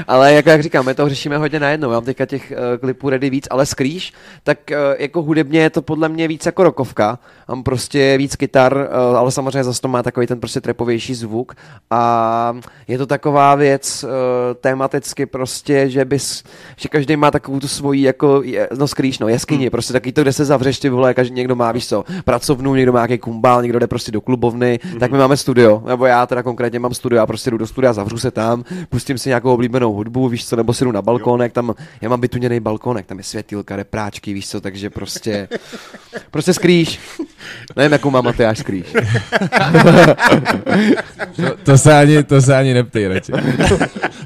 Ale 0.08 0.32
jako 0.32 0.50
jak 0.50 0.62
říkám, 0.62 0.86
my 0.86 0.94
to 0.94 1.08
řešíme 1.08 1.38
hodně 1.38 1.60
najednou, 1.60 1.90
já 1.90 1.94
mám 1.94 2.04
teďka 2.04 2.26
těch 2.26 2.52
uh, 2.52 2.80
klipů 2.80 3.10
ready 3.10 3.30
víc, 3.30 3.46
ale 3.50 3.66
skrýž, 3.66 4.12
tak 4.42 4.58
uh, 4.70 4.76
jako 4.98 5.22
hudebně 5.22 5.60
je 5.60 5.70
to 5.70 5.82
podle 5.82 6.08
mě 6.08 6.28
víc 6.28 6.46
jako 6.46 6.64
rokovka, 6.64 7.18
mám 7.48 7.62
prostě 7.62 8.16
víc 8.18 8.36
kytar, 8.36 8.88
uh, 9.10 9.18
ale 9.18 9.32
samozřejmě 9.32 9.64
zase 9.64 9.80
to 9.80 9.88
má 9.88 10.02
takový 10.02 10.26
ten 10.26 10.40
prostě 10.40 10.60
trepovější 10.60 11.14
zvuk. 11.14 11.54
A 11.90 12.56
je 12.88 12.98
to 12.98 13.06
taková 13.06 13.54
věc 13.54 14.04
uh, 14.04 14.10
tematicky 14.60 15.26
prostě, 15.26 15.90
že 15.90 16.04
bys, 16.04 16.42
že 16.76 16.88
každý 16.88 17.16
má 17.16 17.30
takovou 17.30 17.60
tu 17.60 17.68
svoji 17.68 18.02
jako, 18.02 18.42
je, 18.44 18.68
no 18.78 18.88
skrýš, 18.88 19.18
no, 19.18 19.28
jeskyni, 19.28 19.70
prostě 19.70 19.92
taky 19.92 20.12
to, 20.12 20.22
kde 20.22 20.32
se 20.32 20.44
zavřeš 20.44 20.78
ty 20.78 20.88
vole, 20.88 21.14
každý 21.14 21.34
někdo 21.34 21.56
má, 21.56 21.72
víš 21.72 21.88
co, 21.88 22.04
pracovnu, 22.24 22.74
někdo 22.74 22.92
má 22.92 22.98
nějaký 23.06 23.18
kumbál, 23.18 23.62
někdo 23.62 23.78
jde 23.78 23.86
prostě 23.86 24.12
do 24.12 24.20
klubovny, 24.20 24.80
tak 25.00 25.10
my 25.10 25.18
máme 25.18 25.36
studio, 25.36 25.82
nebo 25.86 26.06
já 26.06 26.26
teda 26.26 26.42
konkrétně 26.42 26.78
mám 26.78 26.94
studio, 26.94 27.16
já 27.16 27.26
prostě 27.26 27.50
jdu 27.50 27.58
do 27.58 27.66
studia, 27.66 27.92
zavřu 27.92 28.18
se 28.18 28.30
tam, 28.30 28.64
pustím 28.88 29.18
si 29.18 29.28
nějakou 29.28 29.54
oblíbenou 29.54 29.97
hudbu, 29.98 30.28
víš 30.28 30.46
co, 30.46 30.56
nebo 30.56 30.74
si 30.74 30.84
jdu 30.84 30.92
na 30.92 31.02
balkónek, 31.02 31.52
tam, 31.52 31.74
já 32.00 32.08
mám 32.08 32.20
vytuněný 32.20 32.60
balkónek, 32.60 33.06
tam 33.06 33.18
je 33.18 33.24
světilka, 33.24 33.76
repráčky, 33.76 34.32
víš 34.32 34.48
co, 34.48 34.60
takže 34.60 34.90
prostě, 34.90 35.48
prostě 36.30 36.54
skrýš. 36.54 37.00
Nevím, 37.76 37.92
jakou 37.92 38.10
má 38.10 38.20
Matyáš 38.20 38.58
skrýš. 38.58 38.86
To, 41.36 41.56
to, 41.62 41.78
se 41.78 41.98
ani, 41.98 42.22
to 42.22 42.40
se 42.42 42.56
ani 42.56 42.74
neptej 42.74 43.08
radši. 43.08 43.32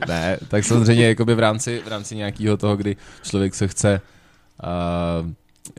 ne, 0.08 0.38
tak 0.48 0.64
samozřejmě 0.64 1.08
jakoby 1.08 1.34
v 1.34 1.38
rámci, 1.38 1.80
v 1.84 1.88
rámci 1.88 2.16
nějakého 2.16 2.56
toho, 2.56 2.76
kdy 2.76 2.96
člověk 3.22 3.54
se 3.54 3.68
chce 3.68 4.00
uh, 4.62 5.30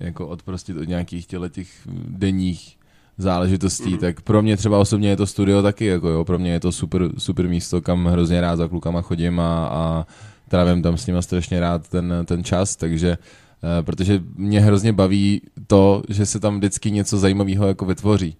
jako 0.01 0.27
odprostit 0.27 0.77
od 0.77 0.87
nějakých 0.87 1.25
těle 1.27 1.49
těch 1.49 1.67
denních 2.07 2.77
záležitostí, 3.17 3.89
mm. 3.89 3.97
tak 3.97 4.21
pro 4.21 4.41
mě 4.41 4.57
třeba 4.57 4.79
osobně 4.79 5.09
je 5.09 5.17
to 5.17 5.27
studio 5.27 5.61
taky, 5.61 5.85
jako 5.85 6.09
jo, 6.09 6.25
pro 6.25 6.39
mě 6.39 6.51
je 6.51 6.59
to 6.59 6.71
super, 6.71 7.09
super 7.17 7.47
místo, 7.47 7.81
kam 7.81 8.05
hrozně 8.05 8.41
rád 8.41 8.55
za 8.55 8.67
klukama 8.67 9.01
chodím 9.01 9.39
a, 9.39 9.67
a 9.67 10.05
trávím 10.49 10.81
tam 10.81 10.97
s 10.97 11.07
nima 11.07 11.21
strašně 11.21 11.59
rád 11.59 11.87
ten, 11.87 12.13
ten 12.25 12.43
čas, 12.43 12.75
takže 12.75 13.17
uh, 13.17 13.85
protože 13.85 14.21
mě 14.35 14.61
hrozně 14.61 14.93
baví 14.93 15.41
to, 15.67 16.03
že 16.09 16.25
se 16.25 16.39
tam 16.39 16.57
vždycky 16.57 16.91
něco 16.91 17.17
zajímavého 17.17 17.67
jako 17.67 17.85
vytvoří. 17.85 18.35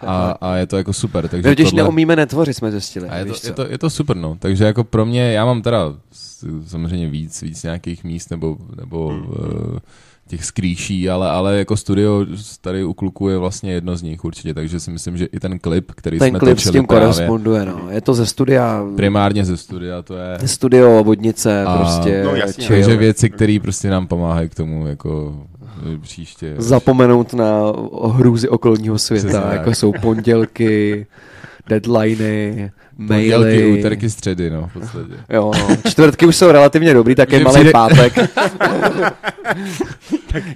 A, 0.00 0.30
a 0.40 0.56
je 0.56 0.66
to 0.66 0.76
jako 0.76 0.92
super. 0.92 1.28
Takže 1.28 1.48
My 1.48 1.56
totiž 1.56 1.70
tohle... 1.70 1.82
neumíme 1.82 2.16
netvořit, 2.16 2.54
jsme 2.54 2.70
zjistili. 2.70 3.08
A 3.08 3.16
je 3.16 3.24
to, 3.24 3.32
je, 3.46 3.52
to, 3.52 3.66
je 3.70 3.78
to 3.78 3.90
super, 3.90 4.16
no. 4.16 4.36
Takže 4.38 4.64
jako 4.64 4.84
pro 4.84 5.06
mě, 5.06 5.32
já 5.32 5.44
mám 5.44 5.62
teda 5.62 5.94
s- 6.12 6.62
samozřejmě 6.66 7.08
víc, 7.08 7.42
víc 7.42 7.62
nějakých 7.62 8.04
míst 8.04 8.30
nebo, 8.30 8.56
nebo 8.76 9.08
Hmm. 9.08 9.26
uh, 9.28 9.78
těch 10.28 10.44
skrýší, 10.44 11.10
ale, 11.10 11.30
ale 11.30 11.58
jako 11.58 11.76
studio 11.76 12.26
tady 12.60 12.84
u 12.84 12.92
kluku 12.94 13.28
je 13.28 13.38
vlastně 13.38 13.72
jedno 13.72 13.96
z 13.96 14.02
nich 14.02 14.24
určitě, 14.24 14.54
takže 14.54 14.80
si 14.80 14.90
myslím, 14.90 15.16
že 15.16 15.24
i 15.24 15.40
ten 15.40 15.58
klip, 15.58 15.92
který 15.94 16.18
Ten 16.18 16.28
jsme 16.30 16.38
klip 16.38 16.58
s 16.58 16.62
točili 16.62 16.72
tím 16.72 16.86
právě 16.86 17.06
koresponduje, 17.08 17.64
no. 17.64 17.80
Je 17.90 18.00
to 18.00 18.14
ze 18.14 18.26
studia, 18.26 18.84
primárně 18.96 19.44
ze 19.44 19.56
studia, 19.56 20.02
to 20.02 20.14
je 20.16 20.38
studio, 20.48 21.04
vodnice, 21.04 21.64
A- 21.64 21.78
prostě 21.78 22.22
No, 22.24 22.34
jasně. 22.36 22.68
takže 22.68 22.96
věci, 22.96 23.30
které 23.30 23.58
prostě 23.62 23.90
nám 23.90 24.06
pomáhají 24.06 24.48
k 24.48 24.54
tomu 24.54 24.86
jako 24.86 25.36
eh, 25.54 25.55
příště. 26.00 26.54
Zapomenout 26.58 27.34
na 27.34 27.72
hrůzy 28.12 28.48
okolního 28.48 28.98
světa, 28.98 29.28
Přesně 29.28 29.40
tak. 29.42 29.52
jako 29.52 29.74
jsou 29.74 29.92
pondělky, 30.02 31.06
deadliny, 31.68 32.70
Pondělky, 32.96 33.44
maily. 33.44 33.78
úterky, 33.78 34.10
středy, 34.10 34.50
no, 34.50 34.66
v 34.66 34.72
podstatě. 34.72 35.12
Jo, 35.30 35.50
no. 35.58 35.76
Čtvrtky 35.90 36.26
už 36.26 36.36
jsou 36.36 36.52
relativně 36.52 36.94
dobrý, 36.94 37.14
tak 37.14 37.32
je 37.32 37.40
malý 37.40 37.54
přijde- 37.56 37.72
pátek. 37.72 38.12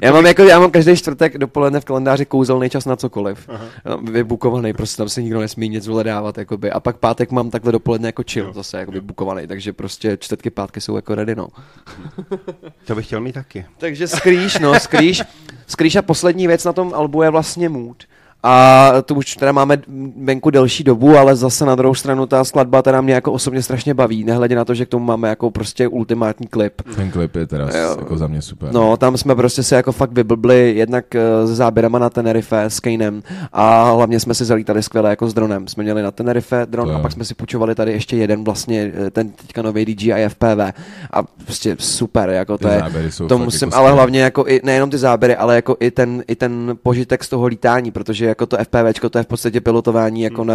já, 0.02 0.12
mám 0.12 0.26
jako, 0.26 0.42
já 0.42 0.60
mám 0.60 0.70
každý 0.70 0.96
čtvrtek 0.96 1.38
dopoledne 1.38 1.80
v 1.80 1.84
kalendáři 1.84 2.26
kouzelný 2.26 2.70
čas 2.70 2.84
na 2.84 2.96
cokoliv. 2.96 3.48
Jo, 3.86 3.98
Vybukovaný, 4.02 4.72
prostě 4.72 4.96
tam 4.96 5.08
se 5.08 5.22
nikdo 5.22 5.40
nesmí 5.40 5.68
nic 5.68 5.86
vyhledávat. 5.86 6.38
Jakoby. 6.38 6.70
A 6.70 6.80
pak 6.80 6.96
pátek 6.96 7.30
mám 7.30 7.50
takhle 7.50 7.72
dopoledne 7.72 8.08
jako 8.08 8.22
chill, 8.30 8.52
zase 8.52 8.78
jako 8.78 8.92
vybukovaný, 8.92 9.46
takže 9.46 9.72
prostě 9.72 10.18
čtvrtky, 10.20 10.50
pátky 10.50 10.80
jsou 10.80 10.96
jako 10.96 11.14
ready, 11.14 11.34
no. 11.34 11.48
To 12.86 12.94
bych 12.94 13.06
chtěl 13.06 13.20
mít 13.20 13.32
taky. 13.32 13.66
Takže 13.78 14.08
skrýš, 14.08 14.58
no, 14.58 14.80
skrýš. 14.80 15.22
Skrýš 15.66 15.96
a 15.96 16.02
poslední 16.02 16.46
věc 16.46 16.64
na 16.64 16.72
tom 16.72 16.94
albu 16.94 17.22
je 17.22 17.30
vlastně 17.30 17.68
mood. 17.68 18.04
A 18.42 18.92
tu 19.04 19.14
už 19.14 19.34
teda 19.34 19.52
máme 19.52 19.78
venku 20.24 20.50
delší 20.50 20.84
dobu, 20.84 21.18
ale 21.18 21.36
zase 21.36 21.64
na 21.66 21.74
druhou 21.74 21.94
stranu 21.94 22.26
ta 22.26 22.44
skladba 22.44 22.82
teda 22.82 23.00
mě 23.00 23.14
jako 23.14 23.32
osobně 23.32 23.62
strašně 23.62 23.94
baví, 23.94 24.24
nehledě 24.24 24.56
na 24.56 24.64
to, 24.64 24.74
že 24.74 24.86
k 24.86 24.88
tomu 24.88 25.04
máme 25.04 25.28
jako 25.28 25.50
prostě 25.50 25.88
ultimátní 25.88 26.46
klip. 26.46 26.82
Ten 26.96 27.10
klip 27.10 27.36
je 27.36 27.46
teda 27.46 27.68
Jo. 27.78 27.96
jako 27.98 28.18
za 28.18 28.26
mě 28.26 28.42
super. 28.42 28.72
No, 28.72 28.96
tam 28.96 29.16
jsme 29.16 29.34
prostě 29.34 29.62
se 29.62 29.76
jako 29.76 29.92
fakt 29.92 30.12
vyblbli 30.12 30.74
jednak 30.76 31.14
eh, 31.14 31.46
se 31.46 31.54
záběrama 31.54 31.98
na 31.98 32.10
Tenerife 32.10 32.62
s 32.62 32.80
Kanem 32.80 33.22
a 33.52 33.90
hlavně 33.90 34.20
jsme 34.20 34.34
si 34.34 34.44
zalítali 34.44 34.82
skvěle 34.82 35.10
jako 35.10 35.28
s 35.28 35.34
dronem. 35.34 35.68
Jsme 35.68 35.82
měli 35.82 36.02
na 36.02 36.10
Tenerife 36.10 36.66
dron 36.70 36.88
To 36.88 36.94
a 36.94 36.98
pak 36.98 37.12
jsme 37.12 37.24
si 37.24 37.34
půjčovali 37.34 37.74
tady 37.74 37.92
ještě 37.92 38.16
jeden 38.16 38.44
vlastně, 38.44 38.92
eh, 39.06 39.10
ten 39.10 39.30
teďka 39.30 39.62
nový 39.62 39.84
DJI 39.84 40.24
FPV 40.28 40.72
a 41.12 41.22
prostě 41.22 41.76
super, 41.78 42.28
jako 42.30 42.58
Ty 42.58 42.62
to 42.62 42.68
je, 42.68 42.78
záběry 42.78 43.12
jsou 43.12 43.28
to 43.28 43.38
musím, 43.38 43.68
jako 43.68 43.78
ale 43.78 43.92
hlavně 43.92 44.20
jako 44.20 44.44
i, 44.48 44.60
nejenom 44.64 44.90
ty 44.90 44.98
záběry, 44.98 45.36
ale 45.36 45.54
jako 45.54 45.76
i 45.80 45.90
ten, 45.90 46.24
i 46.28 46.36
ten 46.36 46.76
požitek 46.82 47.24
z 47.24 47.28
toho 47.28 47.46
lítání, 47.46 47.90
protože 47.90 48.29
jako 48.30 48.46
to 48.46 48.56
FPVčko, 48.64 49.08
to 49.10 49.18
je 49.18 49.24
v 49.24 49.26
podstatě 49.26 49.60
pilotování 49.60 50.22
jako 50.22 50.44
na 50.44 50.54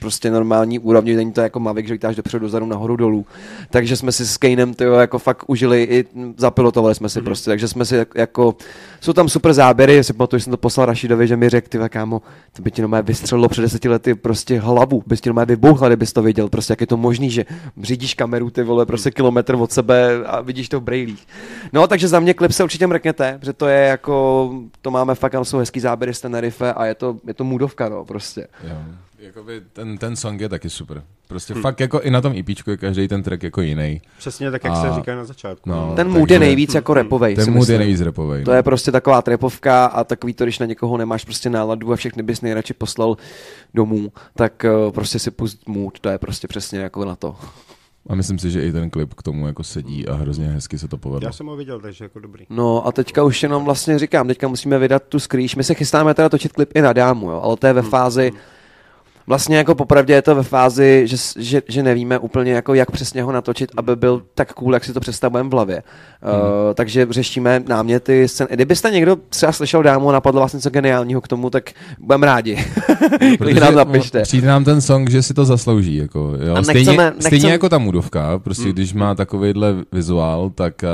prostě 0.00 0.30
normální 0.30 0.78
úrovni, 0.78 1.14
není 1.16 1.32
to 1.32 1.40
jako 1.40 1.60
Mavic, 1.60 1.86
že 1.86 1.92
lítáš 1.92 2.16
dopředu, 2.16 2.42
dozadu, 2.42 2.66
nahoru, 2.66 2.96
dolů. 2.96 3.26
Takže 3.70 3.96
jsme 3.96 4.12
si 4.12 4.26
s 4.26 4.36
Kanem 4.36 4.74
tyjo, 4.74 4.94
jako 4.94 5.18
fakt 5.18 5.44
užili 5.46 5.82
i 5.82 6.04
zapilotovali 6.36 6.94
jsme 6.94 7.08
si 7.08 7.22
prostě, 7.22 7.50
takže 7.50 7.68
jsme 7.68 7.84
si 7.84 7.96
jak- 7.96 8.14
jako, 8.14 8.54
jsou 9.00 9.12
tam 9.12 9.28
super 9.28 9.52
záběry, 9.52 10.04
si 10.04 10.12
pamatuju, 10.12 10.38
že 10.38 10.44
jsem 10.44 10.50
to 10.50 10.56
poslal 10.56 10.86
Rašidovi, 10.86 11.28
že 11.28 11.36
mi 11.36 11.48
řekl, 11.48 11.68
ty 11.68 11.78
kámo, 11.88 12.22
to 12.52 12.62
by 12.62 12.70
ti 12.70 12.82
normálně 12.82 13.02
vystřelilo 13.02 13.48
před 13.48 13.62
deseti 13.62 13.88
lety 13.88 14.14
prostě 14.14 14.60
hlavu, 14.60 15.02
bys 15.06 15.20
ti 15.20 15.28
normálně 15.28 15.46
vybouchla, 15.46 15.88
kdybys 15.88 16.12
to 16.12 16.22
viděl, 16.22 16.48
prostě 16.48 16.72
jak 16.72 16.80
je 16.80 16.86
to 16.86 16.96
možný, 16.96 17.30
že 17.30 17.44
řídíš 17.82 18.14
kameru, 18.14 18.50
ty 18.50 18.62
vole, 18.62 18.86
prostě 18.86 19.10
kilometr 19.10 19.54
od 19.54 19.72
sebe 19.72 20.10
a 20.26 20.40
vidíš 20.40 20.68
to 20.68 20.80
v 20.80 20.82
brejlích. 20.82 21.26
No, 21.72 21.86
takže 21.86 22.08
za 22.08 22.20
mě 22.20 22.34
klip 22.34 22.52
se 22.52 22.64
určitě 22.64 22.86
mrkněte, 22.86 23.36
protože 23.40 23.52
to 23.52 23.66
je 23.66 23.86
jako, 23.86 24.50
to 24.82 24.90
máme 24.90 25.14
fakt, 25.14 25.32
tam 25.32 25.44
jsou 25.44 25.58
hezký 25.58 25.80
záběry 25.80 26.14
z 26.14 26.20
Tenerife 26.20 26.72
a 26.72 26.86
je 26.86 26.94
to, 26.94 27.16
je 27.26 27.34
to 27.34 27.44
můdovka, 27.44 27.88
no, 27.88 28.04
prostě. 28.04 28.46
Jo. 28.64 28.76
Jakoby 29.26 29.62
ten, 29.72 29.98
ten 29.98 30.16
song 30.16 30.40
je 30.40 30.48
taky 30.48 30.70
super. 30.70 31.02
Prostě 31.28 31.52
hmm. 31.54 31.62
fakt 31.62 31.80
jako 31.80 32.00
i 32.00 32.10
na 32.10 32.20
tom 32.20 32.32
EPčku 32.36 32.70
je 32.70 32.76
každý 32.76 33.08
ten 33.08 33.22
track 33.22 33.42
jako 33.42 33.60
jiný. 33.60 34.00
Přesně 34.18 34.50
tak, 34.50 34.64
jak 34.64 34.72
A- 34.72 34.82
se 34.82 34.94
říká 34.94 35.16
na 35.16 35.24
začátku. 35.24 35.70
No, 35.70 35.92
Ten 35.96 36.08
mood 36.08 36.30
je 36.30 36.38
nejvíc 36.38 36.74
jako 36.74 36.94
repovej, 36.94 37.34
Ten 37.34 37.52
mood 37.52 37.68
je 37.68 37.78
nejvíc 37.78 38.00
repovej. 38.00 38.44
To 38.44 38.50
no. 38.50 38.56
je 38.56 38.62
prostě 38.62 38.92
taková 38.92 39.22
trepovka 39.22 39.86
a 39.86 40.04
takový 40.04 40.34
to, 40.34 40.44
když 40.44 40.58
na 40.58 40.66
někoho 40.66 40.96
nemáš 40.96 41.24
prostě 41.24 41.50
náladu 41.50 41.92
a 41.92 41.96
všechny 41.96 42.22
bys 42.22 42.40
nejradši 42.40 42.74
poslal 42.74 43.16
domů, 43.74 44.12
tak 44.34 44.64
uh, 44.86 44.92
prostě 44.92 45.18
si 45.18 45.30
pust 45.30 45.68
mood, 45.68 46.00
to 46.00 46.08
je 46.08 46.18
prostě 46.18 46.48
přesně 46.48 46.78
jako 46.78 47.04
na 47.04 47.16
to. 47.16 47.36
A 48.08 48.14
myslím 48.14 48.38
si, 48.38 48.50
že 48.50 48.62
i 48.62 48.72
ten 48.72 48.90
klip 48.90 49.14
k 49.14 49.22
tomu 49.22 49.46
jako 49.46 49.64
sedí 49.64 50.08
a 50.08 50.14
hrozně 50.14 50.46
hezky 50.46 50.78
se 50.78 50.88
to 50.88 50.98
povedlo. 50.98 51.28
Já 51.28 51.32
jsem 51.32 51.46
ho 51.46 51.56
viděl, 51.56 51.80
takže 51.80 52.04
jako 52.04 52.20
dobrý. 52.20 52.46
No 52.50 52.86
a 52.86 52.92
teďka 52.92 53.22
už 53.22 53.42
jenom 53.42 53.64
vlastně 53.64 53.98
říkám, 53.98 54.28
teďka 54.28 54.48
musíme 54.48 54.78
vydat 54.78 55.02
tu 55.08 55.18
skrýš. 55.18 55.56
My 55.56 55.64
se 55.64 55.74
chystáme 55.74 56.14
teda 56.14 56.28
točit 56.28 56.52
klip 56.52 56.70
i 56.74 56.80
na 56.82 56.92
dámu, 56.92 57.30
jo, 57.30 57.40
ale 57.40 57.56
to 57.56 57.66
je 57.66 57.72
ve 57.72 57.82
fázi, 57.82 58.32
vlastně 59.26 59.56
jako 59.56 59.74
popravdě 59.74 60.14
je 60.14 60.22
to 60.22 60.34
ve 60.34 60.42
fázi, 60.42 61.02
že, 61.04 61.16
že, 61.38 61.62
že 61.68 61.82
nevíme 61.82 62.18
úplně 62.18 62.52
jako 62.52 62.74
jak 62.74 62.90
přesně 62.90 63.22
ho 63.22 63.32
natočit, 63.32 63.72
aby 63.76 63.96
byl 63.96 64.22
tak 64.34 64.52
cool, 64.52 64.74
jak 64.74 64.84
si 64.84 64.92
to 64.92 65.00
představujeme 65.00 65.48
v 65.50 65.52
hlavě. 65.52 65.82
Uh, 66.22 66.74
takže 66.74 67.06
řešíme 67.10 67.62
náměty, 67.68 68.28
scén. 68.28 68.46
Kdybyste 68.50 68.90
někdo 68.90 69.16
třeba 69.28 69.52
slyšel 69.52 69.82
dámu 69.82 70.08
a 70.08 70.12
napadlo 70.12 70.40
vás 70.40 70.52
něco 70.52 70.70
geniálního 70.70 71.20
k 71.20 71.28
tomu, 71.28 71.50
tak 71.50 71.70
budeme 71.98 72.26
rádi. 72.26 72.64
Klidně 73.38 73.60
nám 73.60 73.74
napište. 73.74 74.22
Přijde 74.22 74.48
nám 74.48 74.64
ten 74.64 74.80
song, 74.80 75.10
že 75.10 75.22
si 75.22 75.34
to 75.34 75.44
zaslouží. 75.44 75.96
Jako, 75.96 76.32
jo? 76.40 76.54
A 76.54 76.62
stejně, 76.62 76.90
nechceme- 76.90 77.12
stejně 77.20 77.36
nechceme- 77.36 77.52
jako 77.52 77.68
ta 77.68 77.78
mudovka, 77.78 78.38
prostě 78.38 78.64
hmm. 78.64 78.72
když 78.72 78.92
má 78.92 79.14
takovýhle 79.14 79.74
vizuál, 79.92 80.50
tak, 80.54 80.84
a, 80.84 80.88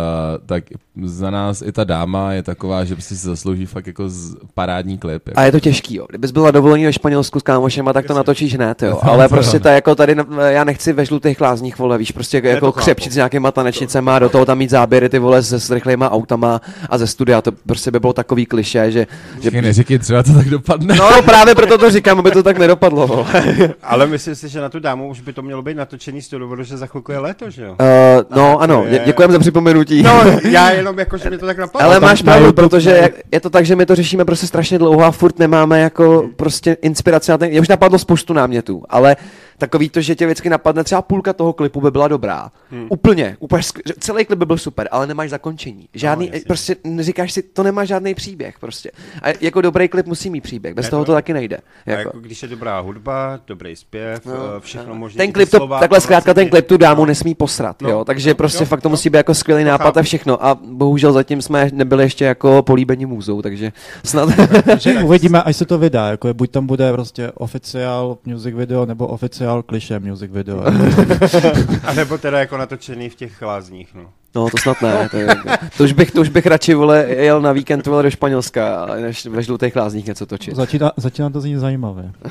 tak 0.46 0.64
za 1.02 1.30
nás 1.30 1.62
i 1.62 1.72
ta 1.72 1.84
dáma 1.84 2.32
je 2.32 2.42
taková, 2.42 2.84
že 2.84 2.94
prostě 2.94 3.14
si 3.14 3.26
zaslouží 3.26 3.66
fakt 3.66 3.86
jako 3.86 4.08
z, 4.08 4.36
parádní 4.54 4.98
klip. 4.98 5.28
Jako. 5.28 5.40
A 5.40 5.42
je 5.42 5.52
to 5.52 5.60
těžký, 5.60 5.94
jo. 5.94 6.06
Kdybys 6.08 6.30
byla 6.30 6.50
dovolený 6.50 6.84
ve 6.84 6.92
Španělsku 6.92 7.40
s 7.40 7.42
kámošema, 7.42 7.92
tak 7.92 8.06
to 8.06 8.14
natočíš 8.22 8.54
hned, 8.54 8.82
jo. 8.82 8.98
Ale 9.02 9.28
prostě 9.28 9.60
ta 9.60 9.72
jako 9.72 9.94
tady, 9.94 10.16
já 10.48 10.64
nechci 10.64 10.92
ve 10.92 11.04
žlutých 11.04 11.38
klázních, 11.38 11.78
vole, 11.78 11.98
víš, 11.98 12.12
prostě 12.12 12.36
jako, 12.36 12.48
jako 12.48 12.72
křepčit 12.72 13.12
s 13.12 13.16
nějakýma 13.16 13.50
tanečnicema, 13.52 14.18
do 14.18 14.28
toho 14.28 14.44
tam 14.44 14.58
mít 14.58 14.70
záběry, 14.70 15.08
ty 15.08 15.18
vole, 15.18 15.42
se 15.42 15.60
s 15.60 15.70
rychlejma 15.70 16.10
autama 16.10 16.60
a 16.90 16.98
ze 16.98 17.06
studia, 17.06 17.42
to 17.42 17.52
prostě 17.52 17.90
by 17.90 18.00
bylo 18.00 18.12
takový 18.12 18.46
kliše, 18.46 18.90
že, 18.90 19.06
že 19.40 19.50
neříkej, 19.50 19.98
třeba 19.98 20.22
to 20.22 20.32
tak 20.34 20.48
dopadne. 20.50 20.94
No, 20.94 21.22
právě 21.24 21.54
proto 21.54 21.78
to 21.78 21.90
říkám, 21.90 22.18
aby 22.18 22.30
to 22.30 22.42
tak 22.42 22.58
nedopadlo. 22.58 23.06
vole. 23.06 23.26
Ale 23.82 24.06
myslím 24.06 24.34
si, 24.34 24.48
že 24.48 24.60
na 24.60 24.68
tu 24.68 24.78
dámu 24.80 25.08
už 25.08 25.20
by 25.20 25.32
to 25.32 25.42
mělo 25.42 25.62
být 25.62 25.76
natočený 25.76 26.22
z 26.22 26.28
toho 26.28 26.40
důvodu, 26.40 26.62
že 26.62 26.76
za 26.76 26.86
chvilku 26.86 27.12
je 27.12 27.18
léto, 27.18 27.50
že 27.50 27.62
jo? 27.62 27.70
Uh, 27.70 28.36
no, 28.36 28.58
ano, 28.60 28.84
je- 28.88 28.98
dě- 28.98 29.04
děkujeme 29.04 29.32
za 29.32 29.38
připomenutí. 29.38 30.02
No, 30.02 30.22
já 30.50 30.70
jenom 30.70 30.98
jako, 30.98 31.16
že 31.18 31.30
mi 31.30 31.38
to 31.38 31.46
tak 31.46 31.58
napadlo. 31.64 31.86
Ale 31.86 32.00
máš 32.00 32.22
pravdu, 32.22 32.52
protože 32.52 33.08
je 33.32 33.40
to 33.40 33.50
tak, 33.50 33.66
že 33.66 33.76
my 33.76 33.86
to 33.86 33.94
řešíme 33.94 34.24
prostě 34.24 34.46
strašně 34.46 34.78
dlouho 34.78 35.04
a 35.04 35.10
furt 35.10 35.38
nemáme 35.38 35.80
jako 35.80 36.24
prostě 36.36 36.76
inspiraci 36.82 37.30
na 37.30 37.38
ten, 37.38 37.48
mě 37.50 37.60
už 37.60 37.68
napadlo 37.68 37.98
spoustu 38.12 38.32
námětů, 38.32 38.82
ale 38.88 39.16
takový 39.62 39.88
to, 39.88 40.00
že 40.00 40.14
tě 40.14 40.26
vždycky 40.26 40.50
napadne 40.50 40.84
třeba 40.84 41.02
půlka 41.02 41.32
toho 41.32 41.52
klipu 41.52 41.80
by 41.80 41.90
byla 41.90 42.08
dobrá. 42.08 42.50
Hmm. 42.70 42.86
Úplně, 42.90 43.36
úplně, 43.40 43.62
celý 43.98 44.24
klip 44.24 44.38
by 44.38 44.46
byl 44.46 44.58
super, 44.58 44.88
ale 44.90 45.06
nemáš 45.06 45.30
zakončení. 45.30 45.88
Žádný, 45.94 46.26
jasně. 46.26 46.40
prostě 46.46 46.76
říkáš 47.00 47.32
si, 47.32 47.42
to 47.42 47.62
nemá 47.62 47.84
žádný 47.84 48.14
příběh 48.14 48.58
prostě. 48.58 48.90
A 49.22 49.28
jako 49.40 49.60
dobrý 49.60 49.88
klip 49.88 50.06
musí 50.06 50.30
mít 50.30 50.40
příběh, 50.40 50.74
bez 50.74 50.86
Ne, 50.86 50.90
toho 50.90 51.04
to- 51.04 51.12
to 51.12 51.16
taky 51.16 51.32
nejde. 51.32 51.56
A 51.56 51.90
Jako. 51.90 52.00
jako 52.08 52.18
když 52.20 52.42
je 52.42 52.48
dobrá 52.48 52.80
hudba, 52.80 53.40
dobrý 53.46 53.76
zpěv, 53.76 54.26
No, 54.26 54.32
no, 54.32 54.60
všechno 54.60 54.94
možné. 54.94 55.24
Ten 55.24 55.32
klip 55.32 55.50
to, 55.50 55.68
takhle 55.80 56.00
zkrátka 56.00 56.34
ten 56.34 56.48
klip 56.50 56.66
tu 56.66 56.76
dámu 56.76 57.04
nesmí 57.04 57.34
posrat, 57.34 57.82
No, 57.82 57.90
jo, 57.90 58.04
takže 58.04 58.30
no, 58.30 58.34
prostě 58.34 58.62
jo, 58.62 58.66
fakt 58.66 58.80
to 58.80 58.88
jo, 58.88 58.90
musí 58.90 59.10
být 59.10 59.16
jako 59.16 59.34
skvělý 59.34 59.64
nápad 59.64 59.84
chápu. 59.84 59.98
a 59.98 60.02
všechno 60.02 60.46
a 60.46 60.54
bohužel 60.54 61.12
zatím 61.12 61.42
jsme 61.42 61.70
nebyli 61.72 62.04
ještě 62.04 62.24
jako 62.24 62.62
políbení 62.62 63.06
můzou, 63.06 63.42
takže 63.42 63.72
snad 64.04 64.28
uvidíme, 65.04 65.42
až 65.42 65.56
se 65.56 65.64
to 65.64 65.78
vydá, 65.78 66.08
jako 66.10 66.28
je, 66.28 66.34
buď 66.34 66.50
tam 66.50 66.66
bude 66.66 66.92
prostě 66.92 67.30
oficiál 67.34 68.18
music 68.24 68.54
video, 68.54 68.86
nebo 68.86 69.06
oficiál 69.06 69.51
kliše 69.62 69.98
music 69.98 70.32
video. 70.32 70.62
A 71.84 71.92
nebo 71.92 72.18
teda 72.18 72.38
jako 72.38 72.56
natočený 72.56 73.08
v 73.08 73.14
těch 73.14 73.42
lázních, 73.42 73.94
no. 73.94 74.12
No, 74.34 74.50
to 74.50 74.56
snad 74.62 74.82
ne. 74.82 75.08
To, 75.10 75.16
je, 75.16 75.26
to, 75.76 75.84
už 75.84 75.92
bych, 75.92 76.10
to 76.10 76.20
už 76.20 76.28
bych 76.28 76.46
radši 76.46 76.74
vole, 76.74 77.06
jel 77.08 77.40
na 77.40 77.52
víkend 77.52 77.86
vole, 77.86 78.02
do 78.02 78.10
Španělska, 78.10 78.86
než 79.00 79.26
ve 79.26 79.42
žlutých 79.42 79.76
lázních 79.76 80.06
něco 80.06 80.26
točit. 80.26 80.56
začíná, 80.56 80.92
začíná 80.96 81.30
to 81.30 81.40
znít 81.40 81.56
zajímavě. 81.56 82.12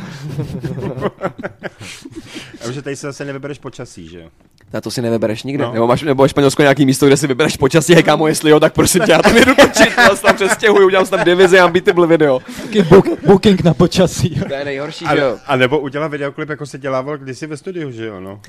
A 2.68 2.72
že 2.72 2.82
tady 2.82 2.96
se 2.96 3.08
zase 3.08 3.26
nevybereš 3.26 3.58
počasí, 3.60 4.08
že 4.08 4.20
jo? 4.20 4.28
A 4.74 4.82
to 4.82 4.92
si 4.92 5.02
nevybereš 5.02 5.44
nikde. 5.44 5.64
No. 5.64 5.74
Nebo 5.74 5.88
máš 5.88 6.02
nebo 6.02 6.24
ve 6.24 6.30
Španělsku 6.30 6.62
nějaký 6.62 6.86
místo, 6.86 7.08
kde 7.08 7.18
si 7.18 7.28
vybereš 7.28 7.58
počasí, 7.58 7.94
hej 7.94 8.04
kámo, 8.04 8.28
jestli 8.28 8.52
jo, 8.52 8.60
tak 8.60 8.74
prosím 8.74 9.02
tě, 9.06 9.12
já 9.12 9.22
tam 9.22 9.38
jedu 9.38 9.56
točit, 9.56 9.94
já 9.98 10.16
se 10.16 10.22
tam 10.22 10.36
přestěhuju, 10.36 10.86
udělám 10.88 11.06
tam 11.08 11.24
divizi 11.26 11.60
a 11.60 11.68
beatable 11.68 12.08
video. 12.08 12.40
Taky 12.62 12.84
book, 12.84 13.06
booking 13.26 13.64
na 13.64 13.74
počasí. 13.74 14.30
To 14.48 14.54
je 14.54 14.66
nejhorší, 14.66 15.06
A, 15.06 15.16
že 15.16 15.22
jo. 15.22 15.38
a 15.46 15.56
nebo 15.56 15.80
udělat 15.80 16.08
videoklip, 16.08 16.50
jako 16.50 16.66
se 16.66 16.78
dělával 16.78 17.18
kdysi 17.18 17.48
ve 17.48 17.58
studiu, 17.58 17.92
že 17.92 18.06
jo, 18.06 18.20
no. 18.20 18.42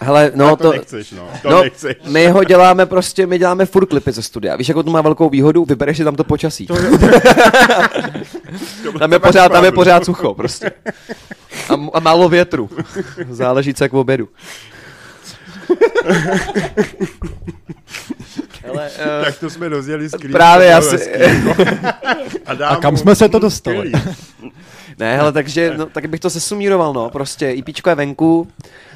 Hele, 0.00 0.32
no 0.34 0.46
No, 0.48 0.56
to, 0.56 0.62
to, 0.62 0.72
nechceš, 0.72 1.10
no. 1.12 1.28
To 1.42 1.50
no, 1.50 1.62
nechceš. 1.62 1.96
my 2.06 2.28
ho 2.28 2.44
děláme 2.44 2.86
prostě, 2.86 3.26
my 3.26 3.38
děláme 3.38 3.66
furt 3.66 3.86
klipy 3.86 4.12
ze 4.12 4.22
studia. 4.22 4.56
Víš, 4.56 4.68
jakou 4.68 4.82
to 4.82 4.90
má 4.90 5.00
velkou 5.00 5.28
výhodu? 5.28 5.64
Vybereš 5.64 5.96
si 5.96 6.04
tam 6.04 6.16
to 6.16 6.24
počasí. 6.24 6.66
tam, 8.98 9.12
je 9.12 9.18
pořád, 9.18 9.52
tam 9.52 9.64
je 9.64 9.72
pořád 9.72 10.04
sucho, 10.04 10.34
prostě. 10.34 10.70
A, 11.68 11.74
a 11.94 12.00
málo 12.00 12.28
větru. 12.28 12.70
Záleží, 13.30 13.74
co 13.74 13.84
jak 13.84 13.92
v 13.92 13.96
obědu. 13.96 14.28
Hele, 18.64 18.90
uh, 18.90 19.24
Tak 19.24 19.38
to 19.38 19.50
jsme 19.50 19.68
dozjeli 19.68 20.08
skrýt. 20.08 20.32
Právě, 20.32 20.66
já 20.66 20.80
si- 20.82 21.12
A, 22.46 22.66
A 22.66 22.76
kam 22.76 22.96
jsme 22.96 23.16
se 23.16 23.28
to 23.28 23.38
dostali? 23.38 23.92
ne, 24.98 25.16
hele, 25.16 25.32
takže, 25.32 25.74
no, 25.76 25.86
tak 25.86 26.06
bych 26.06 26.20
to 26.20 26.30
sesumíroval, 26.30 26.92
no, 26.92 27.10
prostě 27.10 27.50
IPčko 27.50 27.88
je 27.90 27.94
venku, 27.94 28.48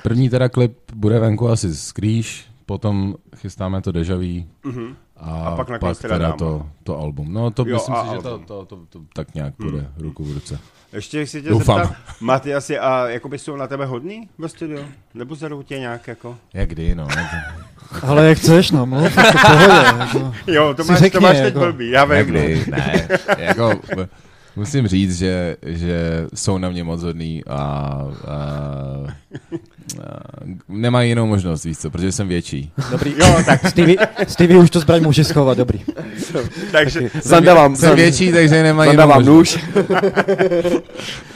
První 0.03 0.29
teda 0.31 0.49
klip 0.49 0.79
bude 0.95 1.19
venku 1.19 1.49
asi 1.49 1.73
z 1.75 1.93
Kríž, 1.93 2.47
potom 2.67 3.15
chystáme 3.37 3.81
to 3.83 3.93
Dejaví 3.93 4.47
a, 5.17 5.31
A 5.31 5.57
pak 5.57 5.67
pak, 5.81 5.81
teda 5.81 5.95
teda 5.95 6.19
dáma. 6.19 6.37
to, 6.37 6.67
to 6.85 6.99
album. 6.99 7.33
No 7.33 7.51
to 7.51 7.65
Jo, 7.69 7.75
myslím 7.77 7.97
si, 7.97 8.17
že 8.17 8.23
to, 8.23 8.29
album. 8.31 8.47
to, 8.47 8.65
to, 8.65 8.77
to, 8.88 9.01
tak 9.15 9.35
nějak 9.35 9.55
bude 9.59 9.88
ruku 9.97 10.25
v 10.25 10.33
ruce. 10.33 10.59
Ještě 10.93 11.27
si 11.27 11.43
tě 11.43 11.49
Doufám. 11.49 11.79
zeptat, 11.79 11.97
Matyasi, 12.21 12.79
a 12.79 13.09
jakoby 13.09 13.38
jsou 13.38 13.57
na 13.57 13.67
tebe 13.67 13.87
hodný 13.87 14.29
ve 14.38 14.49
studiu? 14.49 14.85
Nebo 15.15 15.35
zerou 15.35 15.62
tě 15.62 15.79
nějak 15.79 16.09
jako? 16.09 16.37
Jak 16.55 16.69
kdy, 16.69 16.95
no. 16.95 17.09
Ale 18.03 18.29
jak 18.29 18.38
chceš, 18.38 18.71
no, 18.71 18.87
mluv, 18.87 19.12
v 19.12 19.47
pohodě. 19.47 19.99
Jako. 19.99 20.35
Jo, 20.47 20.75
to 20.75 20.85
máš, 20.85 20.99
řekni, 20.99 21.21
to 21.21 21.21
máš 21.21 21.37
teď 21.37 21.45
jako. 21.45 21.59
blbý, 21.61 21.91
já 21.91 22.05
vím. 22.05 22.15
Jak 22.17 22.29
no. 22.29 22.33
kdy, 22.33 22.65
ne. 22.71 23.09
Jako, 23.38 23.73
musím 24.57 24.88
říct, 24.88 25.19
že, 25.19 25.57
že 25.62 26.27
jsou 26.35 26.59
na 26.59 26.69
mě 26.71 26.85
moc 26.85 27.03
hodný 27.03 27.45
a, 27.45 27.57
a 27.59 28.38
nemají 30.68 31.09
jinou 31.09 31.26
možnost, 31.26 31.64
víš 31.64 31.78
co, 31.78 31.90
protože 31.90 32.12
jsem 32.12 32.28
větší. 32.28 32.72
Dobrý. 32.90 33.14
Jo, 33.18 33.37
tak 33.46 33.66
Stevie, 33.68 33.96
Stevie 34.28 34.59
už 34.61 34.70
to 34.70 34.81
zbraň 34.81 35.02
může 35.02 35.24
schovat, 35.24 35.59
dobrý. 35.59 35.81
Takže, 36.72 37.11
zandavám, 37.22 37.76
Jsem 37.76 37.96
větší, 37.96 38.33
takže 38.33 38.62
nemají 38.62 38.90
jinou 38.90 39.00
zandavám 39.00 39.24
možnost. 39.24 39.59
nůž. 39.59 39.64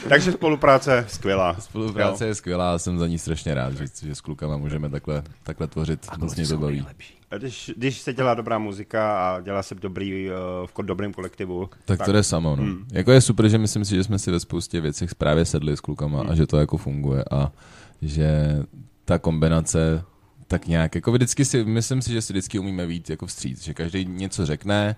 takže 0.09 0.31
spolupráce 0.31 1.05
skvělá. 1.07 1.55
Spolupráce 1.59 2.25
je 2.27 2.35
skvělá 2.35 2.73
a 2.73 2.77
jsem 2.77 2.99
za 2.99 3.07
ní 3.07 3.17
strašně 3.17 3.53
rád, 3.53 3.73
že, 3.77 3.85
že 4.05 4.15
s 4.15 4.21
klukama 4.21 4.57
můžeme 4.57 4.89
takhle, 4.89 5.23
takhle 5.43 5.67
tvořit. 5.67 6.07
Moc 6.17 6.35
mě 6.35 6.47
to 6.47 6.57
baví. 6.57 6.85
A 7.31 7.37
Když, 7.37 7.71
když 7.77 7.99
se 8.01 8.13
dělá 8.13 8.33
dobrá 8.33 8.57
muzika 8.59 9.19
a 9.19 9.41
dělá 9.41 9.63
se 9.63 9.75
dobrý, 9.75 10.29
uh, 10.29 10.35
v 10.83 10.85
dobrém 10.85 11.13
kolektivu, 11.13 11.69
Tak 11.85 12.05
to 12.05 12.11
jde 12.11 12.23
samo, 12.23 12.55
no. 12.55 12.63
Hmm. 12.63 12.85
Jako 12.91 13.11
je 13.11 13.21
super, 13.21 13.49
že 13.49 13.57
myslím 13.57 13.85
si, 13.85 13.95
že 13.95 14.03
jsme 14.03 14.19
si 14.19 14.31
ve 14.31 14.39
spoustě 14.39 14.81
věcech 14.81 15.15
právě 15.15 15.45
sedli 15.45 15.77
s 15.77 15.81
klukama 15.81 16.23
a 16.29 16.35
že 16.35 16.47
to 16.47 16.57
jako 16.57 16.77
funguje 16.77 17.23
a 17.31 17.51
že 18.01 18.61
ta 19.05 19.17
kombinace 19.19 20.03
tak 20.47 20.67
nějak, 20.67 20.95
jako 20.95 21.11
vždycky 21.11 21.45
si, 21.45 21.63
myslím 21.65 22.01
si, 22.01 22.11
že 22.11 22.21
si 22.21 22.33
vždycky 22.33 22.59
umíme 22.59 22.85
víc 22.85 23.09
jako 23.09 23.25
vstříc, 23.25 23.63
že 23.63 23.73
každý 23.73 24.05
něco 24.05 24.45
řekne, 24.45 24.95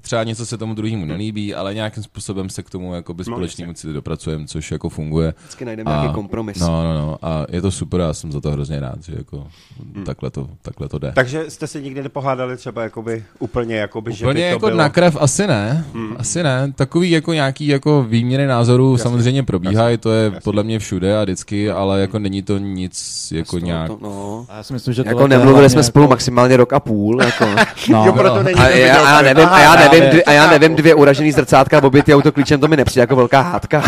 třeba 0.00 0.24
něco 0.24 0.46
se 0.46 0.58
tomu 0.58 0.74
druhému 0.74 1.04
nelíbí, 1.04 1.54
ale 1.54 1.74
nějakým 1.74 2.02
způsobem 2.02 2.50
se 2.50 2.62
k 2.62 2.70
tomu 2.70 2.94
jako 2.94 3.14
by 3.14 3.20
No, 3.26 3.34
společnému 3.36 3.72
cíli 3.72 3.92
dopracujeme, 3.94 4.46
což 4.46 4.70
jako 4.72 4.88
funguje. 4.88 5.34
Vždycky 5.40 5.64
najdeme 5.64 5.90
nějaký 5.90 6.14
kompromis. 6.14 6.58
No, 6.58 6.84
no, 6.84 6.94
no. 6.94 7.18
A 7.22 7.46
je 7.50 7.62
to 7.62 7.70
super, 7.70 8.00
já 8.00 8.14
jsem 8.14 8.32
za 8.32 8.40
to 8.40 8.50
hrozně 8.50 8.80
rád, 8.80 9.02
že 9.04 9.12
jako 9.16 9.46
Hmm. 9.94 10.04
takhle, 10.04 10.30
to, 10.30 10.48
takhle 10.62 10.88
to 10.88 10.98
jde. 10.98 11.12
Takže 11.14 11.44
jste 11.50 11.66
se 11.66 11.80
nikdy 11.80 12.02
nepohádali 12.02 12.56
třeba 12.56 12.82
jakoby 12.82 13.24
úplně, 13.38 13.76
jakoby, 13.76 14.12
že 14.12 14.24
Úplně 14.24 14.34
by 14.34 14.40
to 14.40 14.46
jako 14.54 14.66
bylo... 14.66 14.78
na 14.78 14.88
krev 14.88 15.16
asi 15.20 15.46
ne, 15.46 15.84
Hmm. 15.92 16.16
asi 16.18 16.42
ne. 16.42 16.72
Takový 16.76 17.10
jako 17.10 17.32
nějaký 17.32 17.66
jako 17.66 18.04
výměny 18.08 18.46
názorů 18.46 18.92
Jasně, 18.92 19.02
samozřejmě 19.02 19.42
probíhají, 19.42 19.98
to 19.98 20.12
je 20.12 20.24
jasně. 20.24 20.40
podle 20.44 20.62
mě 20.62 20.78
všude 20.78 21.18
a 21.18 21.22
vždycky, 21.22 21.70
ale 21.70 22.00
jako 22.00 22.18
není 22.18 22.42
to 22.42 22.58
nic 22.58 23.28
jako 23.36 23.60
To- 23.60 23.66
nějak... 23.66 23.88
To, 23.88 23.98
no. 24.02 24.46
A 24.48 24.56
já 24.56 24.62
si 24.62 24.72
myslím, 24.72 24.85
že 24.92 25.02
Jako 25.06 25.26
nemluvili 25.28 25.52
hlavně 25.52 25.68
jsme 25.70 25.82
spolu 25.82 26.02
jako- 26.02 26.10
maximálně 26.10 26.56
rok 26.56 26.72
a 26.72 26.80
půl. 26.80 27.22
Jako. 27.24 27.46
No. 27.88 28.04
Jo, 28.06 28.12
proto 28.12 28.42
není 28.42 28.60
A 28.60 28.64
to 28.64 28.70
já, 28.76 28.86
já, 28.86 29.22
nevím, 29.22 29.48
a 29.48 29.60
já 29.60 29.76
nevím, 29.76 30.10
dvě, 30.10 30.22
a 30.24 30.32
já 30.32 30.50
nevím 30.50 30.76
dvě 30.76 30.94
uražený 30.94 31.32
zrcátka 31.32 31.82
obětý 31.82 32.14
autoklíčem, 32.14 32.60
to 32.60 32.68
mi 32.68 32.76
nepřijde 32.76 33.00
jako 33.02 33.16
velká 33.16 33.40
hádka. 33.40 33.82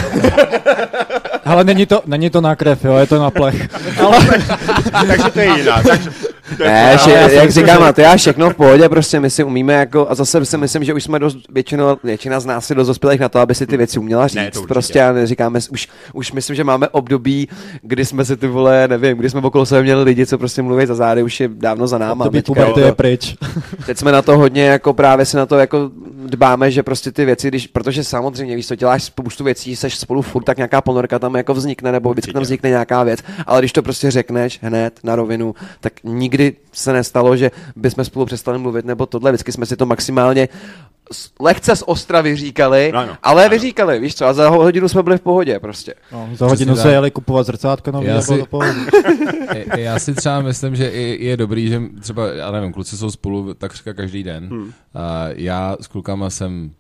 Ale 1.45 1.65
není 1.65 1.87
to, 1.87 2.03
není 2.07 2.31
to 2.31 2.41
na 2.41 2.57
krev, 2.57 2.85
jo, 2.85 2.97
je 2.97 3.07
to 3.07 3.19
na 3.19 3.31
plech. 3.31 3.69
Ale 4.07 4.19
takže 5.07 5.31
to 5.31 5.41
je 5.41 5.59
jiná. 5.59 5.83
Takže, 5.83 6.11
Ne, 6.59 6.99
že, 7.05 7.11
jak 7.11 7.51
říká 7.51 7.79
Matyáš, 7.79 8.21
všechno 8.21 8.51
v 8.51 8.55
pohodě, 8.55 8.89
prostě 8.89 9.21
my 9.21 9.31
si 9.31 9.45
umíme 9.45 9.75
jako, 9.75 10.11
a 10.11 10.15
zase 10.15 10.45
si 10.45 10.59
myslím, 10.59 10.85
že 10.85 10.95
už 10.95 11.05
jsme 11.05 11.19
dost, 11.19 11.37
většinou, 11.53 11.97
většina 12.05 12.41
z 12.41 12.47
nás 12.47 12.71
je 12.71 12.77
dost 12.77 12.87
dospělých 12.87 13.21
na 13.21 13.29
to, 13.29 13.39
aby 13.39 13.55
si 13.55 13.67
ty 13.67 13.77
věci 13.77 13.99
uměla 13.99 14.27
říct. 14.29 14.37
Ne, 14.37 14.51
to 14.51 14.59
určitě. 14.61 14.75
prostě 14.75 15.03
a 15.03 15.13
neříkáme, 15.13 15.61
už, 15.71 15.89
už 16.13 16.33
myslím, 16.33 16.57
že 16.57 16.65
máme 16.65 16.89
období, 16.89 17.49
kdy 17.83 18.05
jsme 18.05 18.25
si 18.25 18.37
ty 18.37 18.47
vole, 18.47 18.89
nevím, 18.89 19.17
kdy 19.19 19.31
jsme 19.31 19.41
okolo 19.41 19.67
sebe 19.67 19.83
měli 19.83 20.03
lidi, 20.03 20.27
co 20.27 20.39
prostě 20.39 20.63
mluví 20.63 20.87
za 20.87 20.95
zády, 20.95 21.23
už 21.23 21.41
je 21.41 21.49
dávno 21.49 21.87
za 21.87 21.99
náma. 21.99 22.25
To 22.25 22.31
Teďka 22.31 22.47
puberty 22.47 22.71
jako- 22.71 22.81
je 22.81 22.93
pryč. 22.93 23.37
Teď 23.87 23.99
jsme 23.99 24.13
na 24.13 24.23
to 24.23 24.39
hodně 24.39 24.65
jako 24.65 24.93
právě 24.95 25.27
si 25.27 25.37
na 25.37 25.47
to 25.47 25.59
jako 25.59 25.91
dbáme, 26.27 26.71
že 26.71 26.83
prostě 26.83 27.13
ty 27.13 27.25
věci, 27.25 27.49
když, 27.49 27.67
protože 27.67 28.05
samozřejmě 28.05 28.57
víš, 28.57 28.67
to 28.67 28.75
děláš 28.75 29.03
spoustu 29.05 29.45
věcí, 29.45 29.77
seš 29.77 29.97
spolu 29.99 30.23
furt, 30.23 30.43
tak 30.43 30.57
nějaká 30.57 30.81
ponorka 30.81 31.19
tam 31.19 31.35
jako 31.35 31.55
vznikne, 31.55 31.93
nebo 31.93 32.11
vždycky 32.11 32.33
tam 32.33 32.43
vznikne 32.43 32.71
nějaká 32.71 33.03
věc, 33.03 33.21
ale 33.47 33.61
když 33.61 33.73
to 33.73 33.83
prostě 33.83 34.11
řekneš 34.11 34.59
hned 34.63 35.01
na 35.05 35.17
rovinu, 35.17 35.55
tak 35.81 35.93
nikdy 36.05 36.38
se 36.73 36.93
nestalo, 36.93 37.37
že 37.37 37.51
bychom 37.77 38.05
spolu 38.05 38.27
přestali 38.27 38.59
mluvit, 38.59 38.85
nebo 38.85 39.07
tohle, 39.07 39.31
vždycky 39.33 39.53
jsme 39.53 39.67
si 39.67 39.77
to 39.77 39.87
maximálně 39.87 40.49
lehce 41.41 41.77
z 41.77 41.83
ostra 41.87 42.21
vyříkali, 42.21 42.93
Ano, 42.93 43.17
ale 43.23 43.43
ano. 43.45 43.51
vyříkali, 43.51 44.01
víš 44.01 44.15
co, 44.15 44.27
a 44.27 44.33
za 44.33 44.49
hodinu 44.49 44.89
jsme 44.89 45.03
byli 45.03 45.19
v 45.19 45.21
pohodě 45.21 45.59
prostě. 45.61 45.95
No, 46.13 46.29
za 46.37 46.47
hodinu 46.47 46.73
Přesně 46.75 46.83
se 46.91 46.93
jeli 46.95 47.11
kupovat 47.11 47.47
zrcátka 47.47 47.91
nový 47.91 48.07
Já 48.07 48.13
bylo 48.13 48.23
si- 48.23 48.45
Já 49.77 49.99
si 49.99 50.15
třeba 50.15 50.41
myslím, 50.41 50.77
že 50.77 50.89
i 50.89 51.25
je 51.27 51.37
dobrý, 51.37 51.69
že 51.69 51.83
třeba, 52.01 52.27
já 52.29 52.51
nevím, 52.51 52.73
kluci 52.73 52.97
jsou 52.97 53.11
spolu 53.11 53.55
takřka 53.55 53.95
každý 53.95 54.23
den. 54.23 54.49
Hmm. 54.49 54.73
A 54.95 55.25
já 55.29 55.77
s 55.81 55.87
klukama 55.87 56.31
jsem, 56.31 56.71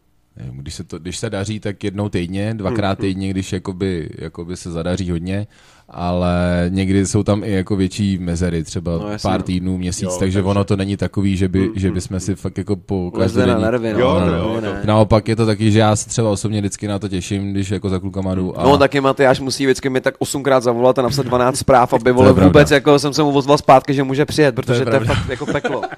když 0.53 0.75
se, 0.75 0.85
to, 0.85 0.99
když 0.99 1.19
se 1.19 1.31
daří, 1.31 1.61
tak 1.61 1.85
jednou 1.85 2.09
týdně, 2.09 2.55
dvakrát 2.55 2.99
týdně, 2.99 3.31
když 3.31 3.53
jakoby, 3.53 4.11
jakoby 4.19 4.57
se 4.57 4.71
zadaří 4.71 5.11
hodně, 5.11 5.47
ale 5.91 6.67
někdy 6.69 7.07
jsou 7.07 7.23
tam 7.23 7.45
i 7.45 7.53
jako 7.53 7.77
větší 7.77 8.19
mezery, 8.19 8.63
třeba 8.65 8.99
No, 8.99 9.09
jasně, 9.11 9.29
pár 9.29 9.43
týdnů, 9.43 9.79
měsíc, 9.79 10.03
Jo, 10.03 10.17
takže, 10.19 10.39
takže- 10.39 10.51
ono 10.51 10.65
to 10.65 10.77
není 10.77 10.97
takový, 10.97 11.37
že 11.37 11.49
by, 11.49 11.71
že 11.75 11.91
by 11.91 12.01
jsme 12.01 12.21
si 12.21 12.35
fakt 12.35 12.59
jako 12.59 12.77
po 12.77 13.11
Lezli 13.15 13.41
na 13.41 13.47
každodenní... 13.47 13.63
nervy, 13.65 13.93
no, 13.93 13.99
Jo, 13.99 14.21
no, 14.21 14.27
jo, 14.37 14.49
no, 14.55 14.55
to- 14.55 14.61
ne. 14.61 14.83
Naopak 14.85 15.29
je 15.29 15.37
to 15.37 15.47
taky, 15.47 15.73
že 15.73 15.79
já 15.79 15.97
se 15.97 16.09
třeba 16.09 16.31
osobně 16.31 16.61
vždycky 16.61 16.89
na 16.89 16.99
to 16.99 17.09
těším, 17.09 17.53
když 17.53 17.71
jako 17.71 17.89
za 17.89 17.99
klukama 17.99 18.35
jdu. 18.35 18.61
A... 18.61 18.63
No 18.63 18.79
taky 18.79 19.01
Matyáš 19.01 19.41
musí 19.41 19.67
vždycky 19.67 19.89
mi 19.91 20.01
tak 20.01 20.15
osmkrát 20.19 20.63
zavolat 20.63 20.99
a 20.99 21.03
napsat 21.03 21.27
12 21.27 21.57
zpráv, 21.59 21.93
aby 21.93 22.09
je 22.09 22.13
vole 22.13 22.27
pravda. 22.33 22.47
vůbec 22.47 22.71
jako 22.71 22.99
jsem 22.99 23.13
se 23.15 23.23
mu 23.23 23.31
ozval 23.31 23.59
zpátky, 23.59 23.95
že 23.95 24.03
může 24.03 24.25
přijet, 24.27 24.55
protože 24.55 24.75
to 24.85 24.91
je, 24.91 24.97
pravda. 25.01 25.15
fakt 25.15 25.29
jako 25.29 25.47
peklo. 25.47 25.83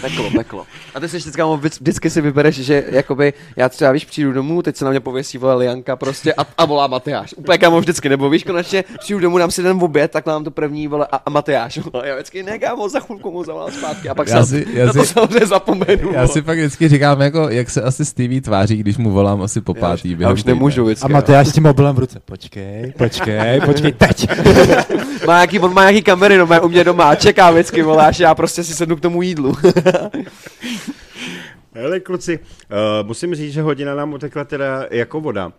Peklo, 0.00 0.28
vždycky, 0.28 0.56
A 0.94 1.00
ty 1.00 1.08
si 1.08 1.16
vždycky, 1.16 1.42
vždycky 1.80 2.10
si 2.10 2.20
vybereš, 2.20 2.54
že 2.56 2.84
jakoby, 2.90 3.32
já 3.56 3.68
třeba 3.68 3.92
víš, 3.92 4.04
přijdu 4.04 4.32
domů, 4.32 4.62
teď 4.62 4.76
se 4.76 4.84
na 4.84 4.90
mě 4.90 5.00
pověsí 5.00 5.38
vole 5.38 5.54
Lianka 5.54 5.96
prostě 5.96 6.34
a, 6.34 6.46
a 6.58 6.64
volá 6.64 6.86
Matyáš. 6.86 7.34
Úplně 7.36 7.58
kámo 7.58 7.80
vždycky, 7.80 8.08
nebo 8.08 8.30
víš, 8.30 8.44
konečně 8.44 8.84
přijdu 8.98 9.20
domů, 9.20 9.38
dám 9.38 9.50
si 9.50 9.62
ten 9.62 9.78
oběd, 9.82 10.10
tak 10.10 10.26
nám 10.26 10.44
to 10.44 10.50
první 10.50 10.88
vole 10.88 11.06
a, 11.12 11.16
a 11.26 11.30
Matyáš. 11.30 11.78
Vole, 11.92 12.08
já 12.08 12.14
vždycky 12.14 12.42
ne, 12.42 12.58
kámo, 12.58 12.88
za 12.88 13.00
chvilku 13.00 13.30
mu 13.30 13.44
zavolám 13.44 13.70
zpátky 13.70 14.08
a 14.08 14.14
pak 14.14 14.28
Já 14.28 14.46
se 14.46 14.50
si- 14.58 14.66
já 14.72 14.86
na 14.86 14.92
to 14.92 15.04
si- 15.04 15.12
samozřejmě 15.12 15.46
zapomenu. 15.46 16.12
Já 16.12 16.22
vole. 16.22 16.28
si 16.28 16.42
pak 16.42 16.58
vždycky 16.58 16.88
říkám, 16.88 17.20
jako, 17.20 17.48
jak 17.48 17.70
se 17.70 17.82
asi 17.82 18.04
Stevie 18.04 18.40
tváří, 18.40 18.76
když 18.76 18.96
mu 18.96 19.10
volám 19.10 19.42
asi 19.42 19.60
po 19.60 19.74
já 19.76 19.80
už, 19.80 19.80
pátý. 19.80 20.10
já 20.10 20.16
během 20.16 20.34
už 20.34 20.44
nemůžu 20.44 20.84
vždycky. 20.84 21.04
A. 21.04 21.08
Matyáš 21.08 21.48
s 21.48 21.52
tím 21.52 21.62
mobilem 21.62 21.96
v 21.96 21.98
ruce. 21.98 22.20
Počkej, 22.24 22.92
počkej, 22.98 23.60
počkej, 23.60 23.92
teď. 23.92 24.28
Má 25.26 25.34
nějaký, 25.34 25.60
on 25.60 25.74
má 25.74 25.80
nějaký 25.82 26.02
kamery 26.02 26.38
no, 26.38 26.48
u 26.62 26.68
mě 26.68 26.84
doma 26.84 27.04
a 27.04 27.14
čeká 27.14 27.50
vždycky, 27.50 27.82
vole, 27.82 28.06
až 28.06 28.18
já 28.20 28.34
prostě 28.34 28.64
si 28.64 28.74
sednu 28.74 28.96
k 28.96 29.00
tomu 29.00 29.22
jídlu. 29.22 29.56
Hele 31.74 32.00
kluci, 32.00 32.38
uh, 32.40 33.06
musím 33.06 33.34
říct, 33.34 33.52
že 33.52 33.62
hodina 33.62 33.94
nám 33.94 34.12
utekla 34.12 34.44
teda 34.44 34.86
jako 34.90 35.20
voda. 35.20 35.46
Uh, 35.46 35.52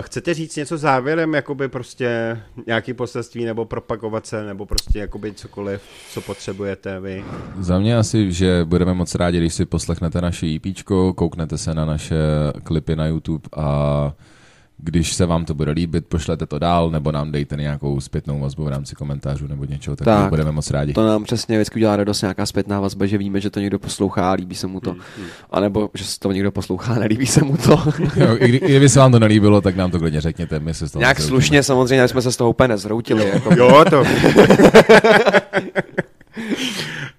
chcete 0.00 0.34
říct 0.34 0.56
něco 0.56 0.78
závěrem, 0.78 1.34
jakoby 1.34 1.68
prostě 1.68 2.40
nějaký 2.66 2.94
poselství, 2.94 3.44
nebo 3.44 3.64
propagovat 3.64 4.26
se, 4.26 4.44
nebo 4.44 4.66
prostě 4.66 4.98
jakoby 4.98 5.32
cokoliv, 5.32 5.80
co 6.10 6.20
potřebujete 6.20 7.00
vy? 7.00 7.24
Za 7.58 7.78
mě 7.78 7.96
asi, 7.96 8.32
že 8.32 8.64
budeme 8.64 8.94
moc 8.94 9.14
rádi, 9.14 9.38
když 9.38 9.54
si 9.54 9.64
poslechnete 9.64 10.20
naše 10.20 10.46
EP, 10.46 10.62
kouknete 11.14 11.58
se 11.58 11.74
na 11.74 11.84
naše 11.84 12.16
klipy 12.64 12.96
na 12.96 13.06
YouTube 13.06 13.48
a 13.56 14.12
když 14.84 15.12
se 15.12 15.26
vám 15.26 15.44
to 15.44 15.54
bude 15.54 15.70
líbit, 15.72 16.06
pošlete 16.06 16.46
to 16.46 16.58
dál, 16.58 16.90
nebo 16.90 17.12
nám 17.12 17.32
dejte 17.32 17.56
nějakou 17.56 18.00
zpětnou 18.00 18.40
vazbu 18.40 18.64
v 18.64 18.68
rámci 18.68 18.94
komentářů 18.94 19.46
nebo 19.46 19.64
něčeho, 19.64 19.96
tak, 19.96 20.04
Tak. 20.04 20.28
budeme 20.28 20.52
moc 20.52 20.70
rádi. 20.70 20.92
To 20.92 21.06
nám 21.06 21.24
přesně 21.24 21.56
vždycky 21.58 21.78
udělá 21.78 21.96
radost 21.96 22.22
nějaká 22.22 22.46
zpětná 22.46 22.80
vazba, 22.80 23.06
že 23.06 23.18
víme, 23.18 23.40
že 23.40 23.50
to 23.50 23.60
někdo 23.60 23.78
poslouchá 23.78 24.30
a 24.30 24.34
líbí 24.34 24.54
se 24.54 24.66
mu 24.66 24.80
to. 24.80 24.96
A 25.50 25.60
nebo 25.60 25.90
že 25.94 26.04
se 26.04 26.18
to 26.18 26.32
někdo 26.32 26.52
poslouchá 26.52 26.94
a 26.94 26.98
nelíbí 26.98 27.26
se 27.26 27.44
mu 27.44 27.56
to. 27.56 27.70
Jo, 28.16 28.36
i, 28.38 28.48
kdy, 28.48 28.56
I 28.56 28.68
kdyby 28.70 28.88
se 28.88 28.98
vám 28.98 29.12
to 29.12 29.18
nelíbilo, 29.18 29.60
tak 29.60 29.76
nám 29.76 29.90
to 29.90 29.98
klidně 29.98 30.20
řekněte, 30.20 30.60
my 30.60 30.74
se 30.74 30.88
z 30.88 30.92
toho 30.92 31.00
Nějak 31.00 31.18
moc 31.18 31.26
slušně 31.28 31.62
samozřejmě, 31.62 32.08
jsme 32.08 32.22
se 32.22 32.32
z 32.32 32.36
toho 32.36 32.50
úplně 32.50 32.68
nezhroutili. 32.68 33.28
Jako. 33.32 33.54
Jo, 33.54 33.84
to. 33.90 34.04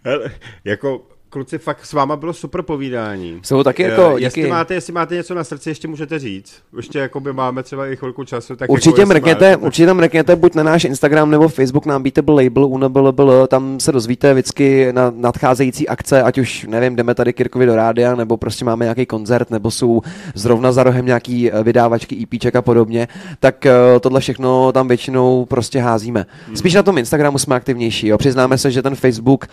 Hele, 0.05 0.31
jako 0.65 1.01
kluci, 1.33 1.57
fakt 1.57 1.85
s 1.85 1.93
váma 1.93 2.15
bylo 2.15 2.33
super 2.33 2.61
povídání. 2.61 3.39
Jsou 3.43 3.63
taky 3.63 3.85
Eh, 3.85 3.89
jako, 3.89 4.17
jestli, 4.17 4.41
díky. 4.41 4.51
máte, 4.51 4.73
jestli 4.73 4.93
máte 4.93 5.15
něco 5.15 5.35
na 5.35 5.43
srdci, 5.43 5.69
ještě 5.69 5.87
můžete 5.87 6.19
říct. 6.19 6.53
Ještě 6.77 6.99
jakoby 6.99 7.33
máme 7.33 7.63
třeba 7.63 7.87
i 7.87 7.95
chvilku 7.95 8.23
času. 8.23 8.55
Tak 8.55 8.69
Určitě 8.69 9.01
jako, 9.01 9.09
mrkněte, 9.09 9.51
máte, 9.51 9.65
určitě 9.65 9.85
tam 9.85 9.97
mrkněte 9.97 10.35
buď 10.35 10.55
na 10.55 10.63
náš 10.63 10.83
Instagram 10.83 11.31
nebo 11.31 11.47
Facebook, 11.47 11.85
nám 11.85 12.03
Beatable 12.03 12.43
Label, 12.43 12.65
UNBLBL, 12.65 13.47
tam 13.47 13.79
se 13.79 13.91
dozvíte 13.91 14.33
vždycky 14.33 14.93
na 14.93 15.13
nadcházející 15.15 15.87
akce, 15.87 16.23
ať 16.23 16.37
už, 16.37 16.65
nevím, 16.69 16.95
jdeme 16.95 17.15
tady 17.15 17.33
Kirkovi 17.33 17.65
do 17.65 17.75
rádia, 17.75 18.15
nebo 18.15 18.37
prostě 18.37 18.65
máme 18.65 18.85
nějaký 18.85 19.05
koncert, 19.05 19.51
nebo 19.51 19.71
jsou 19.71 20.01
zrovna 20.35 20.71
za 20.71 20.83
rohem 20.83 21.05
nějaký 21.05 21.51
eh, 21.51 21.63
vydávačky, 21.63 22.23
EPček 22.23 22.55
a 22.55 22.61
podobně, 22.61 23.07
tak 23.39 23.65
eh, 23.65 23.73
tohle 23.99 24.19
všechno 24.19 24.71
tam 24.71 24.87
většinou 24.87 25.45
prostě 25.45 25.79
házíme. 25.79 26.25
Spíš 26.55 26.73
na 26.73 26.83
tom 26.83 26.97
Instagramu 26.97 27.37
jsme 27.37 27.55
aktivnější, 27.55 28.07
jo. 28.07 28.17
přiznáme 28.17 28.57
se, 28.57 28.71
že 28.71 28.81
ten 28.81 28.95
Facebook 28.95 29.47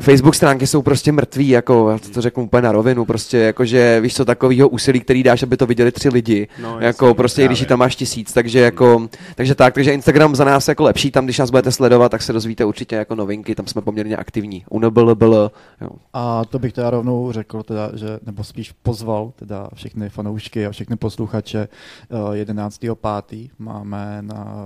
Facebook 0.00 0.34
stránky 0.34 0.66
jsou 0.66 0.82
prostě 0.82 1.12
mrtví, 1.12 1.48
jako, 1.48 1.90
já 1.90 1.98
to 2.14 2.20
řeknu 2.20 2.42
úplně 2.42 2.62
na 2.62 2.72
rovinu, 2.72 3.04
prostě 3.04 3.38
jakože 3.38 4.00
víš 4.00 4.14
co, 4.14 4.24
takovýho 4.24 4.68
úsilí, 4.68 5.00
který 5.00 5.22
dáš, 5.22 5.42
aby 5.42 5.56
to 5.56 5.66
viděli 5.66 5.92
tři 5.92 6.08
lidi, 6.08 6.48
No, 6.62 6.80
jako 6.80 7.14
prostě, 7.14 7.44
i 7.44 7.46
když 7.46 7.66
tam 7.66 7.78
máš 7.78 7.96
tisíc, 7.96 8.32
takže 8.32 8.60
jako, 8.60 9.08
takže 9.34 9.54
tak, 9.54 9.74
takže 9.74 9.92
Instagram 9.92 10.34
za 10.34 10.44
nás 10.44 10.68
jako 10.68 10.82
lepší, 10.82 11.10
tam 11.10 11.24
když 11.24 11.38
nás 11.38 11.50
budete 11.50 11.72
sledovat, 11.72 12.08
tak 12.08 12.22
se 12.22 12.32
dozvíte 12.32 12.64
určitě 12.64 12.96
jako 12.96 13.14
novinky, 13.14 13.54
tam 13.54 13.66
jsme 13.66 13.82
poměrně 13.82 14.16
aktivní, 14.16 14.64
UNBLBL, 14.70 15.50
jo. 15.80 15.90
A 16.12 16.44
to 16.44 16.58
bych 16.58 16.72
teda 16.72 16.90
rovnou 16.90 17.32
řekl, 17.32 17.62
teda, 17.62 17.90
že, 17.94 18.18
nebo 18.26 18.44
spíš 18.44 18.72
pozval 18.82 19.32
teda 19.36 19.68
všechny 19.74 20.08
fanoušky 20.08 20.66
a 20.66 20.70
všechny 20.70 20.96
posluchače 20.96 21.68
uh, 22.08 22.18
11.5. 22.18 23.50
máme 23.58 24.18
na, 24.20 24.56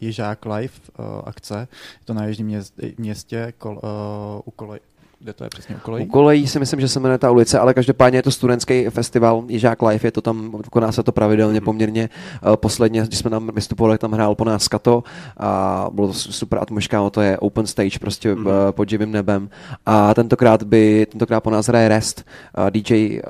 Ježák 0.00 0.46
Live 0.46 0.74
uh, 0.98 1.04
akce, 1.24 1.58
je 2.00 2.04
to 2.04 2.14
na 2.14 2.26
Jižním 2.26 2.46
měst, 2.46 2.74
městě, 2.98 3.52
kol, 3.58 3.72
uh, 3.72 3.80
u 4.44 4.50
kolej, 4.50 4.80
kde 5.20 5.32
to 5.32 5.44
je 5.44 5.50
přesně 5.50 5.76
u 5.76 5.78
kolejí? 5.78 6.06
U 6.06 6.08
kolejí 6.08 6.46
si 6.46 6.58
myslím, 6.58 6.80
že 6.80 6.88
se 6.88 7.00
jmenuje 7.00 7.18
ta 7.18 7.30
ulice, 7.30 7.58
ale 7.58 7.74
každopádně 7.74 8.18
je 8.18 8.22
to 8.22 8.30
studentský 8.30 8.84
festival, 8.84 9.44
Jižák 9.48 9.82
Live, 9.82 10.06
je 10.06 10.12
to 10.12 10.20
tam, 10.20 10.62
koná 10.70 10.92
se 10.92 11.02
to 11.02 11.12
pravidelně 11.12 11.60
poměrně. 11.60 12.10
Eh, 12.52 12.56
Posledně, 12.56 13.02
když 13.02 13.18
jsme 13.18 13.30
tam 13.30 13.50
vystupovali, 13.54 13.98
tam 13.98 14.12
hrál 14.12 14.34
po 14.34 14.44
nás 14.44 14.68
Kato 14.68 15.04
a 15.36 15.86
bylo 15.92 16.08
to 16.08 16.14
super 16.14 16.58
atmosféra, 16.62 17.10
to 17.10 17.20
je 17.20 17.38
open 17.38 17.66
stage 17.66 17.98
prostě 17.98 18.34
mm. 18.34 18.46
pod 18.70 18.88
živým 18.88 19.12
nebem. 19.12 19.48
A 19.86 20.14
tentokrát 20.14 20.62
by, 20.62 21.06
tentokrát 21.10 21.40
po 21.40 21.50
nás 21.50 21.66
hraje 21.66 21.88
Rest, 21.88 22.24
DJ 22.70 23.20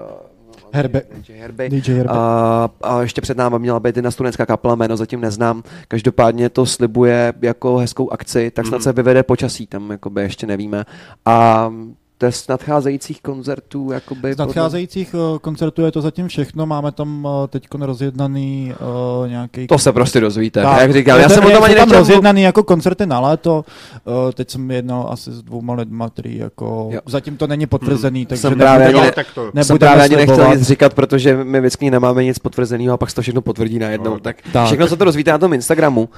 Herbe. 0.73 1.03
DJ 1.15 1.33
Herby. 1.33 1.69
DJ 1.69 1.93
Herbe. 1.93 2.13
A, 2.13 2.71
a 2.83 3.01
ještě 3.01 3.21
před 3.21 3.37
námi 3.37 3.59
měla 3.59 3.81
být 3.81 3.97
jedna 3.97 4.11
studentská 4.11 4.47
kapela, 4.47 4.75
jméno 4.75 4.97
zatím 4.97 5.21
neznám. 5.21 5.63
Každopádně 5.89 6.49
to 6.49 6.67
slibuje 6.67 7.33
jako 7.43 7.77
hezkou 7.77 8.11
akci, 8.11 8.51
tak 8.51 8.67
snad 8.67 8.83
se 8.83 8.93
vyvede 8.93 9.23
počasí, 9.23 9.67
tam 9.67 9.91
jakoby 9.91 10.23
ještě 10.23 10.47
nevíme. 10.47 10.85
A 11.27 11.71
to 12.23 12.27
je 12.27 12.33
z 12.33 12.49
nadcházejících 12.49 13.23
koncertů, 13.23 13.93
jakoby... 13.93 14.35
Z 14.35 14.37
nadcházejících 14.37 15.15
uh, 15.15 15.39
koncertů 15.39 15.83
je 15.83 15.93
to 15.93 16.01
zatím 16.01 16.29
všechno, 16.29 16.67
máme 16.67 16.93
tam 16.93 17.25
uh, 17.25 17.31
teď 17.49 17.67
rozjednaný 17.81 18.75
uh, 19.23 19.29
nějaký... 19.29 19.67
To 19.67 19.79
se 19.79 19.93
prostě 19.93 20.21
dozvíte. 20.21 20.63
Tak, 20.63 20.81
Jak 20.81 20.93
říkám, 20.93 21.21
já 21.21 21.29
jsem 21.29 21.45
o 21.45 21.51
tom 21.51 21.65
ani 21.65 21.75
tam 21.75 21.91
rozjednaný 21.91 22.43
jako 22.43 22.63
koncerty 22.63 23.07
na 23.07 23.21
léto. 23.21 23.65
Uh, 24.05 24.33
teď 24.33 24.51
jsem 24.51 24.71
jednal 24.71 25.09
asi 25.11 25.33
s 25.33 25.43
dvouma 25.43 25.75
lidma, 25.75 26.11
který 26.11 26.37
jako... 26.37 26.89
Jo. 26.93 27.01
Zatím 27.07 27.37
to 27.37 27.47
není 27.47 27.67
potvrzený, 27.67 28.27
takže 28.27 28.41
Jsem 28.41 28.59
právě 28.59 28.87
nebudu- 28.87 28.99
ani 28.99 29.07
ne- 29.07 29.13
tak 29.13 29.27
to. 29.35 29.43
Jsem 29.43 29.51
nebudeme 29.55 29.79
právě 29.79 30.05
ani 30.05 30.17
nechtěl 30.17 30.57
nic 30.57 30.63
říkat, 30.63 30.95
protože 30.95 31.45
my 31.45 31.61
vždycky 31.61 31.91
nemáme 31.91 32.25
nic 32.25 32.39
potvrzeného 32.39 32.95
a 32.95 32.97
pak 32.97 33.11
se 33.11 33.17
to 33.17 33.23
všechno 33.23 33.41
potvrdí 33.41 33.79
najednou. 33.79 34.11
No, 34.11 34.21
tak, 34.21 34.37
tak. 34.53 34.67
všechno 34.67 34.89
se 34.89 34.97
to 34.97 35.05
dozvíte 35.05 35.31
na 35.31 35.39
tom 35.39 35.53
Instagramu. 35.53 36.09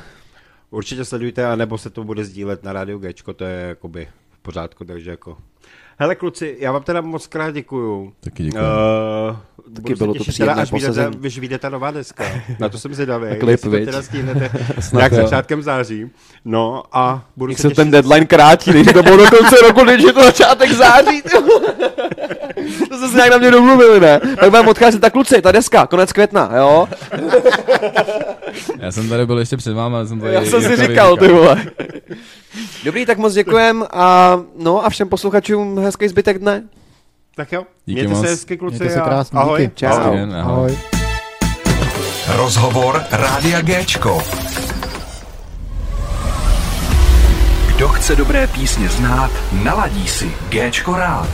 Určitě 0.70 1.04
sledujte, 1.04 1.46
anebo 1.46 1.78
se 1.78 1.90
to 1.90 2.04
bude 2.04 2.24
sdílet 2.24 2.64
na 2.64 2.72
rádiu 2.72 2.98
Gčko, 2.98 3.32
to 3.32 3.44
je 3.44 3.68
jakoby 3.68 4.08
v 4.30 4.38
pořádku, 4.38 4.84
takže 4.84 5.10
jako... 5.10 5.36
Hele 5.98 6.14
kluci, 6.14 6.56
já 6.58 6.72
vám 6.72 6.82
teda 6.82 7.00
moc 7.00 7.26
krát 7.26 7.50
děkuju. 7.50 8.12
Taky 8.20 8.42
děkuji. 8.42 8.56
Uh, 9.30 9.36
Taky 9.76 9.94
bylo 9.94 10.14
to 10.14 10.24
příjemné 10.24 10.62
až 10.62 10.72
vyjde, 10.72 11.10
když 11.18 11.38
vyjde 11.38 11.58
ta 11.58 11.68
nová 11.68 11.90
deska. 11.90 12.24
Na 12.58 12.68
to 12.68 12.78
jsem 12.78 12.94
zvědavý. 12.94 13.26
Klip, 13.40 13.48
jestli 13.48 13.70
to 13.70 13.76
viď? 13.76 13.84
teda 13.84 14.02
stihnete 14.02 14.50
nějak 14.92 15.12
začátkem 15.12 15.62
září. 15.62 16.10
No 16.44 16.82
a 16.92 17.24
budu 17.36 17.52
Jak 17.52 17.58
se 17.58 17.62
se 17.62 17.68
těšit. 17.68 17.76
ten 17.76 17.90
deadline 17.90 18.26
krátí, 18.26 18.70
když 18.70 18.86
to 18.92 19.02
bylo 19.02 19.16
do 19.16 19.26
konce 19.26 19.56
roku, 19.68 19.84
když 19.84 20.02
je 20.02 20.12
to 20.12 20.24
začátek 20.24 20.72
září. 20.72 21.22
to 22.88 23.08
se 23.08 23.14
nějak 23.16 23.30
na 23.30 23.38
mě 23.38 23.50
domluvili, 23.50 24.00
ne? 24.00 24.20
Tak 24.20 24.50
budeme 24.50 24.70
odcházet, 24.70 25.00
tak 25.00 25.12
kluci, 25.12 25.42
ta 25.42 25.52
deska, 25.52 25.86
konec 25.86 26.12
května, 26.12 26.50
jo? 26.56 26.88
Já 28.78 28.92
jsem 28.92 29.08
tady 29.08 29.26
byl 29.26 29.38
ještě 29.38 29.56
před 29.56 29.72
váma, 29.74 29.98
já 29.98 30.06
jsem 30.06 30.20
tady 30.20 30.34
Já 30.34 30.44
jsem 30.44 30.62
si 30.62 30.76
říkal, 30.76 31.16
ty 31.16 31.28
vole. 31.28 31.64
Dobrý, 32.84 33.06
tak 33.06 33.18
moc 33.18 33.34
děkujem 33.34 33.84
a 33.90 34.40
no 34.56 34.84
a 34.86 34.90
všem 34.90 35.08
posluchačům 35.08 35.78
hezký 35.84 36.08
zbytek 36.08 36.38
dne. 36.38 36.62
Tak 37.36 37.52
jo, 37.52 37.62
Díky 37.86 38.00
mějte 38.00 38.14
moc. 38.14 38.24
se 38.24 38.30
hezky 38.30 38.56
kluci. 38.56 38.76
Mějte 38.76 38.94
se 38.94 39.00
krásně, 39.00 39.38
ahoj. 39.38 39.60
díky. 39.62 39.74
Čau. 39.74 39.88
Ahoj. 39.88 40.16
Den, 40.16 40.34
ahoj. 40.34 40.54
Ahoj. 40.54 40.78
Rozhovor 42.36 43.02
Rádia 43.10 43.60
Géčko. 43.60 44.22
Kdo 47.76 47.88
chce 47.88 48.16
dobré 48.16 48.46
písně 48.46 48.88
znát, 48.88 49.30
naladí 49.52 50.08
si 50.08 50.32
Géčko 50.48 50.96
rád. 50.96 51.28